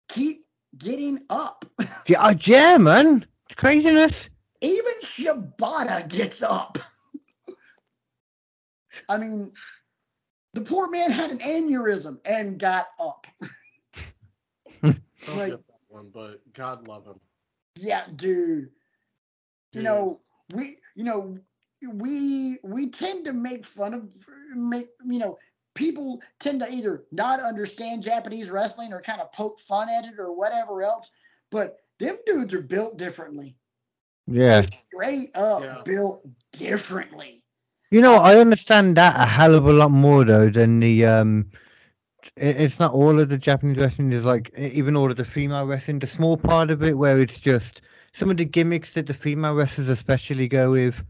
keep 0.09 0.47
getting 0.79 1.21
up. 1.31 1.65
Yeah, 2.09 2.23
uh, 2.23 2.35
yeah, 2.43 2.77
man. 2.79 3.27
It's 3.47 3.57
craziness. 3.57 4.31
Even 4.67 4.93
Shibata 5.05 6.09
gets 6.09 6.43
up. 6.43 6.77
I 9.09 9.17
mean, 9.17 9.53
the 10.55 10.61
poor 10.61 10.89
man 10.91 11.11
had 11.13 11.31
an 11.31 11.39
aneurysm 11.39 12.19
and 12.25 12.59
got 12.59 12.87
up. 12.99 13.27
Don't 14.83 15.37
Like- 15.37 15.51
get 15.51 15.67
that 15.69 15.81
one, 15.89 16.11
but 16.13 16.41
God 16.53 16.89
love 16.89 17.07
him. 17.07 17.21
Yeah, 17.77 18.07
dude. 18.17 18.71
You 19.73 19.83
Dude. 19.83 19.85
know, 19.85 20.21
we 20.55 20.79
you 20.95 21.05
know, 21.05 21.39
we 21.93 22.59
we 22.65 22.89
tend 22.91 23.25
to 23.27 23.33
make 23.33 23.65
fun 23.65 23.93
of 23.95 24.09
make 24.55 24.87
you 25.05 25.19
know, 25.19 25.39
people 25.75 26.23
tend 26.41 26.61
to 26.61 26.73
either 26.73 27.05
not 27.13 27.39
understand 27.41 28.03
Japanese 28.03 28.49
wrestling 28.51 28.93
or 28.93 29.01
kind 29.03 29.21
of 29.21 29.31
poke 29.33 29.61
fun 29.61 29.89
at 29.91 30.05
it 30.07 30.19
or 30.19 30.33
whatever 30.33 30.83
else. 30.83 31.11
But 31.51 31.77
them 32.01 32.17
dudes 32.27 32.55
are 32.55 32.63
built 32.63 32.97
differently. 32.97 33.57
Yeah. 34.27 34.63
Straight 34.63 35.31
up 35.37 35.63
Yeah. 35.63 35.83
built 35.85 36.27
differently. 36.53 37.43
You 37.91 38.01
know, 38.01 38.17
I 38.17 38.37
understand 38.39 38.97
that 38.97 39.15
a 39.21 39.27
hell 39.27 39.55
of 39.55 39.67
a 39.67 39.73
lot 39.73 39.91
more 39.91 40.25
though 40.25 40.51
than 40.51 40.81
the 40.81 41.05
um. 41.07 41.51
it- 42.37 42.57
It's 42.61 42.79
not 42.81 42.93
all 42.93 43.21
of 43.21 43.29
the 43.29 43.39
Japanese 43.39 43.77
wrestling. 43.77 44.13
is 44.13 44.25
like 44.25 44.53
even 44.59 44.97
all 44.97 45.11
of 45.11 45.17
the 45.17 45.25
female 45.25 45.65
wrestling. 45.67 46.01
The 46.01 46.07
small 46.09 46.37
part 46.37 46.71
of 46.71 46.83
it 46.83 46.99
where 46.99 47.21
it's 47.21 47.39
just 47.39 47.83
some 48.15 48.31
of 48.31 48.37
the 48.37 48.45
gimmicks 48.45 48.93
that 48.95 49.07
the 49.07 49.15
female 49.15 49.55
wrestlers 49.55 49.89
especially 49.89 50.49
go 50.49 50.73
with. 50.73 51.03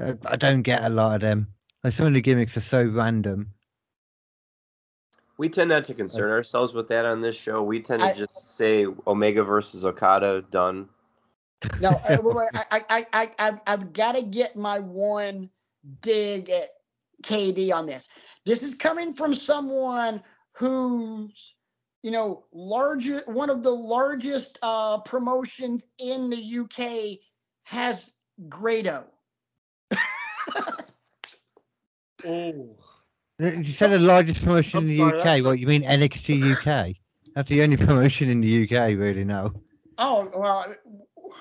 uh, 0.00 0.14
I 0.26 0.36
don't 0.36 0.62
get 0.62 0.84
a 0.84 0.88
lot 0.90 1.16
of 1.16 1.20
them. 1.22 1.48
Like 1.82 1.92
some 1.92 2.06
of 2.06 2.12
the 2.14 2.20
gimmicks 2.20 2.56
are 2.56 2.60
so 2.60 2.84
random. 2.86 3.50
We 5.38 5.48
tend 5.48 5.70
not 5.70 5.84
to 5.84 5.94
concern 5.94 6.30
ourselves 6.30 6.72
with 6.72 6.88
that 6.88 7.04
on 7.04 7.20
this 7.20 7.36
show. 7.38 7.62
We 7.62 7.80
tend 7.80 8.02
to 8.02 8.08
I- 8.08 8.14
just 8.14 8.56
say 8.56 8.86
Omega 9.06 9.42
versus 9.42 9.84
Okada 9.84 10.42
done. 10.50 10.88
No, 11.80 11.90
uh, 11.90 12.18
wait, 12.22 12.36
wait, 12.36 12.48
I, 12.70 12.84
I, 12.90 13.06
I, 13.12 13.30
I've, 13.38 13.60
I've 13.66 13.92
got 13.92 14.12
to 14.12 14.22
get 14.22 14.56
my 14.56 14.78
one 14.78 15.50
dig 16.02 16.50
at 16.50 16.68
KD 17.22 17.72
on 17.72 17.86
this. 17.86 18.08
This 18.44 18.62
is 18.62 18.74
coming 18.74 19.14
from 19.14 19.34
someone 19.34 20.22
who's, 20.52 21.54
you 22.02 22.10
know, 22.10 22.44
larger, 22.52 23.22
one 23.26 23.50
of 23.50 23.62
the 23.62 23.70
largest 23.74 24.58
uh, 24.62 24.98
promotions 25.00 25.84
in 25.98 26.30
the 26.30 26.58
UK 26.60 27.18
has 27.64 28.10
Grado. 28.48 29.04
Oh, 32.26 32.74
You 33.38 33.64
said 33.72 33.92
the 33.92 33.98
largest 34.00 34.42
promotion 34.42 34.78
I'm 34.78 34.84
in 34.84 34.90
the 34.90 34.96
sorry, 34.96 35.18
UK. 35.18 35.24
that's- 35.24 35.42
What 35.42 35.58
you 35.60 35.66
mean 35.68 35.82
NXT 35.82 36.52
UK? 36.56 36.96
That's 37.34 37.48
the 37.48 37.62
only 37.62 37.76
promotion 37.86 38.28
in 38.28 38.40
the 38.40 38.64
UK, 38.64 38.98
really. 38.98 39.24
Now, 39.24 39.52
Oh 40.00 40.30
well, 40.34 40.64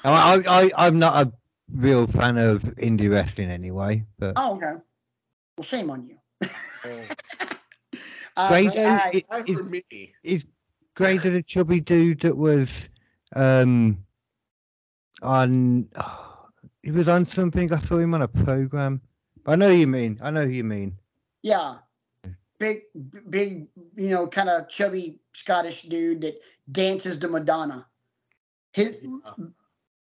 I, 0.03 0.35
I, 0.35 0.61
I 0.63 0.71
I'm 0.87 0.99
not 0.99 1.27
a 1.27 1.33
real 1.73 2.07
fan 2.07 2.37
of 2.37 2.61
indie 2.77 3.09
wrestling 3.11 3.49
anyway. 3.49 4.05
But 4.17 4.33
oh 4.35 4.55
okay. 4.55 4.81
Well, 5.57 5.63
shame 5.63 5.89
on 5.89 6.05
you. 6.07 6.17
oh. 6.85 7.07
Uh, 8.35 8.49
Grado 8.49 8.69
but 8.69 8.77
I- 8.77 9.09
i- 9.13 9.23
Time 9.31 9.45
is, 9.47 9.55
for 9.55 9.69
is 10.23 10.45
Grado 10.95 11.31
the 11.31 11.41
chubby 11.41 11.79
dude 11.79 12.19
that 12.21 12.37
was 12.37 12.89
um 13.35 13.97
on. 15.21 15.89
he 16.83 16.91
was 16.91 17.07
on 17.09 17.25
something. 17.25 17.71
I 17.73 17.79
saw 17.79 17.97
him 17.97 18.13
on 18.13 18.21
a 18.21 18.27
program. 18.27 19.01
I 19.45 19.55
know 19.55 19.69
who 19.69 19.75
you 19.75 19.87
mean. 19.87 20.19
I 20.21 20.29
know 20.29 20.43
who 20.45 20.51
you 20.51 20.63
mean. 20.63 20.97
Yeah. 21.41 21.77
Big, 22.59 22.81
big, 23.29 23.67
you 23.95 24.09
know, 24.09 24.27
kind 24.27 24.49
of 24.49 24.67
chubby 24.69 25.19
Scottish 25.33 25.83
dude 25.83 26.21
that 26.21 26.41
dances 26.71 27.17
to 27.19 27.27
Madonna. 27.27 27.87
His 28.73 28.97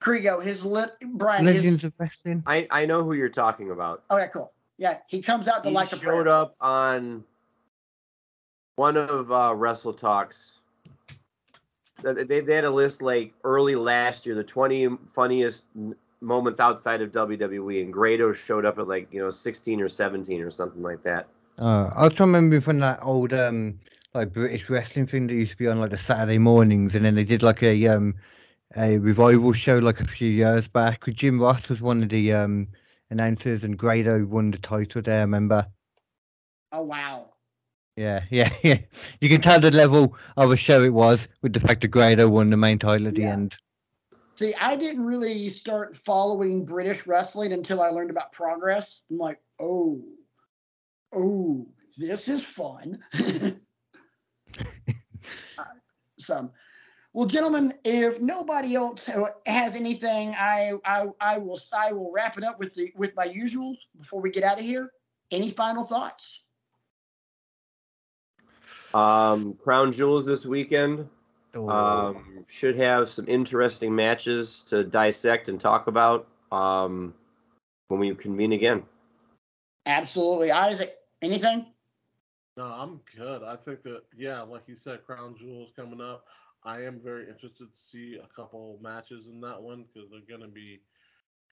Krigo, 0.02 0.42
his 0.42 0.64
lit 0.64 0.90
Brian, 1.14 1.46
his, 1.46 1.56
Legends 1.56 1.84
of 1.84 1.92
Wrestling. 1.98 2.42
I, 2.46 2.66
I 2.70 2.86
know 2.86 3.04
who 3.04 3.12
you're 3.12 3.28
talking 3.28 3.70
about. 3.70 4.02
oh 4.10 4.18
yeah, 4.18 4.26
cool. 4.26 4.52
Yeah, 4.78 4.98
he 5.06 5.22
comes 5.22 5.46
out 5.48 5.62
to 5.62 5.68
He 5.68 5.74
like 5.74 5.92
a 5.92 5.96
showed 5.96 6.26
up 6.26 6.56
on 6.60 7.22
one 8.76 8.96
of 8.96 9.30
uh, 9.30 9.54
Wrestle 9.54 9.92
Talks. 9.92 10.58
They, 12.02 12.24
they 12.24 12.40
they 12.40 12.54
had 12.54 12.64
a 12.64 12.70
list 12.70 13.00
like 13.00 13.32
early 13.44 13.76
last 13.76 14.26
year, 14.26 14.34
the 14.34 14.42
20 14.42 14.88
funniest 15.12 15.64
moments 16.20 16.58
outside 16.58 17.00
of 17.00 17.12
WWE, 17.12 17.82
and 17.82 17.92
Grado 17.92 18.32
showed 18.32 18.66
up 18.66 18.78
at 18.78 18.88
like 18.88 19.06
you 19.12 19.20
know 19.20 19.30
16 19.30 19.80
or 19.80 19.88
17 19.88 20.40
or 20.40 20.50
something 20.50 20.82
like 20.82 21.02
that. 21.04 21.28
Uh, 21.58 21.90
I 21.94 22.04
was 22.04 22.14
trying 22.14 22.32
to 22.32 22.38
remember 22.38 22.60
from 22.60 22.80
that 22.80 22.98
old 23.02 23.32
um 23.32 23.78
like 24.14 24.32
British 24.32 24.68
wrestling 24.68 25.06
thing 25.06 25.28
that 25.28 25.34
used 25.34 25.52
to 25.52 25.56
be 25.56 25.68
on 25.68 25.78
like 25.78 25.90
the 25.90 25.98
Saturday 25.98 26.38
mornings, 26.38 26.96
and 26.96 27.04
then 27.04 27.14
they 27.14 27.24
did 27.24 27.42
like 27.42 27.62
a 27.62 27.86
um 27.86 28.14
a 28.76 28.98
revival 28.98 29.52
show 29.52 29.78
like 29.78 30.00
a 30.00 30.06
few 30.06 30.28
years 30.30 30.68
back. 30.68 31.06
With 31.06 31.16
Jim 31.16 31.40
Ross 31.40 31.68
was 31.68 31.80
one 31.80 32.02
of 32.02 32.08
the 32.08 32.32
um 32.32 32.68
announcers, 33.10 33.64
and 33.64 33.78
Grado 33.78 34.24
won 34.24 34.50
the 34.50 34.58
title 34.58 35.02
there. 35.02 35.18
I 35.18 35.22
remember. 35.22 35.66
Oh 36.72 36.82
wow. 36.82 37.34
Yeah, 37.96 38.24
yeah, 38.30 38.52
yeah. 38.62 38.78
You 39.20 39.28
can 39.28 39.40
tell 39.40 39.60
the 39.60 39.70
level 39.70 40.16
of 40.36 40.50
a 40.50 40.56
show 40.56 40.82
it 40.82 40.92
was 40.94 41.28
with 41.42 41.52
the 41.52 41.60
fact 41.60 41.82
that 41.82 41.88
Grado 41.88 42.28
won 42.28 42.50
the 42.50 42.56
main 42.56 42.78
title 42.78 43.08
at 43.08 43.14
the 43.14 43.22
Yeah. 43.22 43.32
end. 43.32 43.56
See, 44.36 44.54
I 44.54 44.76
didn't 44.76 45.04
really 45.04 45.48
start 45.48 45.96
following 45.96 46.64
British 46.64 47.06
wrestling 47.06 47.52
until 47.52 47.80
I 47.82 47.88
learned 47.88 48.10
about 48.10 48.32
Progress. 48.32 49.04
I'm 49.10 49.18
like, 49.18 49.40
oh, 49.60 50.02
oh, 51.12 51.68
this 51.96 52.28
is 52.28 52.42
fun. 52.42 53.02
Uh, 55.58 55.64
so, 56.18 56.50
well, 57.14 57.26
gentlemen, 57.26 57.74
if 57.84 58.20
nobody 58.20 58.74
else 58.74 59.08
has 59.46 59.74
anything, 59.74 60.30
I, 60.30 60.72
I, 60.84 61.06
I 61.20 61.38
will, 61.38 61.60
I 61.76 61.92
will 61.92 62.10
wrap 62.10 62.38
it 62.38 62.44
up 62.44 62.58
with 62.58 62.74
the 62.74 62.90
with 62.96 63.14
my 63.14 63.24
usual 63.24 63.76
before 63.98 64.22
we 64.22 64.30
get 64.30 64.44
out 64.44 64.58
of 64.58 64.64
here. 64.64 64.92
Any 65.30 65.50
final 65.50 65.84
thoughts? 65.84 66.44
Um, 68.94 69.54
Crown 69.62 69.92
Jewels 69.92 70.26
this 70.26 70.46
weekend. 70.46 71.08
Oh, 71.54 71.68
Um, 71.68 72.44
should 72.48 72.76
have 72.76 73.10
some 73.10 73.26
interesting 73.28 73.94
matches 73.94 74.62
to 74.68 74.82
dissect 74.82 75.50
and 75.50 75.60
talk 75.60 75.86
about 75.86 76.26
um, 76.50 77.14
when 77.88 78.00
we 78.00 78.14
convene 78.14 78.52
again. 78.52 78.82
Absolutely, 79.84 80.50
Isaac. 80.50 80.94
Anything? 81.20 81.66
No, 82.56 82.64
I'm 82.64 83.00
good. 83.16 83.42
I 83.42 83.56
think 83.56 83.82
that 83.82 84.02
yeah, 84.16 84.40
like 84.42 84.62
you 84.66 84.76
said, 84.76 85.04
Crown 85.06 85.34
Jewels 85.38 85.72
coming 85.76 86.00
up. 86.00 86.24
I 86.64 86.82
am 86.82 87.00
very 87.02 87.28
interested 87.28 87.66
to 87.74 87.80
see 87.90 88.18
a 88.22 88.26
couple 88.34 88.78
matches 88.82 89.26
in 89.26 89.40
that 89.40 89.60
one 89.60 89.84
because 89.92 90.10
they're 90.10 90.38
gonna 90.38 90.50
be. 90.50 90.80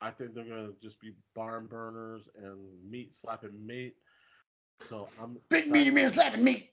I 0.03 0.11
think 0.11 0.35
they're 0.35 0.45
gonna 0.45 0.71
just 0.83 1.01
be 1.01 1.13
barn 1.35 1.67
burners 1.67 2.29
and 2.43 2.59
meat 2.89 3.15
slapping 3.17 3.67
meat. 3.67 3.97
So 4.81 5.09
I'm 5.21 5.37
Big 5.51 5.65
excited. 5.67 5.73
meaty 5.73 5.91
man 5.91 6.11
slapping 6.13 6.45
meat. 6.45 6.71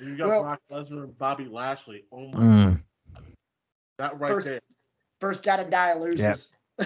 You 0.00 0.16
got 0.16 0.28
Well- 0.28 0.42
Brock 0.42 0.60
Lesnar 0.70 1.04
and 1.04 1.18
Bobby 1.18 1.44
Lashley. 1.46 2.04
Oh 2.12 2.26
my, 2.28 2.40
mm, 2.40 2.82
that 3.98 4.18
right 4.18 4.32
First- 4.32 4.46
there. 4.46 4.60
First 5.20 5.42
gotta 5.44 5.70
die 5.70 5.94
loses. 5.94 6.56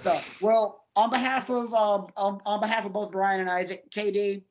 so, 0.00 0.18
well, 0.40 0.86
on 0.96 1.10
behalf 1.10 1.50
of 1.50 1.74
um, 1.74 2.06
on, 2.16 2.40
on 2.46 2.60
behalf 2.60 2.86
of 2.86 2.92
both 2.94 3.12
Brian 3.12 3.40
and 3.40 3.50
Isaac, 3.50 3.90
KD, 3.90 4.42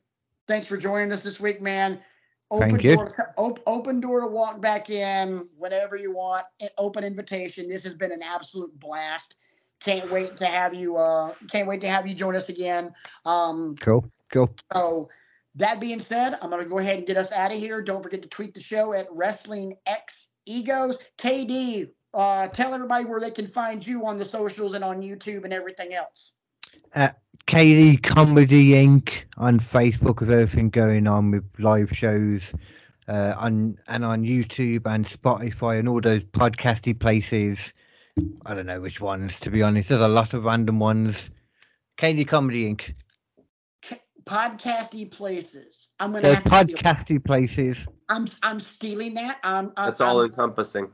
thanks 0.47 0.67
for 0.67 0.77
joining 0.77 1.11
us 1.11 1.23
this 1.23 1.39
week, 1.39 1.59
man. 1.61 1.99
Open 2.49 2.69
Thank 2.69 2.83
you. 2.83 2.95
door, 2.95 3.09
to, 3.09 3.25
op, 3.35 3.59
open 3.67 3.99
door 3.99 4.21
to 4.21 4.27
walk 4.27 4.61
back 4.61 4.89
in 4.89 5.49
whenever 5.57 5.97
you 5.97 6.13
want. 6.13 6.45
Open 6.77 7.03
invitation. 7.03 7.67
This 7.67 7.83
has 7.83 7.93
been 7.93 8.11
an 8.11 8.21
absolute 8.23 8.77
blast. 8.79 9.35
Can't 9.81 10.09
wait 10.11 10.37
to 10.37 10.45
have 10.45 10.73
you. 10.73 10.95
Uh, 10.95 11.33
can't 11.51 11.67
wait 11.67 11.81
to 11.81 11.89
have 11.89 12.07
you 12.07 12.15
join 12.15 12.35
us 12.35 12.47
again. 12.47 12.93
Um, 13.25 13.75
cool, 13.81 14.09
cool. 14.31 14.49
so 14.73 15.09
that 15.55 15.79
being 15.79 15.99
said, 15.99 16.37
I'm 16.41 16.49
gonna 16.49 16.65
go 16.65 16.77
ahead 16.77 16.97
and 16.97 17.05
get 17.05 17.17
us 17.17 17.31
out 17.31 17.51
of 17.51 17.57
here. 17.57 17.81
Don't 17.81 18.01
forget 18.01 18.21
to 18.21 18.29
tweet 18.29 18.53
the 18.53 18.61
show 18.61 18.93
at 18.93 19.07
Wrestling 19.11 19.75
X 19.85 20.29
Egos. 20.45 20.97
KD, 21.17 21.89
uh, 22.13 22.47
tell 22.47 22.73
everybody 22.73 23.05
where 23.05 23.19
they 23.19 23.31
can 23.31 23.47
find 23.47 23.85
you 23.85 24.05
on 24.05 24.17
the 24.17 24.25
socials 24.25 24.73
and 24.73 24.83
on 24.83 25.01
YouTube 25.01 25.43
and 25.43 25.53
everything 25.53 25.93
else. 25.93 26.36
KD 27.47 28.03
Comedy 28.03 28.71
Inc. 28.71 29.23
on 29.37 29.57
Facebook 29.57 30.19
with 30.19 30.31
everything 30.31 30.69
going 30.69 31.07
on 31.07 31.31
with 31.31 31.45
live 31.59 31.89
shows 31.91 32.53
uh, 33.07 33.35
on 33.37 33.77
and 33.87 34.03
on 34.03 34.23
YouTube 34.23 34.85
and 34.85 35.05
Spotify 35.05 35.79
and 35.79 35.87
all 35.87 36.01
those 36.01 36.23
podcasty 36.23 36.99
places. 36.99 37.73
I 38.45 38.53
don't 38.53 38.65
know 38.65 38.81
which 38.81 38.99
ones 38.99 39.39
to 39.39 39.49
be 39.49 39.63
honest. 39.63 39.87
There's 39.87 40.01
a 40.01 40.09
lot 40.09 40.33
of 40.33 40.43
random 40.43 40.79
ones. 40.79 41.29
KD 41.97 42.27
Comedy 42.27 42.69
Inc. 42.69 42.93
Podcasty 44.25 45.09
places. 45.09 45.87
I'm 46.01 46.11
gonna 46.11 46.23
Those 46.23 46.35
have 46.35 46.43
to 46.43 46.49
podcasty 46.49 47.23
places. 47.23 47.87
I'm 48.09 48.27
I'm 48.43 48.59
stealing 48.59 49.13
that. 49.13 49.37
I'm, 49.45 49.71
I'm 49.77 49.85
That's 49.85 50.01
all 50.01 50.19
I'm 50.19 50.25
encompassing. 50.25 50.89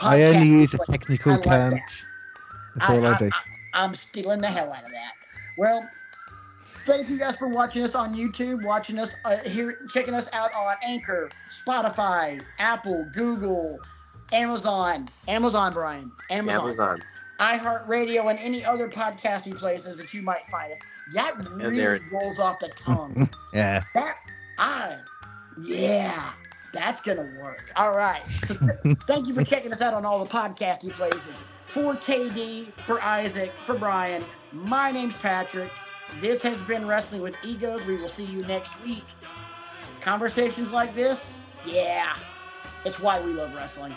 I 0.00 0.24
only 0.24 0.48
use 0.48 0.72
the 0.72 0.78
technical 0.78 1.32
I 1.32 1.36
like 1.36 1.44
that. 1.44 1.70
terms. 1.70 2.06
That's 2.74 2.90
all 2.90 3.06
I, 3.06 3.18
do. 3.18 3.30
I'm 3.76 3.94
stealing 3.94 4.40
the 4.40 4.48
hell 4.48 4.72
out 4.72 4.84
of 4.84 4.90
that. 4.90 5.12
Well, 5.58 5.88
thank 6.86 7.08
you 7.08 7.18
guys 7.18 7.36
for 7.36 7.48
watching 7.48 7.84
us 7.84 7.94
on 7.94 8.14
YouTube, 8.14 8.64
watching 8.64 8.98
us 8.98 9.12
uh, 9.24 9.36
here, 9.38 9.78
checking 9.92 10.14
us 10.14 10.28
out 10.32 10.52
on 10.54 10.74
Anchor, 10.82 11.28
Spotify, 11.66 12.42
Apple, 12.58 13.06
Google, 13.14 13.78
Amazon, 14.32 15.08
Amazon, 15.28 15.72
Brian, 15.72 16.10
Amazon, 16.30 16.60
Amazon. 16.62 17.02
iHeartRadio, 17.38 18.30
and 18.30 18.38
any 18.40 18.64
other 18.64 18.88
podcasting 18.88 19.56
places 19.56 19.98
that 19.98 20.12
you 20.14 20.22
might 20.22 20.48
find 20.50 20.72
us. 20.72 20.78
That 21.14 21.36
really 21.50 21.76
there- 21.76 22.00
rolls 22.10 22.38
off 22.38 22.58
the 22.58 22.68
tongue. 22.68 23.28
Yeah. 23.52 23.82
that 23.94 24.16
I, 24.58 24.96
yeah, 25.58 26.32
that's 26.74 27.00
gonna 27.00 27.30
work. 27.40 27.70
All 27.76 27.96
right. 27.96 28.20
Thank 29.06 29.26
you 29.28 29.34
for 29.34 29.44
checking 29.44 29.72
us 29.72 29.80
out 29.80 29.94
on 29.94 30.04
all 30.04 30.22
the 30.22 30.30
podcasting 30.30 30.92
places. 30.92 31.40
For 31.76 31.94
KD, 31.94 32.72
for 32.86 33.02
Isaac, 33.02 33.52
for 33.66 33.74
Brian, 33.74 34.24
my 34.50 34.90
name's 34.90 35.12
Patrick. 35.18 35.70
This 36.22 36.40
has 36.40 36.58
been 36.62 36.86
Wrestling 36.86 37.20
with 37.20 37.36
Egos. 37.44 37.84
We 37.84 38.00
will 38.00 38.08
see 38.08 38.24
you 38.24 38.40
next 38.46 38.72
week. 38.82 39.04
Conversations 40.00 40.72
like 40.72 40.94
this, 40.94 41.36
yeah, 41.66 42.16
it's 42.86 42.98
why 42.98 43.20
we 43.20 43.34
love 43.34 43.54
wrestling. 43.54 43.94